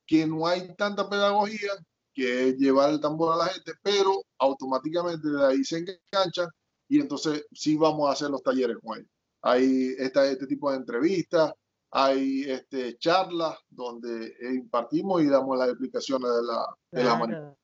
que 0.05 0.25
no 0.27 0.47
hay 0.47 0.73
tanta 0.75 1.09
pedagogía, 1.09 1.71
que 2.13 2.49
es 2.49 2.57
llevar 2.57 2.91
el 2.91 2.99
tambor 2.99 3.33
a 3.33 3.37
la 3.37 3.47
gente, 3.47 3.73
pero 3.81 4.23
automáticamente 4.37 5.27
de 5.27 5.45
ahí 5.45 5.63
se 5.63 5.79
enganchan 5.79 6.49
y 6.87 6.99
entonces 7.01 7.45
sí 7.51 7.75
vamos 7.75 8.07
a 8.07 8.13
hacer 8.13 8.29
los 8.29 8.43
talleres 8.43 8.77
con 8.83 8.97
ellos. 8.97 9.09
Hay 9.41 9.95
esta, 9.97 10.25
este 10.25 10.47
tipo 10.47 10.71
de 10.71 10.77
entrevistas, 10.77 11.53
hay 11.97 12.43
este, 12.43 12.97
charlas 12.97 13.57
donde 13.69 14.35
impartimos 14.53 15.21
y 15.21 15.27
damos 15.27 15.57
las 15.57 15.69
explicaciones 15.69 16.29
de 16.29 16.43
la, 16.43 16.77
de 16.91 17.03
la 17.05 17.55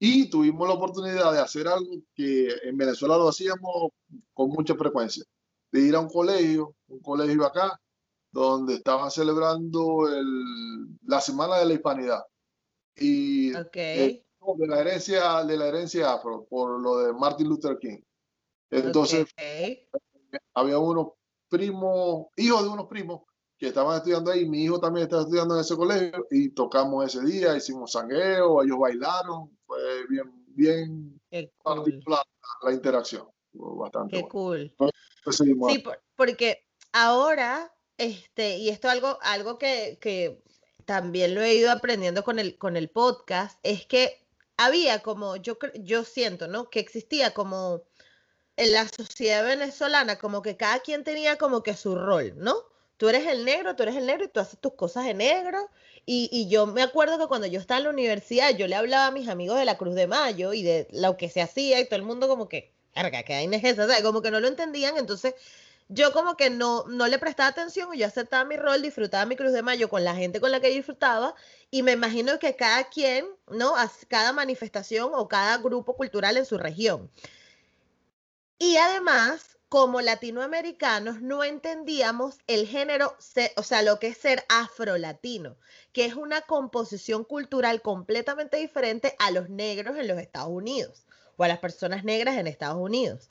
Y 0.00 0.28
tuvimos 0.28 0.66
la 0.66 0.74
oportunidad 0.74 1.32
de 1.32 1.38
hacer 1.38 1.68
algo 1.68 2.02
que 2.16 2.48
en 2.64 2.76
Venezuela 2.76 3.16
lo 3.16 3.28
hacíamos 3.28 3.92
con 4.34 4.48
mucha 4.48 4.74
frecuencia, 4.74 5.22
de 5.70 5.80
ir 5.80 5.94
a 5.94 6.00
un 6.00 6.08
colegio, 6.08 6.74
un 6.88 6.98
colegio 6.98 7.46
acá, 7.46 7.80
donde 8.32 8.74
estaban 8.74 9.08
celebrando 9.08 10.08
el, 10.08 10.98
la 11.06 11.20
Semana 11.20 11.58
de 11.58 11.66
la 11.66 11.74
Hispanidad. 11.74 12.24
Y 12.96 13.50
de, 13.50 14.22
la 14.66 14.80
herencia, 14.80 15.44
de 15.44 15.56
la 15.56 15.68
herencia 15.68 16.12
afro, 16.12 16.44
por 16.50 16.80
lo 16.80 16.98
de 16.98 17.12
Martin 17.12 17.48
Luther 17.48 17.78
King. 17.78 18.00
Entonces, 18.68 19.28
había 20.54 20.80
unos 20.80 21.17
primos, 21.48 22.26
hijos 22.36 22.62
de 22.62 22.68
unos 22.68 22.86
primos, 22.86 23.22
que 23.58 23.68
estaban 23.68 23.96
estudiando 23.96 24.30
ahí. 24.30 24.48
Mi 24.48 24.64
hijo 24.64 24.78
también 24.78 25.04
estaba 25.04 25.22
estudiando 25.22 25.54
en 25.54 25.60
ese 25.60 25.76
colegio 25.76 26.26
y 26.30 26.50
tocamos 26.50 27.04
ese 27.06 27.24
día, 27.24 27.56
hicimos 27.56 27.92
sangueo, 27.92 28.62
ellos 28.62 28.78
bailaron. 28.78 29.50
Fue 29.66 30.06
bien, 30.08 30.32
bien 30.48 31.20
particular 31.62 32.24
la 32.62 32.72
interacción. 32.72 33.26
Bastante 33.52 34.22
Qué 34.22 34.28
cool. 34.28 34.74
sí, 35.30 35.54
porque 36.16 36.64
ahora 36.92 37.72
este, 37.98 38.58
y 38.58 38.68
esto 38.68 38.88
algo, 38.88 39.18
algo 39.22 39.58
que, 39.58 39.98
que 40.00 40.40
también 40.84 41.34
lo 41.34 41.42
he 41.42 41.54
ido 41.54 41.70
aprendiendo 41.70 42.22
con 42.22 42.38
el, 42.38 42.56
con 42.56 42.76
el 42.76 42.88
podcast, 42.88 43.58
es 43.64 43.86
que 43.86 44.24
había 44.56 45.02
como, 45.02 45.36
yo, 45.36 45.58
yo 45.80 46.04
siento, 46.04 46.46
¿no? 46.46 46.70
Que 46.70 46.78
existía 46.78 47.34
como 47.34 47.82
en 48.58 48.72
la 48.72 48.88
sociedad 48.88 49.44
venezolana, 49.44 50.18
como 50.18 50.42
que 50.42 50.56
cada 50.56 50.80
quien 50.80 51.04
tenía 51.04 51.36
como 51.38 51.62
que 51.62 51.74
su 51.74 51.94
rol, 51.94 52.34
¿no? 52.36 52.56
Tú 52.96 53.08
eres 53.08 53.24
el 53.28 53.44
negro, 53.44 53.76
tú 53.76 53.84
eres 53.84 53.94
el 53.94 54.06
negro 54.06 54.24
y 54.24 54.28
tú 54.28 54.40
haces 54.40 54.58
tus 54.58 54.74
cosas 54.74 55.04
de 55.04 55.14
negro. 55.14 55.70
Y, 56.04 56.28
y, 56.32 56.48
yo 56.48 56.66
me 56.66 56.82
acuerdo 56.82 57.18
que 57.18 57.28
cuando 57.28 57.46
yo 57.46 57.60
estaba 57.60 57.78
en 57.78 57.84
la 57.84 57.90
universidad, 57.90 58.56
yo 58.56 58.66
le 58.66 58.74
hablaba 58.74 59.06
a 59.06 59.10
mis 59.12 59.28
amigos 59.28 59.58
de 59.58 59.64
la 59.64 59.78
Cruz 59.78 59.94
de 59.94 60.08
Mayo 60.08 60.52
y 60.54 60.64
de 60.64 60.88
lo 60.90 61.16
que 61.16 61.28
se 61.28 61.40
hacía 61.40 61.78
y 61.78 61.84
todo 61.84 61.96
el 61.96 62.02
mundo 62.02 62.26
como 62.26 62.48
que, 62.48 62.72
carga, 62.94 63.22
que 63.22 63.34
hay 63.34 63.46
o 63.46 63.60
sea, 63.60 64.02
como 64.02 64.22
que 64.22 64.32
no 64.32 64.40
lo 64.40 64.48
entendían. 64.48 64.96
Entonces, 64.96 65.34
yo 65.88 66.12
como 66.12 66.36
que 66.36 66.50
no, 66.50 66.84
no 66.88 67.06
le 67.06 67.20
prestaba 67.20 67.50
atención, 67.50 67.92
yo 67.94 68.06
aceptaba 68.06 68.44
mi 68.44 68.56
rol, 68.56 68.82
disfrutaba 68.82 69.24
mi 69.24 69.36
Cruz 69.36 69.52
de 69.52 69.62
Mayo 69.62 69.88
con 69.88 70.02
la 70.02 70.16
gente 70.16 70.40
con 70.40 70.50
la 70.50 70.60
que 70.60 70.70
disfrutaba 70.70 71.36
y 71.70 71.84
me 71.84 71.92
imagino 71.92 72.40
que 72.40 72.56
cada 72.56 72.88
quien, 72.88 73.26
¿no? 73.48 73.74
Cada 74.08 74.32
manifestación 74.32 75.10
o 75.14 75.28
cada 75.28 75.58
grupo 75.58 75.94
cultural 75.94 76.36
en 76.36 76.44
su 76.44 76.58
región. 76.58 77.08
Y 78.58 78.76
además, 78.76 79.58
como 79.68 80.00
latinoamericanos, 80.00 81.20
no 81.20 81.44
entendíamos 81.44 82.38
el 82.46 82.66
género, 82.66 83.16
o 83.56 83.62
sea, 83.62 83.82
lo 83.82 83.98
que 83.98 84.08
es 84.08 84.18
ser 84.18 84.44
afrolatino, 84.48 85.56
que 85.92 86.06
es 86.06 86.14
una 86.14 86.40
composición 86.42 87.24
cultural 87.24 87.82
completamente 87.82 88.56
diferente 88.56 89.14
a 89.18 89.30
los 89.30 89.48
negros 89.48 89.96
en 89.96 90.08
los 90.08 90.18
Estados 90.18 90.50
Unidos 90.50 91.04
o 91.36 91.44
a 91.44 91.48
las 91.48 91.58
personas 91.58 92.04
negras 92.04 92.36
en 92.36 92.46
Estados 92.46 92.78
Unidos. 92.78 93.28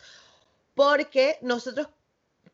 Porque 0.76 1.40
nosotros 1.42 1.88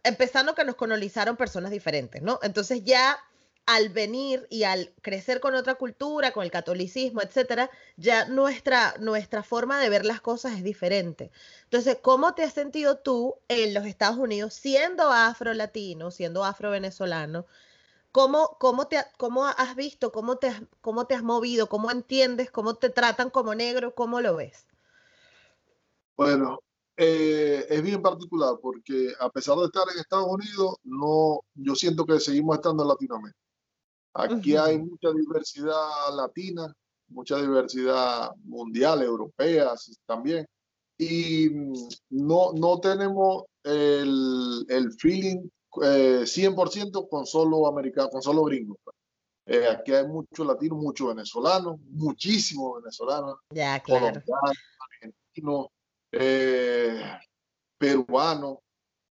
empezando 0.03 0.55
que 0.55 0.65
nos 0.65 0.75
colonizaron 0.75 1.37
personas 1.37 1.71
diferentes, 1.71 2.21
¿no? 2.21 2.39
Entonces 2.41 2.83
ya 2.83 3.17
al 3.65 3.89
venir 3.89 4.45
y 4.49 4.63
al 4.63 4.93
crecer 5.01 5.39
con 5.39 5.55
otra 5.55 5.75
cultura, 5.75 6.31
con 6.31 6.43
el 6.43 6.51
catolicismo, 6.51 7.21
etcétera, 7.21 7.69
ya 7.95 8.25
nuestra, 8.27 8.95
nuestra 8.99 9.43
forma 9.43 9.79
de 9.79 9.89
ver 9.89 10.05
las 10.05 10.21
cosas 10.21 10.53
es 10.53 10.63
diferente. 10.63 11.31
Entonces, 11.63 11.97
¿cómo 12.01 12.33
te 12.33 12.43
has 12.43 12.53
sentido 12.53 12.97
tú 12.97 13.35
en 13.47 13.73
los 13.73 13.85
Estados 13.85 14.17
Unidos 14.17 14.53
siendo 14.53 15.11
afro-latino, 15.11 16.11
siendo 16.11 16.43
afro-venezolano? 16.43 17.45
¿Cómo, 18.11 18.57
cómo, 18.59 18.87
¿Cómo 19.17 19.45
has 19.45 19.75
visto, 19.75 20.11
cómo 20.11 20.35
te, 20.37 20.53
cómo 20.81 21.07
te 21.07 21.15
has 21.15 21.23
movido, 21.23 21.67
cómo 21.67 21.89
entiendes, 21.89 22.51
cómo 22.51 22.75
te 22.75 22.89
tratan 22.89 23.29
como 23.29 23.55
negro, 23.55 23.95
cómo 23.95 24.21
lo 24.21 24.35
ves? 24.35 24.67
Bueno, 26.15 26.59
eh, 26.95 27.65
es 27.69 27.81
bien 27.81 28.01
particular 28.01 28.59
porque 28.61 29.13
a 29.19 29.29
pesar 29.29 29.57
de 29.57 29.65
estar 29.65 29.83
en 29.91 29.99
Estados 29.99 30.27
Unidos, 30.27 30.75
no, 30.83 31.41
yo 31.55 31.75
siento 31.75 32.05
que 32.05 32.19
seguimos 32.19 32.57
estando 32.57 32.83
en 32.83 32.89
Latinoamérica. 32.89 33.42
Aquí 34.13 34.55
hay 34.55 34.77
mucha 34.77 35.11
diversidad 35.11 36.15
latina, 36.15 36.73
mucha 37.07 37.37
diversidad 37.41 38.31
mundial, 38.43 39.01
europea 39.01 39.73
también, 40.05 40.45
y 40.97 41.49
mm, 41.49 41.73
no, 42.09 42.53
no 42.53 42.79
tenemos 42.79 43.45
el, 43.63 44.65
el 44.69 44.91
feeling 44.93 45.49
eh, 45.81 46.21
100% 46.25 47.09
con 47.09 47.25
solo 47.25 47.67
americano, 47.67 48.09
con 48.09 48.21
solo 48.21 48.43
gringos. 48.43 48.77
Pues. 48.83 48.95
Eh, 49.45 49.67
aquí 49.67 49.93
hay 49.93 50.07
muchos 50.07 50.45
latinos, 50.45 50.77
muchos 50.77 51.09
venezolanos, 51.09 51.79
muchísimos 51.89 52.81
venezolanos, 52.81 53.37
ya, 53.49 53.81
claro. 53.81 54.21
colombianos, 54.21 54.57
argentinos, 54.79 55.67
eh, 56.11 57.01
peruanos, 57.77 58.59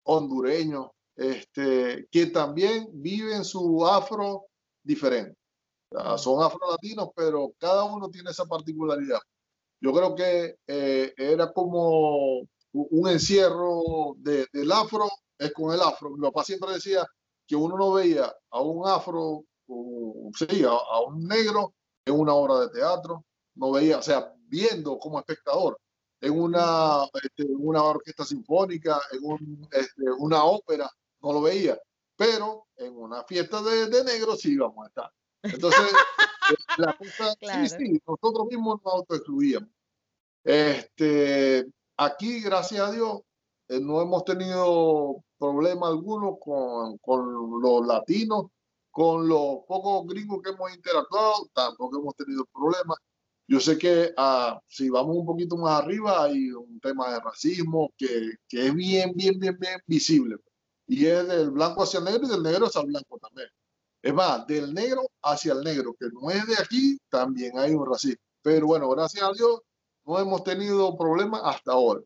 hondureños, 0.04 0.88
este, 1.16 2.06
que 2.10 2.26
también 2.26 2.88
viven 2.92 3.44
su 3.44 3.84
afro 3.86 4.46
diferente. 4.82 5.36
son 6.18 6.42
afro-latinos, 6.42 7.10
pero 7.14 7.52
cada 7.58 7.84
uno 7.84 8.08
tiene 8.10 8.30
esa 8.30 8.46
particularidad. 8.46 9.20
Yo 9.80 9.92
creo 9.92 10.14
que 10.14 10.56
eh, 10.66 11.14
era 11.16 11.52
como 11.52 12.40
un 12.72 13.08
encierro 13.08 14.14
de, 14.18 14.46
del 14.52 14.70
afro, 14.72 15.08
es 15.38 15.52
con 15.52 15.72
el 15.74 15.80
afro. 15.80 16.10
Mi 16.10 16.20
papá 16.20 16.44
siempre 16.44 16.72
decía 16.72 17.06
que 17.46 17.56
uno 17.56 17.76
no 17.76 17.92
veía 17.92 18.32
a 18.50 18.60
un 18.60 18.86
afro 18.88 19.44
sí, 20.34 20.64
a, 20.64 21.00
un 21.00 21.26
negro 21.26 21.74
en 22.04 22.18
una 22.18 22.34
obra 22.34 22.60
de 22.60 22.68
teatro, 22.70 23.24
no 23.54 23.72
veía, 23.72 23.98
o 23.98 24.02
sea, 24.02 24.32
viendo 24.48 24.98
como 24.98 25.18
espectador 25.18 25.78
en 26.20 26.38
una, 26.38 27.04
este, 27.22 27.44
una 27.44 27.82
orquesta 27.82 28.24
sinfónica, 28.24 29.00
en 29.12 29.24
un, 29.24 29.68
este, 29.72 30.10
una 30.18 30.44
ópera, 30.44 30.90
no 31.22 31.32
lo 31.32 31.42
veía, 31.42 31.78
pero 32.16 32.66
en 32.80 32.96
una 32.96 33.24
fiesta 33.24 33.62
de, 33.62 33.86
de 33.86 34.04
negros 34.04 34.40
sí 34.40 34.52
íbamos 34.52 34.84
a 34.84 34.88
estar. 34.88 35.12
Entonces, 35.42 35.80
la 36.78 36.96
cosa, 36.96 37.34
sí, 37.40 37.68
sí, 37.68 38.02
nosotros 38.06 38.46
mismos 38.48 38.80
nos 38.84 38.94
autoexcluíamos. 38.94 39.70
Este, 40.44 41.66
aquí, 41.96 42.40
gracias 42.40 42.88
a 42.88 42.92
Dios, 42.92 43.20
eh, 43.68 43.80
no 43.80 44.00
hemos 44.00 44.24
tenido 44.24 45.22
problema 45.38 45.88
alguno 45.88 46.38
con, 46.38 46.98
con 46.98 47.60
los 47.60 47.86
latinos 47.86 48.46
con 48.90 49.28
los 49.28 49.60
pocos 49.66 50.06
gringos 50.06 50.42
que 50.42 50.50
hemos 50.50 50.74
interactuado, 50.74 51.48
tampoco 51.54 51.98
hemos 51.98 52.14
tenido 52.16 52.44
problemas. 52.52 52.98
Yo 53.46 53.60
sé 53.60 53.78
que 53.78 54.12
ah, 54.16 54.60
si 54.68 54.90
vamos 54.90 55.16
un 55.16 55.26
poquito 55.26 55.56
más 55.56 55.82
arriba 55.82 56.24
hay 56.24 56.52
un 56.52 56.78
tema 56.80 57.12
de 57.12 57.20
racismo 57.20 57.92
que, 57.96 58.32
que, 58.48 58.66
es 58.66 58.74
bien, 58.74 59.12
bien, 59.14 59.38
bien, 59.38 59.56
bien 59.58 59.80
visible. 59.86 60.36
Y 60.90 61.06
es 61.06 61.28
del 61.28 61.52
blanco 61.52 61.84
hacia 61.84 61.98
el 61.98 62.04
negro 62.04 62.26
y 62.26 62.30
del 62.30 62.42
negro 62.42 62.66
hacia 62.66 62.80
el 62.80 62.88
blanco 62.88 63.16
también. 63.18 63.48
Es 64.02 64.12
más, 64.12 64.44
del 64.48 64.74
negro 64.74 65.08
hacia 65.22 65.52
el 65.52 65.62
negro, 65.62 65.94
que 65.94 66.06
no 66.12 66.28
es 66.32 66.44
de 66.48 66.54
aquí, 66.54 66.98
también 67.08 67.56
hay 67.56 67.72
un 67.72 67.88
racismo. 67.88 68.20
Pero 68.42 68.66
bueno, 68.66 68.88
gracias 68.88 69.22
a 69.22 69.32
Dios 69.32 69.60
no 70.04 70.18
hemos 70.18 70.42
tenido 70.42 70.98
problemas 70.98 71.42
hasta 71.44 71.70
ahora. 71.70 72.00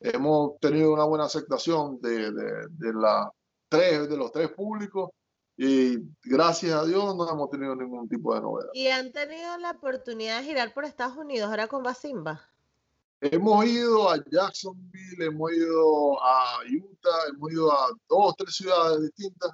Hemos 0.00 0.58
tenido 0.60 0.92
una 0.92 1.04
buena 1.04 1.24
aceptación 1.24 1.98
de, 2.02 2.30
de, 2.30 2.66
de, 2.72 2.92
la 2.92 3.32
tres, 3.70 4.06
de 4.06 4.18
los 4.18 4.30
tres 4.30 4.50
públicos 4.50 5.08
y 5.56 5.96
gracias 6.22 6.74
a 6.74 6.84
Dios 6.84 7.16
no 7.16 7.30
hemos 7.30 7.48
tenido 7.48 7.74
ningún 7.74 8.06
tipo 8.06 8.34
de 8.34 8.42
novedad. 8.42 8.68
¿Y 8.74 8.88
han 8.88 9.12
tenido 9.12 9.56
la 9.56 9.70
oportunidad 9.70 10.40
de 10.40 10.44
girar 10.44 10.74
por 10.74 10.84
Estados 10.84 11.16
Unidos 11.16 11.48
ahora 11.48 11.68
con 11.68 11.82
Basimba? 11.82 12.42
Hemos 13.20 13.64
ido 13.64 14.10
a 14.10 14.22
Jacksonville, 14.30 15.24
hemos 15.24 15.52
ido 15.52 16.22
a 16.22 16.58
Utah, 16.70 17.28
hemos 17.32 17.52
ido 17.52 17.72
a 17.72 17.88
dos 18.08 18.30
o 18.30 18.34
tres 18.36 18.56
ciudades 18.56 19.02
distintas 19.02 19.52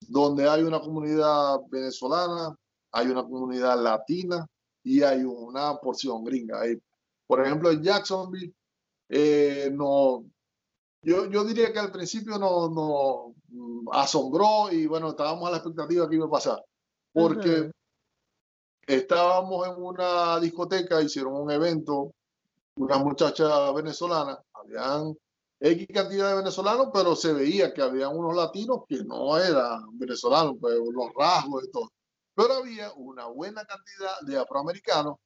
donde 0.00 0.48
hay 0.48 0.62
una 0.62 0.80
comunidad 0.80 1.58
venezolana, 1.68 2.56
hay 2.92 3.08
una 3.08 3.24
comunidad 3.24 3.82
latina 3.82 4.46
y 4.84 5.02
hay 5.02 5.24
una 5.24 5.76
porción 5.78 6.22
gringa. 6.22 6.60
Por 7.26 7.44
ejemplo, 7.44 7.70
en 7.70 7.82
Jacksonville 7.82 8.54
eh, 9.08 9.70
no, 9.72 10.24
yo, 11.02 11.26
yo 11.26 11.44
diría 11.44 11.72
que 11.72 11.78
al 11.78 11.92
principio 11.92 12.38
nos 12.38 12.70
no, 12.72 13.34
mm, 13.48 13.88
asombró 13.92 14.72
y 14.72 14.86
bueno, 14.86 15.10
estábamos 15.10 15.46
a 15.46 15.52
la 15.52 15.56
expectativa 15.58 16.08
que 16.08 16.16
iba 16.16 16.26
a 16.26 16.30
pasar, 16.30 16.64
porque 17.12 17.70
estábamos 18.86 19.68
en 19.68 19.82
una 19.82 20.40
discoteca, 20.40 21.00
hicieron 21.00 21.34
un 21.34 21.50
evento, 21.50 22.12
unas 22.76 23.00
muchachas 23.00 23.74
venezolanas, 23.74 24.38
habían 24.52 25.16
X 25.60 25.86
cantidad 25.92 26.30
de 26.30 26.36
venezolanos, 26.36 26.88
pero 26.92 27.16
se 27.16 27.32
veía 27.32 27.72
que 27.72 27.82
había 27.82 28.08
unos 28.08 28.34
latinos 28.36 28.84
que 28.88 29.02
no 29.04 29.38
eran 29.38 29.98
venezolanos, 29.98 30.56
pues 30.60 30.74
los 30.74 31.10
rasgos 31.16 31.64
y 31.64 31.70
todo. 31.70 31.90
Pero 32.34 32.54
había 32.54 32.92
una 32.92 33.26
buena 33.26 33.64
cantidad 33.64 34.20
de 34.22 34.38
afroamericanos 34.38 35.16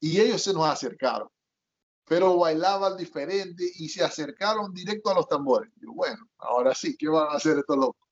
y 0.00 0.20
ellos 0.20 0.42
se 0.42 0.52
nos 0.52 0.64
acercaron 0.66 1.28
pero 2.08 2.38
bailaban 2.38 2.96
diferente 2.96 3.70
y 3.76 3.88
se 3.88 4.02
acercaron 4.02 4.72
directo 4.72 5.10
a 5.10 5.14
los 5.14 5.28
tambores. 5.28 5.70
Y 5.80 5.86
bueno, 5.86 6.26
ahora 6.38 6.74
sí, 6.74 6.96
¿qué 6.96 7.06
van 7.06 7.28
a 7.28 7.36
hacer 7.36 7.58
estos 7.58 7.76
locos? 7.76 8.08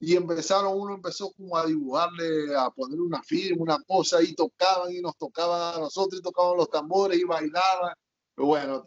Y 0.00 0.16
empezaron, 0.16 0.78
uno 0.78 0.94
empezó 0.94 1.32
como 1.32 1.56
a 1.56 1.64
dibujarle, 1.64 2.54
a 2.56 2.68
poner 2.70 3.00
una 3.00 3.22
firma, 3.22 3.62
una 3.62 3.78
cosa, 3.86 4.20
y 4.22 4.34
tocaban 4.34 4.92
y 4.92 5.00
nos 5.00 5.16
tocaban 5.16 5.76
a 5.76 5.78
nosotros 5.78 6.20
y 6.20 6.22
tocaban 6.22 6.56
los 6.56 6.68
tambores 6.68 7.18
y 7.18 7.24
bailaban. 7.24 7.94
Bueno, 8.36 8.84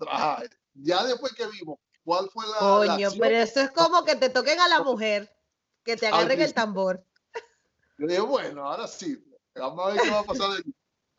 ya 0.75 1.03
después 1.05 1.33
que 1.33 1.47
vimos 1.47 1.79
cuál 2.03 2.29
fue 2.29 2.45
la. 2.47 2.59
Coño, 2.59 3.09
pero 3.19 3.37
eso 3.37 3.61
es 3.61 3.71
como 3.71 4.03
que 4.05 4.15
te 4.15 4.29
toquen 4.29 4.59
a 4.59 4.67
la 4.67 4.81
mujer, 4.81 5.35
que 5.83 5.97
te 5.97 6.07
agarren 6.07 6.41
el 6.41 6.53
tambor. 6.53 7.03
Yo 7.97 8.07
digo, 8.07 8.27
bueno, 8.27 8.67
ahora 8.67 8.87
sí, 8.87 9.21
vamos 9.55 9.85
a 9.85 9.89
ver 9.91 10.01
qué 10.01 10.09
va 10.09 10.19
a 10.19 10.23
pasar 10.23 10.51
de 10.51 10.63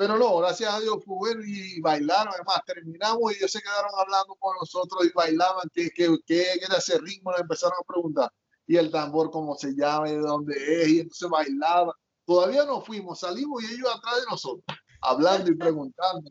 pero 0.00 0.16
no, 0.16 0.38
gracias 0.38 0.72
a 0.72 0.80
Dios 0.80 0.96
fue 1.04 1.14
bueno 1.14 1.42
y 1.44 1.78
bailaron. 1.82 2.32
Además, 2.32 2.62
terminamos 2.64 3.32
y 3.32 3.36
ellos 3.36 3.52
se 3.52 3.60
quedaron 3.60 3.90
hablando 3.98 4.34
con 4.36 4.56
nosotros 4.58 5.04
y 5.04 5.12
bailaban 5.12 5.68
qué, 5.74 5.90
qué, 5.94 6.16
qué 6.24 6.54
era 6.54 6.78
ese 6.78 6.96
ritmo. 7.00 7.32
Nos 7.32 7.42
empezaron 7.42 7.74
a 7.78 7.86
preguntar. 7.86 8.32
Y 8.66 8.78
el 8.78 8.90
tambor, 8.90 9.30
cómo 9.30 9.56
se 9.56 9.74
llama 9.74 10.08
y 10.08 10.12
de 10.12 10.20
dónde 10.20 10.54
es. 10.56 10.88
Y 10.88 11.00
entonces 11.00 11.28
bailaban. 11.28 11.94
Todavía 12.24 12.64
no 12.64 12.80
fuimos, 12.80 13.20
salimos 13.20 13.62
y 13.62 13.74
ellos 13.74 13.94
atrás 13.94 14.20
de 14.20 14.22
nosotros, 14.30 14.64
hablando 15.02 15.50
y 15.50 15.54
preguntando. 15.54 16.30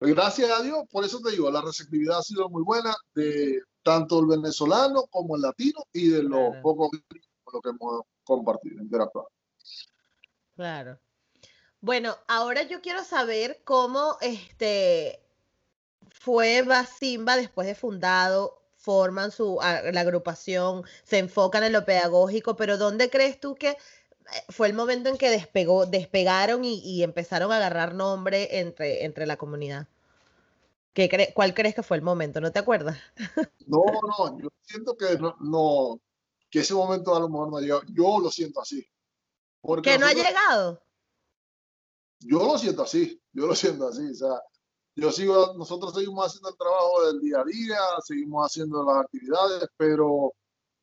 Gracias 0.00 0.50
a 0.50 0.62
Dios, 0.62 0.84
por 0.90 1.04
eso 1.04 1.20
te 1.20 1.30
digo, 1.30 1.50
la 1.50 1.62
receptividad 1.62 2.18
ha 2.18 2.22
sido 2.22 2.48
muy 2.50 2.62
buena 2.62 2.94
de 3.14 3.62
tanto 3.82 4.20
el 4.20 4.26
venezolano 4.26 5.06
como 5.06 5.36
el 5.36 5.42
latino 5.42 5.84
y 5.92 6.08
de 6.08 6.22
los 6.22 6.56
pocos 6.62 6.90
con 7.44 7.54
los 7.54 7.62
que 7.62 7.70
hemos 7.70 8.02
compartido, 8.24 8.82
interactuado. 8.82 9.30
Claro. 10.54 10.98
Bueno, 11.80 12.16
ahora 12.28 12.62
yo 12.62 12.80
quiero 12.80 13.04
saber 13.04 13.62
cómo 13.64 14.16
este 14.20 15.20
fue 16.10 16.62
Basimba 16.62 17.36
después 17.36 17.66
de 17.66 17.74
fundado, 17.74 18.60
forman 18.74 19.30
su 19.30 19.58
la 19.60 20.00
agrupación, 20.00 20.84
se 21.04 21.18
enfocan 21.18 21.64
en 21.64 21.72
lo 21.72 21.84
pedagógico, 21.84 22.56
pero 22.56 22.78
¿dónde 22.78 23.08
crees 23.10 23.38
tú 23.38 23.54
que 23.54 23.76
fue 24.48 24.68
el 24.68 24.74
momento 24.74 25.08
en 25.08 25.18
que 25.18 25.30
despegó, 25.30 25.86
despegaron 25.86 26.64
y, 26.64 27.02
empezaron 27.02 27.52
a 27.52 27.56
agarrar 27.56 27.94
nombre 27.94 28.58
entre, 28.60 29.04
entre 29.04 29.26
la 29.26 29.36
comunidad? 29.36 29.88
¿Qué 30.92 31.32
¿Cuál 31.34 31.54
crees 31.54 31.74
que 31.74 31.82
fue 31.82 31.98
el 31.98 32.02
momento? 32.02 32.40
¿No 32.40 32.52
te 32.52 32.58
acuerdas? 32.58 32.98
No, 33.68 33.82
no, 33.82 34.38
yo 34.40 34.48
siento 34.62 34.96
que 34.96 35.18
no, 35.18 36.00
que 36.48 36.60
ese 36.60 36.72
momento 36.72 37.16
a 37.16 37.18
lo 37.18 37.28
mejor 37.28 37.50
no 37.50 37.56
ha 37.56 37.60
llegado. 37.60 37.82
Yo 37.88 38.20
lo 38.20 38.30
siento 38.30 38.60
así. 38.60 38.88
¿Que 39.82 39.98
no 39.98 40.06
ha 40.06 40.12
llegado? 40.12 40.80
yo 42.20 42.38
lo 42.38 42.58
siento 42.58 42.82
así, 42.82 43.20
yo 43.32 43.46
lo 43.46 43.54
siento 43.54 43.88
así, 43.88 44.10
o 44.10 44.14
sea, 44.14 44.42
yo 44.94 45.12
sigo, 45.12 45.54
nosotros 45.56 45.94
seguimos 45.94 46.26
haciendo 46.26 46.48
el 46.48 46.56
trabajo 46.56 47.06
del 47.06 47.20
día 47.20 47.40
a 47.40 47.44
día, 47.44 47.78
seguimos 48.04 48.46
haciendo 48.46 48.82
las 48.84 49.04
actividades, 49.04 49.68
pero 49.76 50.32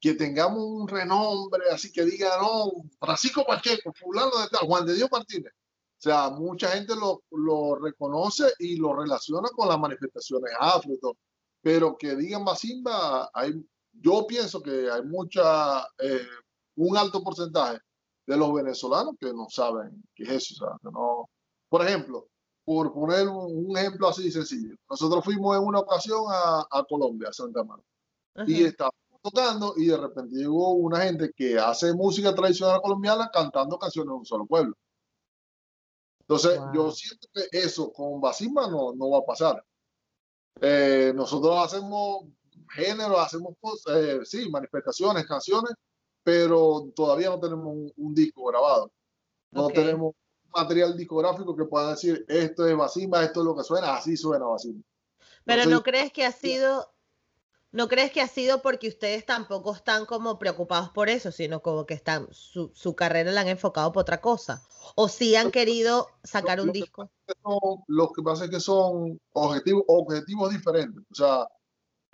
que 0.04 0.16
tengamos 0.16 0.62
un 0.62 0.86
renombre, 0.86 1.64
así 1.72 1.90
que 1.90 2.04
diga, 2.04 2.38
no, 2.38 2.74
Francisco 3.00 3.46
Pacheco, 3.46 3.94
fulano 3.94 4.38
de 4.38 4.50
tal, 4.50 4.68
Juan 4.68 4.86
de 4.86 4.96
Dios 4.96 5.08
Martínez. 5.10 5.54
O 5.54 6.02
sea, 6.04 6.30
mucha 6.30 6.72
gente 6.72 6.94
lo, 6.94 7.24
lo 7.32 7.76
reconoce 7.76 8.52
y 8.60 8.76
lo 8.76 8.94
relaciona 8.94 9.48
con 9.56 9.70
las 9.70 9.80
manifestaciones 9.80 10.52
afro 10.60 11.16
pero 11.62 11.96
que 11.98 12.18
digan 12.18 12.44
Basimba, 12.44 13.30
hay, 13.34 13.54
yo 13.94 14.28
pienso 14.28 14.62
que 14.62 14.92
hay 14.92 15.04
mucha, 15.04 15.84
eh, 16.00 16.28
un 16.76 16.98
alto 16.98 17.24
porcentaje 17.24 17.80
de 18.28 18.36
los 18.36 18.54
venezolanos 18.54 19.16
que 19.18 19.32
no 19.32 19.48
saben 19.50 20.04
qué 20.14 20.24
es 20.24 20.32
eso. 20.32 20.56
O 20.56 20.68
sea, 20.68 20.78
que 20.82 20.92
no... 20.92 21.30
Por 21.70 21.88
ejemplo, 21.88 22.28
por 22.66 22.94
poner 22.94 23.30
un, 23.30 23.78
ejemplo 23.78 24.10
así 24.10 24.30
sencillo, 24.30 24.76
nosotros 24.90 25.24
fuimos 25.24 25.56
en 25.56 25.64
una 25.64 25.80
ocasión 25.80 26.26
a, 26.28 26.68
a 26.70 26.84
Colombia, 26.84 27.30
a 27.30 27.34
Santa 27.34 27.64
Marta, 27.64 27.86
y 28.46 28.66
estábamos 28.66 29.03
tocando 29.24 29.74
y 29.78 29.88
de 29.88 29.98
repente 29.98 30.36
llegó 30.36 30.74
una 30.74 31.02
gente 31.02 31.32
que 31.36 31.58
hace 31.58 31.94
música 31.94 32.36
tradicional 32.36 32.82
colombiana 32.82 33.30
cantando 33.34 33.80
canciones 33.80 34.10
de 34.10 34.16
un 34.16 34.26
solo 34.26 34.46
pueblo. 34.46 34.76
Entonces, 36.22 36.60
yo 36.74 36.92
siento 36.92 37.28
que 37.34 37.48
eso 37.52 37.92
con 37.92 38.22
Basima 38.22 38.68
no, 38.68 38.94
no 38.94 39.10
va 39.10 39.20
a 39.20 39.26
pasar. 39.26 39.64
Eh, 40.62 41.12
nosotros 41.16 41.58
hacemos 41.58 42.26
género, 42.74 43.20
hacemos 43.20 43.56
eh, 43.88 44.20
sí, 44.24 44.50
manifestaciones, 44.50 45.26
canciones, 45.26 45.74
pero 46.24 46.92
todavía 46.96 47.30
no 47.30 47.40
tenemos 47.40 47.92
un, 47.96 48.16
disco 48.16 48.46
grabado. 48.46 48.92
No 49.52 49.68
tenemos 49.68 50.16
material 50.54 50.96
discográfico 50.98 51.56
que 51.56 51.66
pueda 51.66 51.92
decir 51.92 52.26
esto 52.28 52.68
es 52.68 52.76
Basimba, 52.76 53.24
esto 53.24 53.42
es 53.42 53.46
lo 53.46 53.56
que 53.56 53.64
suena, 53.64 53.96
así 53.96 54.16
suena 54.16 54.46
Basimba. 54.46 54.84
Pero 55.46 55.66
no 55.66 55.84
crees 55.84 56.12
que 56.12 56.26
ha 56.26 56.32
sido, 56.32 56.93
no 57.74 57.88
crees 57.88 58.12
que 58.12 58.22
ha 58.22 58.28
sido 58.28 58.62
porque 58.62 58.88
ustedes 58.88 59.26
tampoco 59.26 59.74
están 59.74 60.06
como 60.06 60.38
preocupados 60.38 60.90
por 60.92 61.10
eso, 61.10 61.32
sino 61.32 61.62
como 61.62 61.88
que 61.88 61.96
están, 61.96 62.28
su, 62.32 62.72
su 62.76 62.96
carrera 62.96 63.32
la 63.32 63.42
han 63.42 63.48
enfocado 63.48 63.92
por 63.92 64.02
otra 64.02 64.22
cosa. 64.22 64.62
O 64.96 65.10
si 65.10 65.36
han 65.36 65.50
querido 65.50 66.08
sacar 66.24 66.62
un 66.62 66.72
disco. 66.72 67.10
lo 67.88 68.12
que 68.12 68.22
pasa 68.22 68.46
es 68.46 68.52
que 68.52 68.60
son 68.60 69.20
objetivos, 69.34 69.84
objetivos 69.88 70.52
diferentes. 70.52 71.04
O 71.12 71.16
sea, 71.16 71.48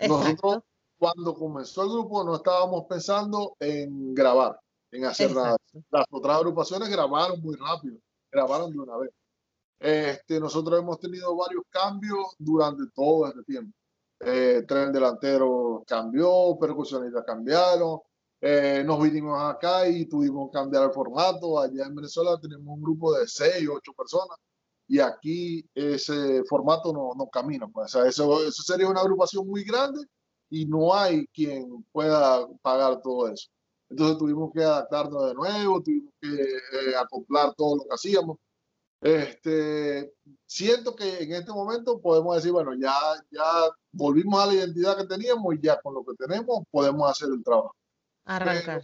nosotros 0.08 0.64
cuando 0.98 1.36
comenzó 1.36 1.84
el 1.84 1.90
grupo 1.90 2.24
no 2.24 2.36
estábamos 2.36 2.86
pensando 2.88 3.56
en 3.60 4.14
grabar, 4.16 4.58
en 4.92 5.06
hacer 5.06 5.36
nada. 5.36 5.58
Las 5.92 6.06
otras 6.10 6.38
agrupaciones 6.38 6.88
grabaron 6.88 7.42
muy 7.42 7.58
rápido, 7.58 7.98
grabaron 8.32 8.72
de 8.72 8.80
una 8.80 8.98
vez. 8.98 9.12
Este, 9.80 10.40
nosotros 10.40 10.80
hemos 10.80 11.00
tenido 11.00 11.36
varios 11.36 11.64
cambios 11.70 12.34
durante 12.38 12.84
todo 12.94 13.28
este 13.28 13.44
tiempo. 13.44 13.78
Eh, 14.20 14.64
tren 14.68 14.92
delantero 14.92 15.84
cambió, 15.88 16.58
percusionistas 16.60 17.24
cambiaron, 17.26 18.00
eh, 18.42 18.84
nos 18.86 19.02
vinimos 19.02 19.42
acá 19.42 19.88
y 19.88 20.06
tuvimos 20.06 20.50
que 20.50 20.58
cambiar 20.58 20.84
el 20.86 20.92
formato. 20.92 21.60
Allá 21.60 21.86
en 21.86 21.96
Venezuela 21.96 22.40
tenemos 22.42 22.68
un 22.68 22.82
grupo 22.82 23.14
de 23.14 23.28
seis, 23.28 23.68
ocho 23.70 23.94
personas 23.94 24.38
y 24.88 25.00
aquí 25.00 25.66
ese 25.74 26.44
formato 26.46 26.92
no, 26.92 27.14
no 27.16 27.28
camina. 27.30 27.68
Pues. 27.68 27.96
O 27.96 28.00
sea, 28.00 28.10
eso, 28.10 28.44
eso 28.44 28.64
sería 28.64 28.90
una 28.90 29.02
agrupación 29.02 29.48
muy 29.48 29.64
grande 29.64 30.02
y 30.50 30.66
no 30.66 30.94
hay 30.94 31.28
quien 31.28 31.86
pueda 31.92 32.48
pagar 32.62 33.02
todo 33.02 33.28
eso. 33.30 33.50
Entonces 33.90 34.18
tuvimos 34.18 34.52
que 34.54 34.64
adaptarnos 34.64 35.28
de 35.28 35.34
nuevo, 35.34 35.82
tuvimos 35.82 36.14
que 36.22 36.28
eh, 36.30 36.96
acoplar 37.00 37.54
todo 37.56 37.78
lo 37.78 37.84
que 37.84 37.94
hacíamos. 37.94 38.38
Este, 39.02 40.14
siento 40.46 40.96
que 40.96 41.24
en 41.24 41.34
este 41.34 41.52
momento 41.52 42.02
podemos 42.02 42.36
decir, 42.36 42.52
bueno, 42.52 42.74
ya, 42.74 42.94
ya 43.32 43.44
volvimos 43.92 44.42
a 44.42 44.48
la 44.48 44.54
identidad 44.56 44.98
que 44.98 45.06
teníamos 45.06 45.56
y 45.56 45.62
ya 45.62 45.80
con 45.82 45.94
lo 45.94 46.04
que 46.04 46.16
tenemos 46.16 46.64
podemos 46.70 47.10
hacer 47.10 47.30
el 47.30 47.44
trabajo. 47.44 47.76
Arrancar. 48.26 48.84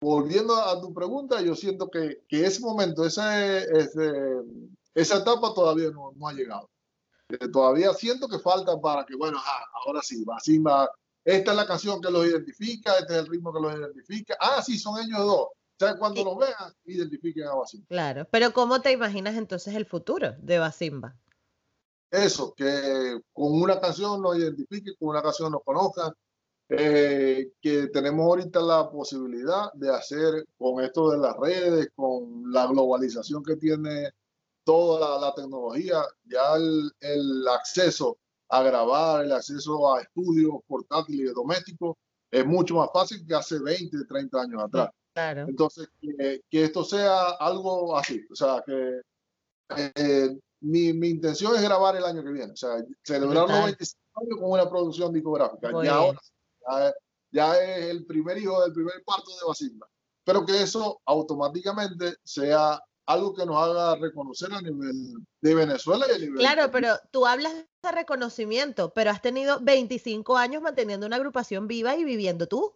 volviendo 0.00 0.54
a 0.54 0.80
tu 0.80 0.92
pregunta, 0.92 1.40
yo 1.40 1.54
siento 1.54 1.88
que, 1.88 2.24
que 2.28 2.44
ese 2.44 2.60
momento, 2.60 3.06
ese, 3.06 3.64
ese, 3.72 4.42
esa 4.94 5.18
etapa 5.18 5.54
todavía 5.54 5.90
no, 5.90 6.12
no 6.14 6.28
ha 6.28 6.32
llegado. 6.32 6.68
Eh, 7.28 7.48
todavía 7.48 7.94
siento 7.94 8.28
que 8.28 8.38
falta 8.38 8.78
para 8.80 9.06
que, 9.06 9.16
bueno, 9.16 9.40
ahora 9.86 10.00
sí, 10.02 10.24
va, 10.24 10.38
esta 11.24 11.50
es 11.52 11.56
la 11.56 11.66
canción 11.66 12.02
que 12.02 12.10
los 12.10 12.26
identifica, 12.26 12.98
este 12.98 13.14
es 13.14 13.20
el 13.20 13.26
ritmo 13.28 13.52
que 13.52 13.60
los 13.60 13.74
identifica. 13.74 14.36
Ah, 14.38 14.60
sí, 14.60 14.78
son 14.78 14.98
ellos 14.98 15.20
dos. 15.20 15.48
O 15.76 15.84
sea, 15.84 15.96
cuando 15.98 16.24
los 16.24 16.38
vean, 16.38 16.72
identifiquen 16.84 17.48
a 17.48 17.54
Basimba. 17.54 17.86
Claro, 17.88 18.28
pero 18.30 18.52
¿cómo 18.52 18.80
te 18.80 18.92
imaginas 18.92 19.36
entonces 19.36 19.74
el 19.74 19.86
futuro 19.86 20.34
de 20.38 20.58
Basimba? 20.58 21.16
Eso, 22.10 22.54
que 22.54 23.20
con 23.32 23.60
una 23.60 23.80
canción 23.80 24.22
nos 24.22 24.38
identifiquen, 24.38 24.94
con 25.00 25.08
una 25.08 25.22
canción 25.22 25.50
nos 25.50 25.64
conozcan, 25.64 26.12
eh, 26.68 27.50
que 27.60 27.88
tenemos 27.88 28.24
ahorita 28.24 28.60
la 28.60 28.88
posibilidad 28.88 29.72
de 29.74 29.94
hacer 29.94 30.46
con 30.56 30.82
esto 30.82 31.10
de 31.10 31.18
las 31.18 31.36
redes, 31.36 31.88
con 31.94 32.50
la 32.52 32.66
globalización 32.66 33.42
que 33.42 33.56
tiene 33.56 34.10
toda 34.64 35.20
la, 35.20 35.34
tecnología, 35.34 36.02
ya 36.24 36.54
el, 36.54 37.48
acceso 37.48 38.16
a 38.48 38.62
grabar, 38.62 39.24
el 39.24 39.32
acceso 39.32 39.94
a 39.94 40.00
estudios 40.00 40.54
portátiles 40.66 41.30
y 41.30 41.34
domésticos 41.34 41.96
es 42.30 42.46
mucho 42.46 42.76
más 42.76 42.88
fácil 42.92 43.26
que 43.26 43.34
hace 43.34 43.58
20, 43.58 44.04
30 44.06 44.40
años 44.40 44.62
atrás. 44.62 44.90
Claro. 45.14 45.46
Entonces, 45.48 45.88
que, 46.00 46.42
esto 46.50 46.84
sea 46.84 47.30
algo 47.38 47.96
así, 47.96 48.20
o 48.30 48.34
sea, 48.34 48.62
que 48.66 49.00
eh, 49.76 50.36
mi, 50.60 50.92
mi, 50.92 51.08
intención 51.08 51.54
es 51.54 51.62
grabar 51.62 51.96
el 51.96 52.04
año 52.04 52.22
que 52.22 52.32
viene, 52.32 52.52
o 52.52 52.56
sea, 52.56 52.84
celebrar 53.02 53.48
los 53.48 53.64
25 53.64 54.02
años 54.16 54.38
con 54.40 54.50
una 54.50 54.68
producción 54.68 55.12
discográfica. 55.12 55.70
y 55.82 55.86
ahora 55.86 56.18
ya, 57.30 57.56
es 57.60 57.86
el 57.86 58.06
primer 58.06 58.38
hijo 58.38 58.62
del 58.62 58.72
primer 58.72 59.02
parto 59.04 59.30
de 59.30 59.46
Basimba. 59.46 59.88
Pero 60.24 60.46
que 60.46 60.62
eso 60.62 61.00
automáticamente 61.04 62.14
sea 62.22 62.80
algo 63.06 63.34
que 63.34 63.44
nos 63.44 63.56
haga 63.56 63.96
reconocer 63.96 64.52
a 64.52 64.62
nivel 64.62 65.14
de 65.42 65.54
Venezuela 65.54 66.06
y 66.08 66.14
a 66.14 66.18
nivel 66.18 66.38
Claro, 66.38 66.70
pero 66.70 66.94
tú 67.10 67.26
hablas 67.26 67.52
de 67.54 67.92
reconocimiento, 67.92 68.94
pero 68.94 69.10
has 69.10 69.20
tenido 69.20 69.58
25 69.60 70.36
años 70.36 70.62
manteniendo 70.62 71.06
una 71.06 71.16
agrupación 71.16 71.66
viva 71.66 71.96
y 71.96 72.04
viviendo 72.04 72.46
tú. 72.46 72.74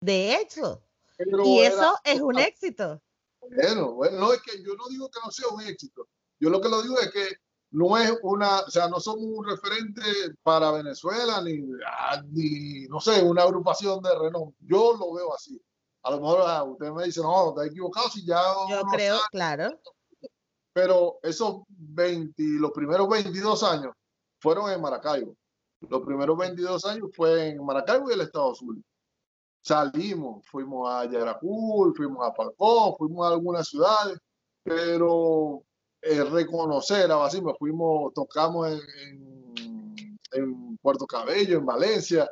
De 0.00 0.36
hecho. 0.36 0.82
Y 1.18 1.60
eso 1.60 1.98
es 2.04 2.20
un 2.20 2.38
éxito. 2.38 3.00
Bueno, 3.40 3.92
bueno, 3.92 4.18
no 4.18 4.32
es 4.32 4.42
que 4.42 4.62
yo 4.62 4.74
no 4.74 4.88
digo 4.88 5.08
que 5.10 5.20
no 5.24 5.30
sea 5.30 5.48
un 5.48 5.62
éxito. 5.62 6.08
Yo 6.40 6.50
lo 6.50 6.60
que 6.60 6.68
lo 6.68 6.82
digo 6.82 6.98
es 7.00 7.10
que 7.10 7.36
no 7.70 7.98
es 7.98 8.12
una, 8.22 8.60
o 8.60 8.70
sea, 8.70 8.88
no 8.88 9.00
somos 9.00 9.24
un 9.24 9.46
referente 9.46 10.02
para 10.42 10.70
Venezuela 10.70 11.42
ni, 11.42 11.60
ah, 11.86 12.22
ni 12.30 12.86
no 12.88 13.00
sé, 13.00 13.22
una 13.22 13.42
agrupación 13.42 14.02
de 14.02 14.18
renombre. 14.18 14.56
Yo 14.60 14.96
lo 14.96 15.14
veo 15.14 15.34
así 15.34 15.60
a 16.02 16.10
lo 16.10 16.20
mejor 16.20 16.42
ah, 16.46 16.64
usted 16.64 16.90
me 16.90 17.04
dice, 17.04 17.20
no, 17.20 17.50
está 17.50 17.66
equivocado 17.66 18.08
si 18.08 18.24
ya... 18.24 18.40
Yo 18.70 18.82
creo, 18.82 19.18
claro. 19.30 19.78
Pero 20.72 21.18
esos 21.22 21.62
20, 21.68 22.42
los 22.60 22.70
primeros 22.72 23.08
22 23.08 23.62
años 23.64 23.92
fueron 24.40 24.70
en 24.70 24.80
Maracaibo. 24.80 25.36
Los 25.80 26.02
primeros 26.02 26.36
22 26.38 26.84
años 26.86 27.10
fue 27.14 27.48
en 27.48 27.64
Maracaibo 27.64 28.10
y 28.10 28.14
el 28.14 28.22
Estado 28.22 28.52
Azul. 28.52 28.82
Salimos, 29.62 30.46
fuimos 30.46 30.88
a 30.90 31.04
Yaracul, 31.04 31.94
fuimos 31.94 32.26
a 32.26 32.32
Falcón, 32.32 32.94
fuimos 32.96 33.26
a 33.26 33.32
algunas 33.32 33.68
ciudades, 33.68 34.18
pero 34.62 35.62
eh, 36.00 36.24
reconocer 36.24 37.10
a 37.10 37.16
Basimba, 37.16 37.54
fuimos, 37.58 38.12
tocamos 38.14 38.68
en, 38.68 40.18
en 40.32 40.76
Puerto 40.78 41.06
Cabello, 41.06 41.58
en 41.58 41.66
Valencia, 41.66 42.30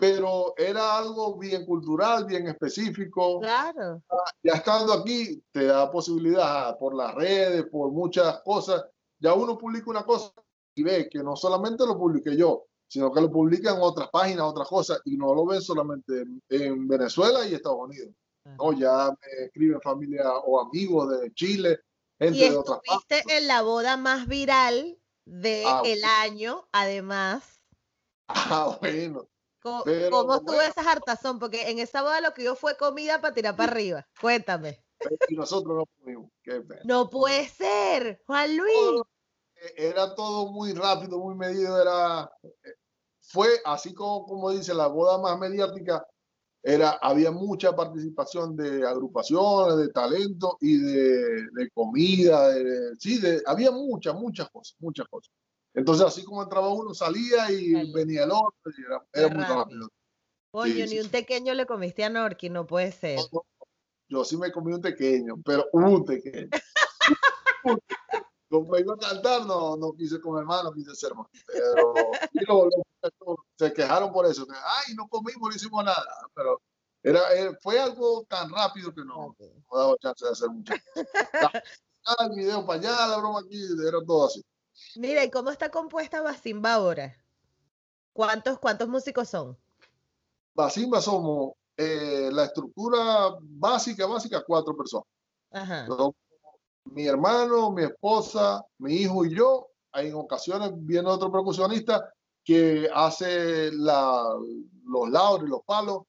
pero 0.00 0.54
era 0.56 0.96
algo 0.96 1.36
bien 1.36 1.66
cultural, 1.66 2.24
bien 2.24 2.48
específico. 2.48 3.40
Claro. 3.40 4.02
Ya 4.42 4.54
estando 4.54 4.94
aquí, 4.94 5.42
te 5.52 5.66
da 5.66 5.90
posibilidad 5.90 6.78
por 6.78 6.94
las 6.94 7.14
redes, 7.14 7.66
por 7.70 7.92
muchas 7.92 8.40
cosas. 8.40 8.82
Ya 9.18 9.34
uno 9.34 9.58
publica 9.58 9.90
una 9.90 10.04
cosa 10.04 10.32
y 10.74 10.82
ve 10.82 11.08
que 11.10 11.22
no 11.22 11.36
solamente 11.36 11.84
lo 11.84 11.98
publiqué 11.98 12.34
yo, 12.34 12.64
sino 12.90 13.12
que 13.12 13.20
lo 13.20 13.30
publican 13.30 13.76
en 13.76 13.82
otras 13.82 14.08
páginas, 14.10 14.46
otras 14.46 14.66
cosas, 14.66 15.00
y 15.04 15.16
no 15.16 15.32
lo 15.32 15.46
ven 15.46 15.62
solamente 15.62 16.24
en, 16.48 16.88
Venezuela 16.88 17.46
y 17.46 17.54
Estados 17.54 17.78
Unidos. 17.82 18.12
No, 18.58 18.72
ya 18.72 19.10
me 19.10 19.44
escriben 19.44 19.80
familia 19.80 20.28
o 20.44 20.60
amigos 20.60 21.20
de 21.20 21.32
Chile, 21.32 21.78
gente 22.18 22.38
y 22.38 22.50
de 22.50 22.56
otras 22.56 22.80
partes. 22.84 23.22
en 23.28 23.46
la 23.46 23.62
boda 23.62 23.96
más 23.96 24.26
viral 24.26 24.98
del 25.24 25.64
ah, 26.04 26.22
año, 26.22 26.66
además. 26.72 27.62
Ah, 28.26 28.76
bueno. 28.80 29.28
¿Cómo, 29.62 29.84
estuvo 29.86 30.60
esa 30.60 30.90
hartazón? 30.90 31.38
Porque 31.38 31.70
en 31.70 31.78
esa 31.78 32.02
boda 32.02 32.20
lo 32.20 32.34
que 32.34 32.42
yo 32.42 32.56
fue 32.56 32.76
comida 32.76 33.20
para 33.20 33.34
tirar 33.34 33.54
para 33.54 33.70
arriba. 33.70 34.08
Cuéntame. 34.20 34.82
Y 35.28 35.36
nosotros 35.36 35.76
no 35.76 35.84
comimos. 35.98 36.30
no 36.84 37.08
puede 37.08 37.48
ser, 37.48 38.20
Juan 38.26 38.56
Luis. 38.56 39.02
E, 39.54 39.88
era 39.88 40.14
todo 40.14 40.50
muy 40.50 40.72
rápido, 40.72 41.18
muy 41.18 41.34
medido. 41.34 41.80
Era, 41.80 42.32
fue 43.30 43.48
así 43.64 43.94
como, 43.94 44.26
como 44.26 44.50
dice 44.50 44.74
la 44.74 44.88
boda 44.88 45.18
más 45.18 45.38
mediática. 45.38 46.04
Era, 46.62 46.90
había 47.00 47.30
mucha 47.30 47.74
participación 47.74 48.54
de 48.54 48.86
agrupaciones, 48.86 49.78
de 49.78 49.88
talento 49.92 50.58
y 50.60 50.76
de, 50.76 51.70
comida. 51.72 52.52
sí, 52.98 53.18
de, 53.18 53.40
había 53.46 53.70
muchas, 53.70 54.14
muchas 54.14 54.50
cosas, 54.50 54.76
muchas 54.78 55.06
cosas. 55.08 55.32
Entonces, 55.72 56.04
así 56.04 56.22
como 56.24 56.42
entraba 56.42 56.68
uno, 56.68 56.92
salía 56.92 57.50
y 57.50 57.92
venía 57.92 58.24
el 58.24 58.32
otro, 58.32 58.72
y 58.76 59.18
era, 59.18 59.28
muy 59.28 59.44
rápido. 59.44 59.88
Coño, 60.50 60.86
ni 60.86 60.98
un 60.98 61.08
pequeño 61.08 61.54
le 61.54 61.64
comiste 61.64 62.04
a 62.04 62.10
Norki, 62.10 62.50
no 62.50 62.66
puede 62.66 62.92
ser. 62.92 63.20
yo 64.08 64.24
sí 64.24 64.36
me 64.36 64.50
comí 64.50 64.74
un 64.74 64.82
pequeño, 64.82 65.40
pero 65.42 65.66
un 65.72 66.04
pequeño. 66.04 66.50
como 68.50 68.76
iba 68.76 68.94
a 68.94 68.98
cantar, 68.98 69.46
no, 69.46 69.76
no 69.76 69.92
quise 69.92 70.20
comer 70.20 70.44
más, 70.44 70.64
no 70.64 70.72
quise 70.72 70.94
ser 70.94 71.14
más. 71.14 71.28
Pero 71.46 72.68
se 73.56 73.72
quejaron 73.72 74.12
por 74.12 74.26
eso. 74.26 74.44
Ay, 74.50 74.94
no 74.94 75.06
comimos, 75.08 75.48
no 75.48 75.54
hicimos 75.54 75.84
nada. 75.84 76.04
Pero 76.34 76.60
era, 77.02 77.20
eh, 77.34 77.56
fue 77.62 77.78
algo 77.78 78.24
tan 78.28 78.50
rápido 78.50 78.92
que 78.92 79.04
no, 79.04 79.36
no 79.38 79.78
daba 79.78 79.96
chance 79.98 80.24
de 80.24 80.32
hacer 80.32 80.50
mucho. 80.50 80.74
el 82.18 82.30
video 82.34 82.66
para 82.66 82.80
allá, 82.80 83.06
la 83.06 83.18
broma 83.18 83.40
aquí, 83.40 83.62
era 83.86 84.04
todo 84.04 84.26
así. 84.26 84.44
Mira, 84.96 85.22
¿y 85.22 85.30
cómo 85.30 85.50
está 85.50 85.70
compuesta 85.70 86.20
Basimba 86.20 86.74
ahora? 86.74 87.16
¿Cuántos, 88.12 88.58
cuántos 88.58 88.88
músicos 88.88 89.28
son? 89.28 89.56
Basimba 90.54 91.00
somos 91.00 91.52
eh, 91.76 92.30
la 92.32 92.46
estructura 92.46 93.36
básica, 93.40 94.06
básica, 94.06 94.42
cuatro 94.44 94.76
personas. 94.76 95.06
Mi 96.84 97.06
hermano, 97.06 97.70
mi 97.70 97.84
esposa, 97.84 98.64
mi 98.78 98.94
hijo 98.94 99.24
y 99.24 99.34
yo. 99.34 99.68
Hay 99.92 100.08
en 100.08 100.14
ocasiones 100.14 100.70
viene 100.74 101.08
otro 101.08 101.32
percusionista, 101.32 102.12
que 102.44 102.88
hace 102.92 103.70
los 103.72 105.10
lados 105.10 105.42
y 105.44 105.48
los 105.48 105.62
palos, 105.64 106.02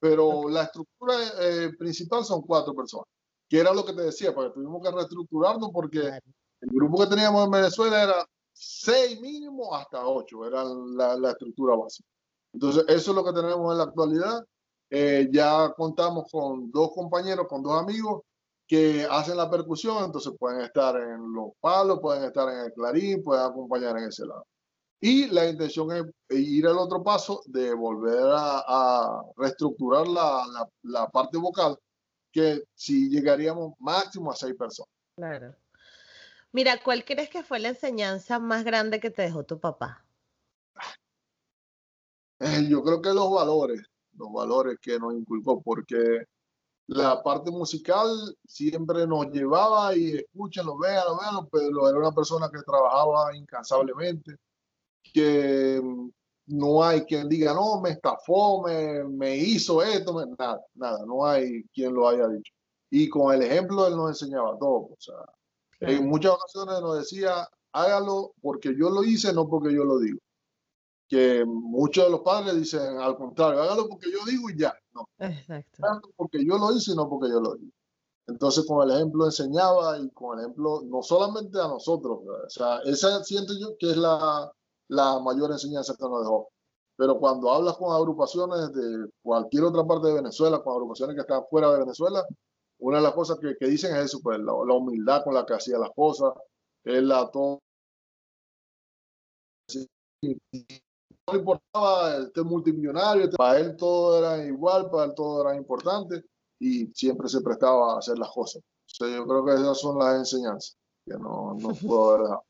pero 0.00 0.48
la 0.48 0.64
estructura 0.64 1.14
eh, 1.40 1.70
principal 1.78 2.24
son 2.24 2.42
cuatro 2.42 2.74
personas, 2.74 3.06
que 3.48 3.58
era 3.58 3.72
lo 3.72 3.84
que 3.84 3.92
te 3.92 4.02
decía, 4.02 4.34
porque 4.34 4.54
tuvimos 4.54 4.82
que 4.82 4.90
reestructurarnos 4.90 5.70
porque 5.72 6.00
el 6.60 6.68
grupo 6.70 6.98
que 6.98 7.06
teníamos 7.06 7.44
en 7.44 7.50
Venezuela 7.50 8.02
era 8.02 8.26
seis 8.52 9.20
mínimo 9.20 9.74
hasta 9.74 10.06
ocho, 10.06 10.44
era 10.44 10.64
la, 10.64 11.16
la 11.16 11.30
estructura 11.30 11.76
básica. 11.76 12.08
Entonces, 12.52 12.84
eso 12.88 13.10
es 13.10 13.16
lo 13.16 13.24
que 13.24 13.32
tenemos 13.32 13.72
en 13.72 13.78
la 13.78 13.84
actualidad. 13.84 14.44
Eh, 14.90 15.28
ya 15.30 15.72
contamos 15.76 16.30
con 16.30 16.70
dos 16.70 16.92
compañeros, 16.92 17.46
con 17.46 17.62
dos 17.62 17.80
amigos 17.80 18.22
que 18.68 19.06
hacen 19.10 19.38
la 19.38 19.50
percusión, 19.50 20.04
entonces 20.04 20.34
pueden 20.38 20.60
estar 20.60 20.94
en 20.94 21.32
los 21.32 21.52
palos, 21.58 22.00
pueden 22.00 22.24
estar 22.24 22.52
en 22.52 22.66
el 22.66 22.72
clarín, 22.74 23.22
pueden 23.24 23.46
acompañar 23.46 23.96
en 23.96 24.04
ese 24.04 24.26
lado. 24.26 24.46
Y 25.00 25.26
la 25.28 25.48
intención 25.48 26.12
es 26.28 26.38
ir 26.38 26.66
al 26.66 26.76
otro 26.76 27.02
paso 27.02 27.42
de 27.46 27.72
volver 27.72 28.24
a, 28.30 29.22
reestructurar 29.36 30.06
la, 30.06 30.44
la, 30.52 30.68
la, 30.82 31.08
parte 31.08 31.38
vocal, 31.38 31.78
que 32.30 32.64
si 32.74 33.08
llegaríamos 33.08 33.72
máximo 33.78 34.30
a 34.30 34.36
seis 34.36 34.54
personas. 34.54 34.90
Claro. 35.16 35.54
Mira, 36.52 36.82
¿cuál 36.82 37.04
crees 37.04 37.30
que 37.30 37.42
fue 37.42 37.60
la 37.60 37.68
enseñanza 37.68 38.38
más 38.38 38.64
grande 38.64 39.00
que 39.00 39.10
te 39.10 39.22
dejó 39.22 39.44
tu 39.44 39.58
papá? 39.58 40.04
Yo 42.68 42.82
creo 42.82 43.00
que 43.00 43.10
los 43.10 43.32
valores, 43.32 43.82
los 44.12 44.32
valores 44.32 44.78
que 44.80 44.98
nos 44.98 45.14
inculcó, 45.14 45.60
porque 45.62 46.24
la 46.88 47.22
parte 47.22 47.50
musical 47.50 48.08
siempre 48.46 49.06
nos 49.06 49.26
llevaba 49.30 49.94
y 49.94 50.16
escúchenlo, 50.16 50.78
véanlo, 50.78 51.18
véanlo, 51.18 51.48
pero 51.52 51.88
era 51.88 51.98
una 51.98 52.12
persona 52.12 52.50
que 52.50 52.62
trabajaba 52.62 53.36
incansablemente, 53.36 54.36
que 55.02 55.82
no 56.46 56.82
hay 56.82 57.02
quien 57.02 57.28
diga, 57.28 57.52
no, 57.52 57.80
me 57.82 57.90
estafó, 57.90 58.62
me, 58.62 59.04
me 59.04 59.36
hizo 59.36 59.82
esto, 59.82 60.26
nada, 60.38 60.60
nada, 60.74 61.04
no 61.04 61.26
hay 61.26 61.62
quien 61.74 61.92
lo 61.92 62.08
haya 62.08 62.26
dicho. 62.26 62.52
Y 62.90 63.08
con 63.10 63.34
el 63.34 63.42
ejemplo 63.42 63.86
él 63.86 63.94
nos 63.94 64.08
enseñaba 64.08 64.58
todo, 64.58 64.88
o 64.88 64.96
sea, 64.98 65.16
en 65.80 66.08
muchas 66.08 66.32
ocasiones 66.32 66.80
nos 66.80 66.98
decía, 66.98 67.46
hágalo 67.72 68.32
porque 68.40 68.74
yo 68.74 68.88
lo 68.88 69.04
hice, 69.04 69.32
no 69.34 69.46
porque 69.46 69.74
yo 69.74 69.84
lo 69.84 69.98
digo. 69.98 70.18
Que 71.08 71.44
muchos 71.46 72.04
de 72.04 72.10
los 72.10 72.20
padres 72.20 72.54
dicen 72.56 72.98
al 72.98 73.16
contrario, 73.16 73.62
hágalo 73.62 73.88
porque 73.88 74.10
yo 74.12 74.18
digo 74.26 74.50
y 74.50 74.58
ya. 74.58 74.74
No. 74.92 75.08
Exacto. 75.18 76.10
Porque 76.16 76.44
yo 76.44 76.58
lo 76.58 76.76
hice 76.76 76.92
y 76.92 76.96
no 76.96 77.08
porque 77.08 77.30
yo 77.30 77.40
lo 77.40 77.54
digo. 77.54 77.72
Entonces 78.26 78.66
con 78.66 78.86
el 78.86 78.94
ejemplo 78.94 79.24
enseñaba 79.24 79.98
y 79.98 80.10
con 80.10 80.38
el 80.38 80.44
ejemplo, 80.44 80.82
no 80.84 81.02
solamente 81.02 81.58
a 81.58 81.66
nosotros, 81.66 82.20
o 82.20 82.50
sea, 82.50 82.80
esa 82.84 83.24
siento 83.24 83.54
yo 83.58 83.74
que 83.78 83.90
es 83.90 83.96
la, 83.96 84.52
la 84.88 85.18
mayor 85.20 85.50
enseñanza 85.50 85.94
que 85.98 86.04
nos 86.04 86.20
dejó. 86.20 86.50
Pero 86.96 87.18
cuando 87.18 87.50
hablas 87.50 87.76
con 87.76 87.94
agrupaciones 87.94 88.72
de 88.74 89.08
cualquier 89.22 89.64
otra 89.64 89.84
parte 89.84 90.08
de 90.08 90.14
Venezuela, 90.14 90.60
con 90.62 90.74
agrupaciones 90.74 91.14
que 91.14 91.22
están 91.22 91.44
fuera 91.48 91.70
de 91.70 91.78
Venezuela, 91.78 92.26
una 92.80 92.98
de 92.98 93.04
las 93.04 93.12
cosas 93.12 93.38
que, 93.38 93.56
que 93.56 93.66
dicen 93.66 93.94
es 93.96 94.06
eso, 94.06 94.18
pues 94.22 94.38
la, 94.40 94.52
humildad 94.52 95.22
con 95.24 95.34
la 95.34 95.46
que 95.46 95.54
hacía 95.54 95.78
las 95.78 95.90
cosas, 95.94 96.32
él 96.84 97.08
la 97.08 97.30
todo. 97.30 97.60
No 101.28 101.34
le 101.34 101.40
importaba 101.40 102.16
este 102.16 102.42
multimillonario, 102.42 103.24
este, 103.24 103.36
para 103.36 103.58
él 103.58 103.76
todo 103.76 104.18
era 104.18 104.44
igual, 104.46 104.90
para 104.90 105.04
él 105.04 105.12
todo 105.14 105.42
era 105.42 105.56
importante 105.56 106.24
y 106.58 106.86
siempre 106.94 107.28
se 107.28 107.42
prestaba 107.42 107.94
a 107.94 107.98
hacer 107.98 108.18
las 108.18 108.30
cosas. 108.30 108.62
O 109.00 109.06
yo 109.06 109.26
creo 109.26 109.44
que 109.44 109.52
esas 109.52 109.78
son 109.78 109.98
las 109.98 110.16
enseñanzas 110.16 110.78
que 111.04 111.14
no, 111.18 111.54
no 111.60 111.68
puedo 111.86 112.10
haber 112.10 112.22
dejado. 112.22 112.44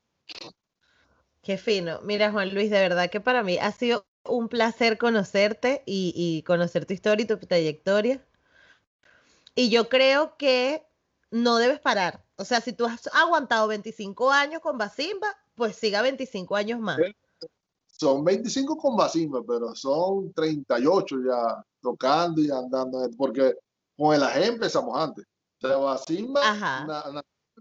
Qué 1.41 1.57
fino. 1.57 1.99
Mira, 2.03 2.31
Juan 2.31 2.53
Luis, 2.53 2.69
de 2.69 2.79
verdad 2.79 3.09
que 3.09 3.19
para 3.19 3.43
mí 3.43 3.57
ha 3.57 3.71
sido 3.73 4.05
un 4.23 4.47
placer 4.47 4.97
conocerte 4.97 5.83
y, 5.85 6.13
y 6.15 6.43
conocer 6.43 6.85
tu 6.85 6.93
historia 6.93 7.23
y 7.23 7.27
tu 7.27 7.37
trayectoria. 7.37 8.25
Y 9.55 9.69
yo 9.69 9.89
creo 9.89 10.37
que 10.37 10.85
no 11.31 11.57
debes 11.57 11.79
parar. 11.79 12.23
O 12.37 12.45
sea, 12.45 12.61
si 12.61 12.71
tú 12.71 12.85
has 12.85 13.07
aguantado 13.13 13.67
25 13.67 14.31
años 14.31 14.61
con 14.61 14.77
Basimba, 14.77 15.37
pues 15.55 15.75
siga 15.75 16.01
25 16.01 16.55
años 16.55 16.79
más. 16.79 16.97
Son 17.99 18.23
25 18.23 18.77
con 18.77 18.95
Basimba, 18.95 19.43
pero 19.45 19.75
son 19.75 20.31
38 20.31 21.17
ya 21.27 21.61
tocando 21.81 22.41
y 22.41 22.49
andando, 22.49 23.09
porque 23.17 23.55
con 23.97 24.15
el 24.15 24.23
AG 24.23 24.43
empezamos 24.43 24.97
antes. 24.97 25.25
O 25.61 25.67
sea, 25.67 25.77
Basimba, 25.77 26.41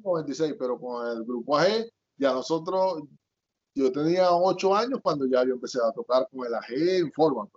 con 0.01 0.15
26, 0.23 0.55
pero 0.57 0.79
con 0.79 1.05
el 1.09 1.25
grupo 1.25 1.57
AG, 1.57 1.91
ya 2.17 2.33
nosotros, 2.33 3.03
yo 3.75 3.91
tenía 3.91 4.31
8 4.31 4.77
años 4.77 5.01
cuando 5.03 5.27
ya 5.27 5.45
yo 5.45 5.55
empecé 5.55 5.81
a 5.85 5.91
tocar 5.91 6.29
con 6.31 6.47
el 6.47 6.55
AG 6.55 6.71
en 6.71 7.13
forma. 7.13 7.49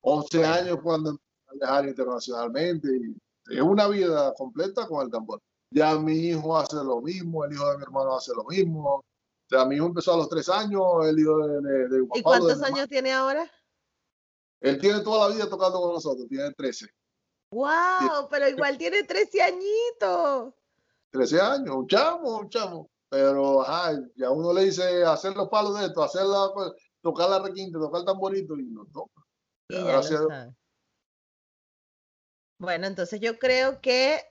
11 0.00 0.44
años 0.44 0.78
cuando 0.82 1.10
empecé 1.10 1.30
a 1.46 1.54
viajar 1.54 1.88
internacionalmente 1.88 2.88
y 2.96 3.16
es 3.54 3.62
una 3.62 3.86
vida 3.86 4.34
completa 4.34 4.88
con 4.88 5.04
el 5.04 5.10
tambor. 5.10 5.40
Ya 5.70 5.96
mi 5.98 6.14
hijo 6.14 6.56
hace 6.56 6.76
lo 6.76 7.00
mismo, 7.00 7.44
el 7.44 7.52
hijo 7.52 7.70
de 7.70 7.76
mi 7.76 7.82
hermano 7.84 8.16
hace 8.16 8.32
lo 8.34 8.44
mismo. 8.44 9.04
O 9.46 9.48
sea, 9.48 9.64
mi 9.66 9.76
hijo 9.76 9.86
empezó 9.86 10.14
a 10.14 10.16
los 10.16 10.28
tres 10.28 10.48
años, 10.48 10.82
el 11.04 11.18
hijo 11.18 11.46
de, 11.46 11.88
de, 11.88 12.06
¿Y 12.14 12.22
cuántos 12.22 12.62
años 12.62 12.88
tiene 12.88 13.12
ahora? 13.12 13.50
Él 14.60 14.80
tiene 14.80 15.00
toda 15.00 15.28
la 15.28 15.34
vida 15.34 15.48
tocando 15.48 15.80
con 15.80 15.92
nosotros, 15.92 16.26
tiene 16.28 16.50
13. 16.52 16.86
¡Wow! 17.50 18.28
Pero 18.30 18.48
igual 18.48 18.78
tiene 18.78 19.02
13 19.02 19.42
añitos. 19.42 20.54
13 21.10 21.40
años, 21.40 21.76
un 21.76 21.86
chamo, 21.86 22.38
un 22.38 22.48
chamo. 22.48 22.90
Pero, 23.10 23.62
ajá, 23.62 24.00
ya 24.16 24.30
uno 24.30 24.52
le 24.52 24.64
dice 24.64 25.04
hacer 25.04 25.36
los 25.36 25.48
palos 25.48 25.78
de 25.78 25.86
esto, 25.86 26.02
hacer 26.02 26.24
la, 26.24 26.50
pues, 26.54 26.72
tocar 27.02 27.28
la 27.28 27.40
requinte, 27.40 27.78
tocar 27.78 28.00
el 28.00 28.06
tamborito 28.06 28.56
y 28.56 28.70
lo 28.70 28.86
toca. 28.86 29.22
Gracias 29.68 30.20
bueno, 32.58 32.86
entonces 32.86 33.20
yo 33.20 33.38
creo 33.38 33.80
que 33.80 34.22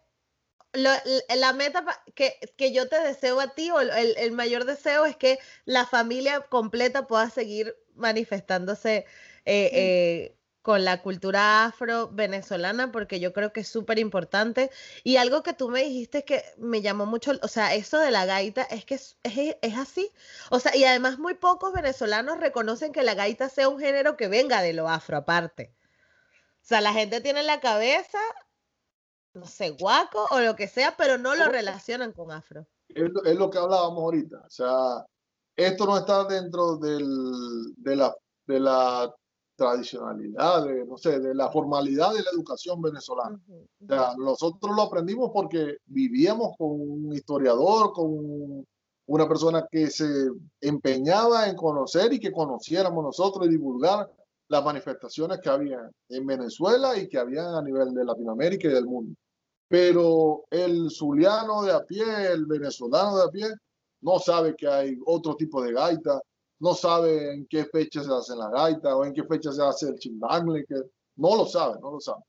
la 0.73 1.53
meta 1.53 1.85
que, 2.15 2.39
que, 2.57 2.73
yo 2.73 2.89
te 2.89 2.99
deseo 2.99 3.39
a 3.39 3.53
ti, 3.53 3.69
o 3.71 3.79
el, 3.79 4.15
el, 4.17 4.31
mayor 4.31 4.65
deseo 4.65 5.05
es 5.05 5.15
que 5.15 5.39
la 5.65 5.85
familia 5.85 6.41
completa 6.41 7.07
pueda 7.07 7.29
seguir 7.29 7.75
manifestándose 7.95 9.05
eh, 9.45 9.69
eh, 9.73 10.35
con 10.63 10.85
la 10.85 11.01
cultura 11.01 11.65
afro-venezolana, 11.65 12.91
porque 12.91 13.19
yo 13.19 13.33
creo 13.33 13.53
que 13.53 13.59
es 13.61 13.67
súper 13.67 13.99
importante. 13.99 14.71
Y 15.03 15.17
algo 15.17 15.43
que 15.43 15.53
tú 15.53 15.69
me 15.69 15.83
dijiste 15.83 16.23
que 16.25 16.43
me 16.57 16.81
llamó 16.81 17.05
mucho, 17.05 17.33
o 17.41 17.47
sea, 17.47 17.75
eso 17.75 17.99
de 17.99 18.11
la 18.11 18.25
gaita 18.25 18.63
es 18.63 18.85
que 18.85 18.95
es, 18.95 19.17
es, 19.23 19.57
es 19.61 19.77
así. 19.77 20.09
O 20.49 20.59
sea, 20.59 20.75
y 20.75 20.85
además 20.85 21.19
muy 21.19 21.35
pocos 21.35 21.73
venezolanos 21.73 22.39
reconocen 22.39 22.93
que 22.93 23.03
la 23.03 23.13
gaita 23.13 23.49
sea 23.49 23.67
un 23.69 23.79
género 23.79 24.17
que 24.17 24.27
venga 24.27 24.61
de 24.61 24.73
lo 24.73 24.89
afro 24.89 25.17
aparte. 25.17 25.73
O 26.63 26.65
sea, 26.65 26.79
la 26.79 26.93
gente 26.93 27.19
tiene 27.19 27.41
en 27.41 27.47
la 27.47 27.59
cabeza, 27.59 28.19
no 29.33 29.45
sé, 29.45 29.71
guaco 29.71 30.27
o 30.31 30.39
lo 30.39 30.55
que 30.55 30.67
sea, 30.67 30.95
pero 30.97 31.17
no 31.17 31.35
lo 31.35 31.45
relacionan 31.45 32.11
con 32.11 32.31
afro. 32.31 32.67
Es, 32.89 33.35
lo 33.35 33.49
que 33.49 33.57
hablábamos 33.57 34.03
ahorita. 34.03 34.43
O 34.45 34.49
sea, 34.49 35.05
esto 35.55 35.85
no 35.85 35.97
está 35.97 36.25
dentro 36.25 36.77
del, 36.77 37.73
de, 37.77 37.95
la, 37.95 38.15
de 38.45 38.59
la 38.59 39.15
tradicionalidad, 39.55 40.65
de, 40.65 40.85
no 40.85 40.97
sé, 40.97 41.19
de 41.19 41.33
la 41.33 41.49
formalidad 41.49 42.13
de 42.13 42.23
la 42.23 42.29
educación 42.31 42.81
venezolana. 42.81 43.39
O 43.49 43.87
sea, 43.87 44.13
nosotros 44.17 44.75
lo 44.75 44.83
aprendimos 44.83 45.31
porque 45.33 45.77
vivíamos 45.85 46.55
con 46.57 46.79
un 46.79 47.13
historiador, 47.13 47.91
con 47.93 48.65
una 49.05 49.27
persona 49.27 49.67
que 49.69 49.89
se 49.89 50.29
empeñaba 50.61 51.47
en 51.47 51.55
conocer 51.55 52.13
y 52.13 52.19
que 52.19 52.31
conociéramos 52.31 53.03
nosotros 53.03 53.47
y 53.47 53.49
divulgar 53.49 54.09
las 54.47 54.63
manifestaciones 54.63 55.39
que 55.39 55.49
había 55.49 55.89
en 56.09 56.25
Venezuela 56.25 56.97
y 56.97 57.07
que 57.07 57.17
había 57.17 57.57
a 57.57 57.61
nivel 57.61 57.93
de 57.93 58.05
Latinoamérica 58.05 58.67
y 58.67 58.71
del 58.71 58.85
mundo. 58.85 59.15
Pero 59.73 60.43
el 60.51 60.91
zuliano 60.91 61.63
de 61.63 61.71
a 61.71 61.83
pie, 61.83 62.05
el 62.31 62.45
venezolano 62.45 63.17
de 63.17 63.23
a 63.23 63.29
pie, 63.29 63.47
no 64.01 64.19
sabe 64.19 64.55
que 64.55 64.67
hay 64.67 64.95
otro 65.07 65.35
tipo 65.35 65.63
de 65.63 65.73
gaita, 65.73 66.21
no 66.59 66.75
sabe 66.75 67.33
en 67.33 67.47
qué 67.47 67.65
fecha 67.65 68.03
se 68.03 68.13
hace 68.13 68.35
la 68.35 68.51
gaita 68.51 68.95
o 68.95 69.03
en 69.03 69.15
qué 69.15 69.23
fecha 69.23 69.51
se 69.51 69.63
hace 69.63 69.89
el 69.89 69.97
chindangle, 69.97 70.63
que 70.67 70.75
no 71.15 71.35
lo 71.35 71.47
sabe, 71.47 71.79
no 71.81 71.89
lo 71.89 71.99
sabe. 71.99 72.21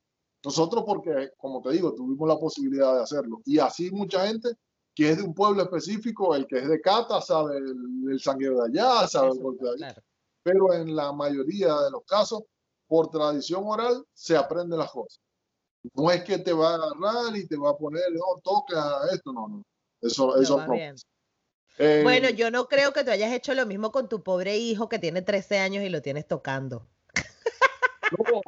Nosotros 0.43 0.85
porque, 0.87 1.33
como 1.37 1.61
te 1.61 1.73
digo, 1.73 1.93
tuvimos 1.93 2.27
la 2.27 2.39
posibilidad 2.39 2.95
de 2.97 3.03
hacerlo. 3.03 3.43
Y 3.45 3.59
así 3.59 3.91
mucha 3.91 4.27
gente 4.27 4.49
que 4.95 5.11
es 5.11 5.19
de 5.19 5.25
un 5.25 5.35
pueblo 5.35 5.65
específico, 5.65 6.35
el 6.35 6.47
que 6.47 6.61
es 6.61 6.69
de 6.69 6.81
Cata 6.81 7.21
sabe 7.21 7.59
el, 7.59 8.11
el 8.11 8.21
sangueo 8.21 8.63
de 8.63 8.71
allá, 8.71 9.07
sabe 9.07 9.33
el 9.33 9.39
golpe 9.39 9.67
de 9.67 9.73
allá 9.73 10.03
pero 10.45 10.75
en 10.75 10.95
la 10.95 11.11
mayoría 11.13 11.75
de 11.81 11.91
los 11.91 12.05
casos, 12.05 12.43
por 12.87 13.09
tradición 13.09 13.65
oral, 13.67 14.05
se 14.13 14.37
aprende 14.37 14.77
las 14.77 14.93
cosas. 14.93 15.24
No 15.93 16.11
es 16.11 16.25
que 16.25 16.39
te 16.39 16.53
va 16.53 16.71
a 16.71 16.75
agarrar 16.75 17.37
y 17.37 17.47
te 17.47 17.57
va 17.57 17.71
a 17.71 17.77
poner, 17.77 18.03
no, 18.13 18.41
toca 18.43 19.01
esto, 19.13 19.33
no, 19.33 19.49
no. 19.49 19.63
Eso, 20.01 20.41
eso 20.41 20.67
no. 20.67 20.75
Eh, 21.79 22.01
bueno, 22.03 22.31
yo 22.31 22.51
no 22.51 22.69
creo 22.69 22.93
que 22.93 23.05
tú 23.05 23.11
hayas 23.11 23.33
hecho 23.33 23.53
lo 23.55 23.67
mismo 23.67 23.91
con 23.91 24.09
tu 24.09 24.23
pobre 24.23 24.57
hijo 24.57 24.89
que 24.89 24.99
tiene 24.99 25.23
13 25.23 25.59
años 25.59 25.85
y 25.85 25.89
lo 25.89 26.03
tienes 26.03 26.27
tocando. 26.27 26.87
No, 28.13 28.41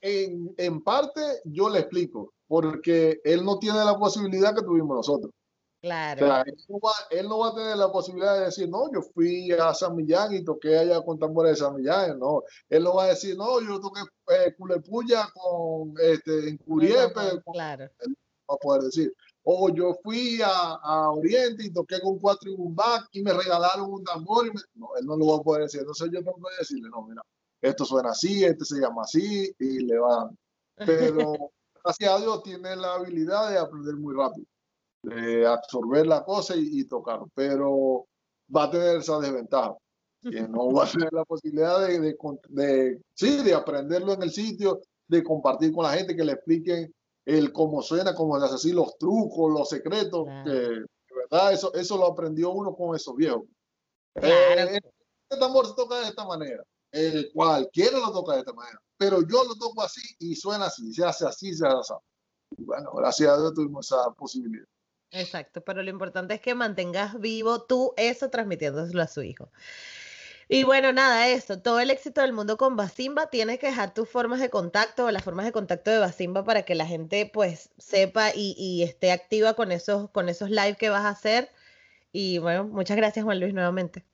en, 0.00 0.54
en 0.56 0.82
parte 0.82 1.20
yo 1.44 1.68
le 1.68 1.80
explico, 1.80 2.32
porque 2.46 3.20
él 3.24 3.44
no 3.44 3.58
tiene 3.58 3.84
la 3.84 3.98
posibilidad 3.98 4.54
que 4.54 4.62
tuvimos 4.62 4.96
nosotros. 4.96 5.32
Claro. 5.80 6.26
O 6.26 6.28
sea, 6.28 6.42
él 6.42 6.56
no, 6.68 6.78
va, 6.78 6.92
él 7.10 7.28
no 7.28 7.38
va 7.38 7.48
a 7.48 7.54
tener 7.54 7.76
la 7.76 7.90
posibilidad 7.90 8.38
de 8.38 8.44
decir, 8.46 8.68
no, 8.68 8.92
yo 8.92 9.00
fui 9.14 9.50
a 9.52 9.72
San 9.72 9.96
Millán 9.96 10.34
y 10.34 10.44
toqué 10.44 10.78
allá 10.78 11.00
con 11.02 11.18
tambores 11.18 11.52
de 11.52 11.64
San 11.64 11.74
Millán. 11.74 12.18
No, 12.18 12.42
él 12.68 12.84
no 12.84 12.96
va 12.96 13.04
a 13.04 13.08
decir, 13.08 13.36
no, 13.36 13.60
yo 13.60 13.80
toqué 13.80 14.02
eh, 14.28 14.54
culepuya 14.56 15.26
con, 15.32 15.94
este, 15.98 16.50
en 16.50 16.58
Curiepe. 16.58 17.42
claro. 17.50 17.84
Él 18.00 18.14
va 18.50 18.54
a 18.54 18.58
poder 18.58 18.82
decir, 18.82 19.14
o 19.42 19.70
yo 19.70 19.96
fui 20.02 20.42
a, 20.42 20.74
a, 20.82 21.10
Oriente 21.12 21.64
y 21.64 21.72
toqué 21.72 21.98
con 22.00 22.18
cuatro 22.18 22.50
y 22.50 22.54
un 22.54 22.74
back 22.74 23.08
y 23.12 23.22
me 23.22 23.32
regalaron 23.32 23.90
un 23.90 24.04
tambor. 24.04 24.46
Y 24.46 24.50
me... 24.50 24.60
No, 24.74 24.88
él 24.98 25.06
no 25.06 25.16
lo 25.16 25.28
va 25.28 25.36
a 25.36 25.42
poder 25.42 25.62
decir. 25.62 25.80
Entonces 25.80 26.10
yo 26.12 26.18
tengo 26.18 26.36
que 26.36 26.56
decirle, 26.58 26.90
no, 26.90 27.06
mira, 27.06 27.22
esto 27.62 27.86
suena 27.86 28.10
así, 28.10 28.44
este 28.44 28.66
se 28.66 28.80
llama 28.80 29.02
así 29.02 29.50
y 29.58 29.78
le 29.86 29.98
va 29.98 30.30
Pero 30.76 31.52
gracias 31.82 32.10
a 32.12 32.18
Dios 32.18 32.42
tiene 32.42 32.76
la 32.76 32.94
habilidad 32.94 33.50
de 33.50 33.58
aprender 33.58 33.96
muy 33.96 34.14
rápido 34.14 34.46
de 35.02 35.46
absorber 35.46 36.06
la 36.06 36.24
cosa 36.24 36.54
y, 36.56 36.84
tocar, 36.84 37.20
pero 37.34 38.06
va 38.54 38.64
a 38.64 38.70
tener 38.70 38.96
esa 38.96 39.18
desventaja, 39.18 39.76
que 40.22 40.42
no 40.48 40.70
va 40.72 40.84
a 40.84 40.90
tener 40.90 41.12
la 41.12 41.24
posibilidad 41.24 41.86
de, 41.86 42.16
de, 42.48 43.00
sí, 43.14 43.42
de 43.42 43.54
aprenderlo 43.54 44.12
en 44.12 44.22
el 44.22 44.30
sitio, 44.30 44.80
de 45.08 45.24
compartir 45.24 45.72
con 45.72 45.84
la 45.84 45.92
gente, 45.92 46.14
que 46.14 46.24
le 46.24 46.32
expliquen 46.32 46.92
el 47.24 47.52
cómo 47.52 47.82
suena, 47.82 48.14
cómo 48.14 48.38
se 48.38 48.46
hace 48.46 48.54
así, 48.54 48.72
los 48.72 48.96
trucos, 48.98 49.52
los 49.52 49.68
secretos, 49.68 50.26
que 50.44 50.50
de 50.50 50.86
verdad 51.14 51.52
eso, 51.52 51.72
eso 51.74 51.96
lo 51.96 52.06
aprendió 52.06 52.50
uno 52.50 52.74
con 52.74 52.94
esos 52.94 53.14
viejos. 53.16 53.42
Eh, 54.16 54.78
este 55.28 55.40
tambor 55.40 55.66
se 55.66 55.74
toca 55.74 56.00
de 56.00 56.08
esta 56.08 56.24
manera, 56.26 56.62
el 56.92 57.30
cualquiera 57.32 57.98
lo 57.98 58.12
toca 58.12 58.34
de 58.34 58.40
esta 58.40 58.52
manera, 58.52 58.80
pero 58.96 59.20
yo 59.20 59.44
lo 59.44 59.54
toco 59.54 59.82
así 59.82 60.02
y 60.18 60.34
suena 60.34 60.66
así, 60.66 60.92
se 60.92 61.04
hace 61.04 61.26
así, 61.26 61.54
se 61.54 61.66
hace 61.66 61.94
así. 61.94 61.94
Bueno, 62.58 62.90
gracias 62.94 63.30
a 63.30 63.38
Dios 63.38 63.54
tuvimos 63.54 63.86
esa 63.86 64.10
posibilidad. 64.12 64.66
Exacto, 65.12 65.60
pero 65.62 65.82
lo 65.82 65.90
importante 65.90 66.34
es 66.34 66.40
que 66.40 66.54
mantengas 66.54 67.18
vivo 67.20 67.62
tú 67.62 67.92
eso 67.96 68.30
transmitiéndoselo 68.30 69.02
a 69.02 69.08
su 69.08 69.22
hijo. 69.22 69.50
Y 70.48 70.64
bueno, 70.64 70.92
nada, 70.92 71.28
eso, 71.28 71.60
todo 71.60 71.78
el 71.78 71.90
éxito 71.90 72.20
del 72.22 72.32
mundo 72.32 72.56
con 72.56 72.74
Basimba, 72.76 73.28
tienes 73.28 73.60
que 73.60 73.68
dejar 73.68 73.94
tus 73.94 74.08
formas 74.08 74.40
de 74.40 74.50
contacto 74.50 75.04
o 75.04 75.10
las 75.12 75.22
formas 75.22 75.46
de 75.46 75.52
contacto 75.52 75.92
de 75.92 76.00
Basimba 76.00 76.44
para 76.44 76.64
que 76.64 76.74
la 76.74 76.86
gente 76.86 77.30
pues 77.32 77.70
sepa 77.78 78.30
y, 78.34 78.82
esté 78.82 79.12
activa 79.12 79.54
con 79.54 79.70
esos, 79.70 80.10
con 80.10 80.28
esos 80.28 80.50
live 80.50 80.76
que 80.76 80.90
vas 80.90 81.04
a 81.04 81.10
hacer. 81.10 81.50
Y 82.12 82.38
bueno, 82.38 82.64
muchas 82.64 82.96
gracias 82.96 83.24
Juan 83.24 83.38
Luis 83.38 83.54
nuevamente. 83.54 84.04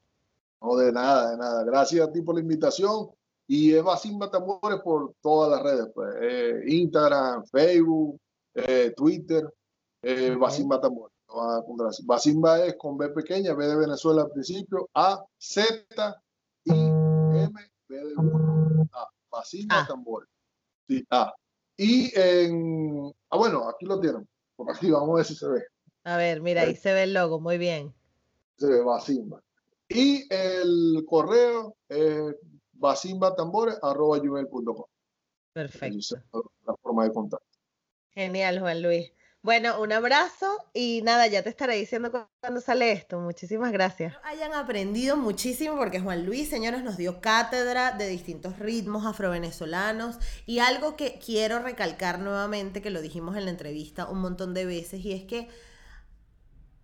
No, 0.60 0.76
de 0.76 0.92
nada, 0.92 1.30
de 1.30 1.38
nada. 1.38 1.64
Gracias 1.64 2.06
a 2.06 2.12
ti 2.12 2.20
por 2.20 2.34
la 2.34 2.42
invitación. 2.42 3.10
Y 3.46 3.74
es 3.74 3.82
Basimba 3.82 4.30
Tambores 4.30 4.80
por 4.80 5.14
todas 5.22 5.50
las 5.50 5.62
redes, 5.62 5.90
pues, 5.94 6.14
eh, 6.20 6.64
Instagram, 6.66 7.46
Facebook, 7.46 8.20
eh, 8.54 8.92
Twitter 8.94 9.44
eh, 10.06 10.36
Basimba 10.36 10.80
Tambor. 10.80 11.10
Basimba 12.04 12.64
es 12.64 12.76
con 12.76 12.96
B 12.96 13.08
pequeña, 13.08 13.54
B 13.54 13.66
de 13.66 13.76
Venezuela 13.76 14.22
al 14.22 14.30
principio, 14.30 14.88
A, 14.94 15.24
Z, 15.36 16.22
I, 16.64 16.70
M, 16.70 17.52
B 17.88 17.96
de 17.96 18.14
1, 18.16 18.88
A. 18.92 19.08
Basimba 19.30 19.80
ah. 19.80 19.86
Tambor. 19.86 20.28
Sí, 20.88 21.04
A. 21.10 21.34
Y 21.76 22.12
en. 22.18 23.12
Ah, 23.30 23.36
bueno, 23.36 23.68
aquí 23.68 23.84
lo 23.84 23.98
tienen. 23.98 24.26
Por 24.54 24.70
aquí 24.70 24.88
vamos 24.90 25.10
a 25.10 25.14
ver 25.16 25.24
si 25.24 25.34
se 25.34 25.48
ve. 25.48 25.64
A 26.04 26.16
ver, 26.16 26.40
mira, 26.40 26.62
ahí 26.62 26.76
se 26.76 26.92
ve 26.92 27.02
el 27.02 27.12
logo, 27.12 27.40
muy 27.40 27.58
bien. 27.58 27.92
Se 28.58 28.68
ve 28.68 28.80
Basimba. 28.82 29.42
Y 29.88 30.24
el 30.32 31.04
correo 31.06 31.76
es 31.88 32.36
basimbatambores.com. 32.74 34.84
Perfecto. 35.52 36.16
La 36.64 36.76
forma 36.76 37.02
de 37.04 37.12
contacto. 37.12 37.46
Genial, 38.10 38.60
Juan 38.60 38.82
Luis. 38.82 39.15
Bueno, 39.46 39.80
un 39.80 39.92
abrazo 39.92 40.58
y 40.74 41.02
nada, 41.04 41.28
ya 41.28 41.40
te 41.44 41.50
estaré 41.50 41.76
diciendo 41.76 42.10
cuando 42.40 42.60
sale 42.60 42.90
esto. 42.90 43.20
Muchísimas 43.20 43.70
gracias. 43.70 44.16
Hayan 44.24 44.52
aprendido 44.52 45.16
muchísimo 45.16 45.76
porque 45.76 46.00
Juan 46.00 46.26
Luis, 46.26 46.48
señores, 46.48 46.82
nos 46.82 46.96
dio 46.96 47.20
cátedra 47.20 47.92
de 47.92 48.08
distintos 48.08 48.58
ritmos 48.58 49.06
afrovenezolanos 49.06 50.18
y 50.46 50.58
algo 50.58 50.96
que 50.96 51.20
quiero 51.24 51.60
recalcar 51.60 52.18
nuevamente, 52.18 52.82
que 52.82 52.90
lo 52.90 53.00
dijimos 53.00 53.36
en 53.36 53.44
la 53.44 53.52
entrevista 53.52 54.06
un 54.06 54.18
montón 54.18 54.52
de 54.52 54.64
veces, 54.64 55.04
y 55.04 55.12
es 55.12 55.22
que 55.22 55.46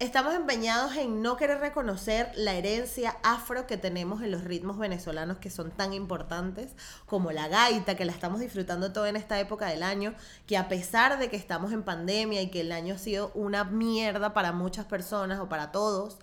estamos 0.02 0.34
empeñados 0.34 0.96
en 0.96 1.22
no 1.22 1.36
querer 1.36 1.60
reconocer 1.60 2.32
la 2.34 2.54
herencia 2.54 3.16
afro 3.22 3.68
que 3.68 3.76
tenemos 3.76 4.20
en 4.20 4.32
los 4.32 4.42
ritmos 4.42 4.76
venezolanos 4.76 5.38
que 5.38 5.48
son 5.48 5.70
tan 5.70 5.92
importantes, 5.92 6.74
como 7.06 7.30
la 7.30 7.46
gaita, 7.46 7.94
que 7.94 8.04
la 8.04 8.10
estamos 8.10 8.40
disfrutando 8.40 8.92
todo 8.92 9.06
en 9.06 9.14
esta 9.14 9.38
época 9.38 9.66
del 9.66 9.84
año, 9.84 10.14
que 10.48 10.56
a 10.56 10.68
pesar 10.68 11.20
de 11.20 11.30
que 11.30 11.36
estamos 11.36 11.72
en 11.72 11.84
pandemia 11.84 12.42
y 12.42 12.50
que 12.50 12.62
el 12.62 12.72
año 12.72 12.96
ha 12.96 12.98
sido 12.98 13.30
una 13.34 13.62
mierda 13.62 14.34
para 14.34 14.50
muchas 14.50 14.86
personas 14.86 15.38
o 15.38 15.48
para 15.48 15.70
todos, 15.70 16.18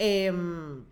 em, 0.00 0.84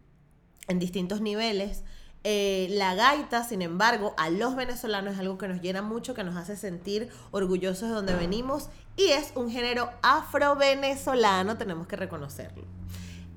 en 0.68 0.78
distintos 0.78 1.20
niveles, 1.20 1.82
eh, 2.22 2.68
la 2.70 2.94
gaita, 2.94 3.42
sin 3.42 3.62
embargo, 3.62 4.14
a 4.16 4.30
los 4.30 4.54
venezolanos 4.54 5.14
es 5.14 5.20
algo 5.20 5.38
que 5.38 5.48
nos 5.48 5.60
llena 5.60 5.82
mucho, 5.82 6.14
que 6.14 6.22
nos 6.22 6.36
hace 6.36 6.56
sentir 6.56 7.08
orgullosos 7.32 7.88
de 7.88 7.94
donde 7.94 8.14
venimos 8.14 8.68
y 8.98 9.12
es 9.12 9.30
un 9.36 9.48
género 9.48 9.90
afro-venezolano, 10.02 11.56
tenemos 11.56 11.86
que 11.86 11.94
reconocerlo. 11.94 12.64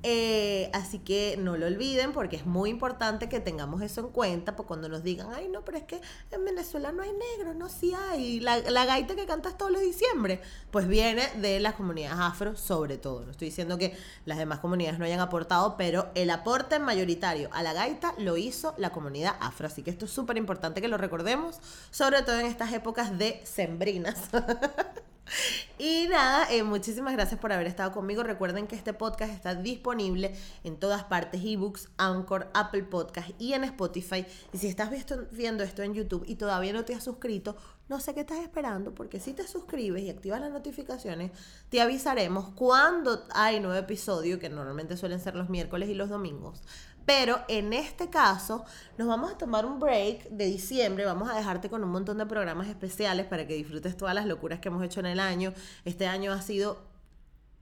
Eh, 0.04 0.68
así 0.72 0.98
que 0.98 1.36
no 1.38 1.56
lo 1.56 1.66
olviden 1.66 2.12
porque 2.12 2.34
es 2.34 2.44
muy 2.44 2.68
importante 2.68 3.28
que 3.28 3.38
tengamos 3.38 3.80
eso 3.82 4.00
en 4.00 4.08
cuenta, 4.08 4.56
porque 4.56 4.66
cuando 4.66 4.88
nos 4.88 5.04
digan, 5.04 5.28
ay 5.32 5.48
no, 5.48 5.64
pero 5.64 5.78
es 5.78 5.84
que 5.84 6.00
en 6.32 6.44
Venezuela 6.44 6.90
no 6.90 7.04
hay 7.04 7.12
negro, 7.12 7.54
no, 7.54 7.68
sí 7.68 7.94
hay. 7.94 8.40
La, 8.40 8.58
la 8.58 8.84
gaita 8.84 9.14
que 9.14 9.24
cantas 9.24 9.56
todos 9.56 9.70
los 9.70 9.80
diciembre, 9.80 10.40
pues 10.72 10.88
viene 10.88 11.28
de 11.36 11.60
las 11.60 11.74
comunidades 11.74 12.18
afro 12.18 12.56
sobre 12.56 12.98
todo. 12.98 13.24
No 13.24 13.30
estoy 13.30 13.50
diciendo 13.50 13.78
que 13.78 13.96
las 14.24 14.38
demás 14.38 14.58
comunidades 14.58 14.98
no 14.98 15.04
hayan 15.04 15.20
aportado, 15.20 15.76
pero 15.76 16.10
el 16.16 16.30
aporte 16.30 16.80
mayoritario 16.80 17.48
a 17.52 17.62
la 17.62 17.72
gaita 17.72 18.14
lo 18.18 18.36
hizo 18.36 18.74
la 18.78 18.90
comunidad 18.90 19.36
afro. 19.38 19.68
Así 19.68 19.84
que 19.84 19.90
esto 19.90 20.06
es 20.06 20.10
súper 20.10 20.36
importante 20.36 20.80
que 20.80 20.88
lo 20.88 20.98
recordemos, 20.98 21.60
sobre 21.92 22.22
todo 22.22 22.40
en 22.40 22.46
estas 22.46 22.72
épocas 22.72 23.16
de 23.16 23.40
sembrinas. 23.44 24.18
Y 25.78 26.06
nada, 26.08 26.46
eh, 26.52 26.62
muchísimas 26.62 27.12
gracias 27.14 27.40
por 27.40 27.52
haber 27.52 27.66
estado 27.66 27.90
conmigo. 27.90 28.22
Recuerden 28.22 28.68
que 28.68 28.76
este 28.76 28.92
podcast 28.92 29.32
está 29.32 29.56
disponible 29.56 30.32
en 30.62 30.76
todas 30.76 31.02
partes, 31.02 31.42
ebooks, 31.44 31.88
Anchor, 31.96 32.48
Apple 32.54 32.84
Podcast 32.84 33.30
y 33.40 33.54
en 33.54 33.64
Spotify. 33.64 34.24
Y 34.52 34.58
si 34.58 34.68
estás 34.68 34.90
viendo 35.32 35.64
esto 35.64 35.82
en 35.82 35.94
YouTube 35.94 36.24
y 36.26 36.36
todavía 36.36 36.72
no 36.72 36.84
te 36.84 36.94
has 36.94 37.02
suscrito, 37.02 37.56
no 37.88 37.98
sé 37.98 38.14
qué 38.14 38.20
estás 38.20 38.38
esperando, 38.38 38.94
porque 38.94 39.18
si 39.18 39.32
te 39.32 39.46
suscribes 39.46 40.04
y 40.04 40.10
activas 40.10 40.40
las 40.40 40.52
notificaciones, 40.52 41.32
te 41.68 41.80
avisaremos 41.80 42.50
cuando 42.54 43.26
hay 43.34 43.58
nuevo 43.58 43.76
episodio, 43.76 44.38
que 44.38 44.48
normalmente 44.48 44.96
suelen 44.96 45.20
ser 45.20 45.34
los 45.34 45.48
miércoles 45.50 45.88
y 45.88 45.94
los 45.94 46.08
domingos. 46.08 46.62
Pero 47.04 47.40
en 47.48 47.72
este 47.72 48.10
caso 48.10 48.64
nos 48.98 49.08
vamos 49.08 49.32
a 49.32 49.38
tomar 49.38 49.66
un 49.66 49.80
break 49.80 50.28
de 50.30 50.46
diciembre, 50.46 51.04
vamos 51.04 51.30
a 51.30 51.34
dejarte 51.34 51.68
con 51.68 51.82
un 51.82 51.90
montón 51.90 52.18
de 52.18 52.26
programas 52.26 52.68
especiales 52.68 53.26
para 53.26 53.46
que 53.46 53.54
disfrutes 53.54 53.96
todas 53.96 54.14
las 54.14 54.26
locuras 54.26 54.60
que 54.60 54.68
hemos 54.68 54.84
hecho 54.84 55.00
en 55.00 55.06
el 55.06 55.20
año. 55.20 55.52
Este 55.84 56.06
año 56.06 56.32
ha 56.32 56.42
sido 56.42 56.92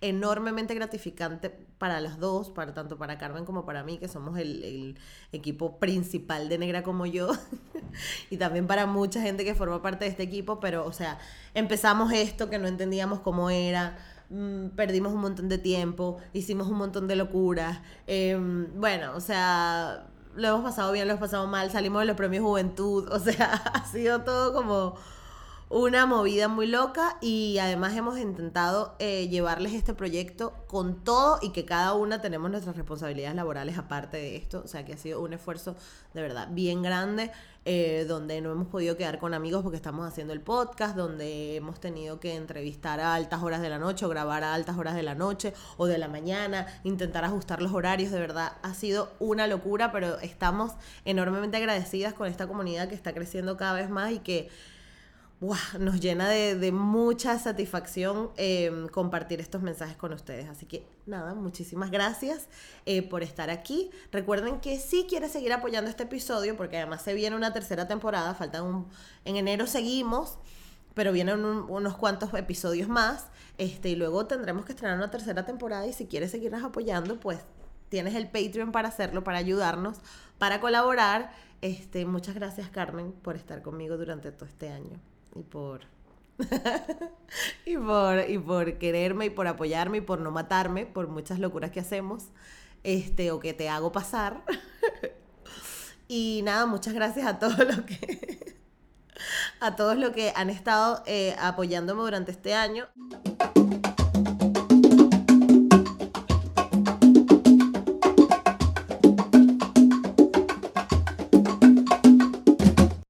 enormemente 0.03 0.75
gratificante 0.75 1.51
para 1.51 2.01
los 2.01 2.19
dos, 2.19 2.51
para 2.51 2.73
tanto 2.73 2.97
para 2.97 3.19
Carmen 3.19 3.45
como 3.45 3.67
para 3.67 3.85
mí, 3.85 3.99
que 3.99 4.09
somos 4.09 4.39
el, 4.39 4.65
el 4.65 4.99
equipo 5.33 5.79
principal 5.79 6.49
de 6.49 6.59
Negra 6.59 6.83
como 6.83 7.07
yo, 7.07 7.31
y 8.31 8.37
también 8.37 8.67
para 8.67 8.87
mucha 8.87 9.21
gente 9.21 9.45
que 9.45 9.55
forma 9.55 9.83
parte 9.83 10.05
de 10.05 10.11
este 10.11 10.23
equipo, 10.23 10.61
pero 10.61 10.87
o 10.87 10.93
sea, 10.93 11.19
empezamos 11.55 12.13
esto 12.13 12.49
que 12.49 12.59
no 12.59 12.67
entendíamos 12.67 13.21
cómo 13.21 13.51
era 13.51 13.99
Mm, 14.31 14.69
perdimos 14.77 15.13
un 15.13 15.21
montón 15.21 15.49
de 15.49 15.59
tiempo, 15.59 16.19
hicimos 16.33 16.69
un 16.69 16.79
montón 16.79 17.09
de 17.09 17.17
locuras. 17.17 17.81
Em, 18.07 18.69
bueno, 18.81 19.13
o 19.17 19.21
sea, 19.21 20.07
lo 20.37 20.49
hemos 20.49 20.63
pasado 20.63 20.93
bien, 20.93 21.07
lo 21.09 21.13
hemos 21.15 21.21
pasado 21.21 21.47
mal, 21.49 21.71
salimos 21.71 22.01
de 22.01 22.07
los 22.07 22.17
premios 22.17 22.45
Juventud, 22.45 23.09
o 23.13 23.19
sea, 23.19 23.53
ha 23.55 23.85
sido 23.87 24.23
todo 24.23 24.53
como 24.53 24.95
una 25.71 26.05
movida 26.05 26.49
muy 26.49 26.67
loca 26.67 27.17
y 27.21 27.59
además 27.59 27.97
hemos 27.97 28.19
intentado 28.19 28.97
eh, 28.99 29.29
llevarles 29.29 29.73
este 29.73 29.95
proyecto 29.95 30.53
con 30.67 31.05
todo 31.05 31.39
y 31.43 31.51
que 31.51 31.65
cada 31.65 31.95
una 31.95 32.21
tenemos 32.21 32.51
nuestras 32.51 32.77
responsabilidades 32.77 33.37
laborales 33.37 33.79
aparte 33.79 34.17
de 34.17 34.37
esto, 34.37 34.63
o 34.65 34.67
sea 34.67 34.85
que 34.85 34.95
ha 34.95 34.97
sido 34.97 35.21
un 35.21 35.33
esfuerzo 35.33 35.77
de 36.13 36.23
verdad 36.23 36.49
bien 36.51 36.83
grande. 36.83 37.31
Eh, 37.67 38.07
donde 38.09 38.41
no 38.41 38.53
hemos 38.53 38.69
podido 38.69 38.97
quedar 38.97 39.19
con 39.19 39.35
amigos 39.35 39.63
porque 39.63 39.77
estamos 39.77 40.09
haciendo 40.09 40.33
el 40.33 40.41
podcast, 40.41 40.97
donde 40.97 41.57
hemos 41.57 41.79
tenido 41.79 42.19
que 42.19 42.35
entrevistar 42.35 43.01
a 43.01 43.15
altas 43.15 43.43
horas 43.43 43.61
de 43.61 43.69
la 43.69 43.79
noche 43.79 44.07
o 44.07 44.09
grabar 44.09 44.43
a 44.45 44.55
altas 44.55 44.79
horas 44.79 44.95
de 44.95 45.03
la 45.03 45.15
noche 45.15 45.53
o 45.77 45.85
de 45.85 45.99
la 45.99 46.09
mañana, 46.09 46.67
intentar 46.85 47.23
ajustar 47.23 47.61
los 47.61 47.75
horarios, 47.75 48.13
de 48.13 48.19
verdad 48.19 48.55
ha 48.63 48.73
sido 48.73 49.13
una 49.19 49.47
locura, 49.47 49.93
pero 49.93 50.19
estamos 50.21 50.73
enormemente 51.05 51.59
agradecidas 51.59 52.15
con 52.15 52.29
esta 52.29 52.49
comunidad 52.49 52.89
que 52.89 52.95
está 52.95 53.13
creciendo 53.13 53.59
cada 53.59 53.75
vez 53.75 53.91
más 53.91 54.11
y 54.11 54.21
que 54.21 54.49
nos 55.79 56.01
llena 56.01 56.29
de, 56.29 56.71
mucha 56.71 57.39
satisfacción 57.39 58.31
em, 58.37 58.89
compartir 58.89 59.41
estos 59.41 59.63
mensajes 59.63 59.97
con 59.97 60.13
ustedes. 60.13 60.49
Así 60.51 60.67
que 60.67 60.87
nada, 61.07 61.35
muchísimas 61.35 61.91
gracias 61.91 62.49
eh, 62.85 63.03
por 63.03 63.23
estar 63.23 63.49
aquí. 63.49 63.91
Recuerden 64.13 64.61
que 64.61 64.79
si 64.79 65.07
quieres 65.07 65.33
seguir 65.33 65.53
apoyando 65.53 65.89
este 65.89 66.03
episodio, 66.03 66.57
porque 66.57 66.77
además 66.77 67.01
se 67.03 67.15
viene 67.15 67.37
una 67.37 67.53
tercera 67.53 67.89
temporada, 67.89 68.35
faltan 68.35 68.65
un... 68.65 68.87
En 69.25 69.37
enero 69.37 69.67
seguimos. 69.67 70.39
pero 70.95 71.13
vienen 71.13 71.43
unos 71.45 71.97
cuantos 71.97 72.35
episodios 72.35 72.89
más. 72.89 73.29
Este, 73.57 73.89
y 73.89 73.97
luego 73.97 74.27
tendremos 74.27 74.67
que 74.67 74.73
estrenar 74.73 74.99
una 74.99 75.11
tercera 75.11 75.47
temporada. 75.47 75.87
Y 75.87 75.95
si 75.95 76.07
quieres 76.07 76.33
seguirnos 76.33 76.63
apoyando, 76.65 77.19
pues 77.19 77.39
tienes 77.89 78.15
el 78.15 78.27
Patreon 78.27 78.73
para 78.73 78.89
hacerlo, 78.89 79.25
para 79.25 79.39
ayudarnos, 79.39 79.99
para 80.39 80.61
colaborar. 80.61 81.33
Este, 81.63 82.05
muchas 82.05 82.35
gracias, 82.35 82.69
Carmen, 82.69 83.13
por 83.13 83.37
estar 83.37 83.63
conmigo 83.63 83.97
durante 83.97 84.33
todo 84.33 84.47
este 84.47 84.69
año 84.71 85.01
y 85.35 85.43
por 85.43 85.83
y 87.67 87.77
por 87.77 88.31
y 88.31 88.39
por 88.39 88.79
quererme 88.79 89.27
y 89.27 89.31
por 89.31 89.47
apoyarme 89.47 89.99
y 89.99 90.01
por 90.01 90.21
no 90.21 90.31
matarme 90.31 90.87
por 90.87 91.09
muchas 91.09 91.39
locuras 91.39 91.71
que 91.71 91.81
hacemos, 91.81 92.25
este 92.83 93.31
o 93.31 93.41
que 93.41 93.53
te 93.53 93.69
hago 93.69 93.93
pasar. 93.93 94.43
y 96.09 96.41
nada, 96.45 96.67
muchas 96.67 96.95
gracias 96.95 97.27
a 97.27 97.39
todos 97.39 97.59
los 97.59 97.83
que 97.83 98.57
a 99.61 99.77
todos 99.77 99.97
los 99.97 100.11
que 100.11 100.33
han 100.35 100.51
estado 100.51 101.03
eh, 101.07 101.37
apoyándome 101.39 102.03
durante 102.03 102.31
este 102.31 102.55
año. 102.55 102.89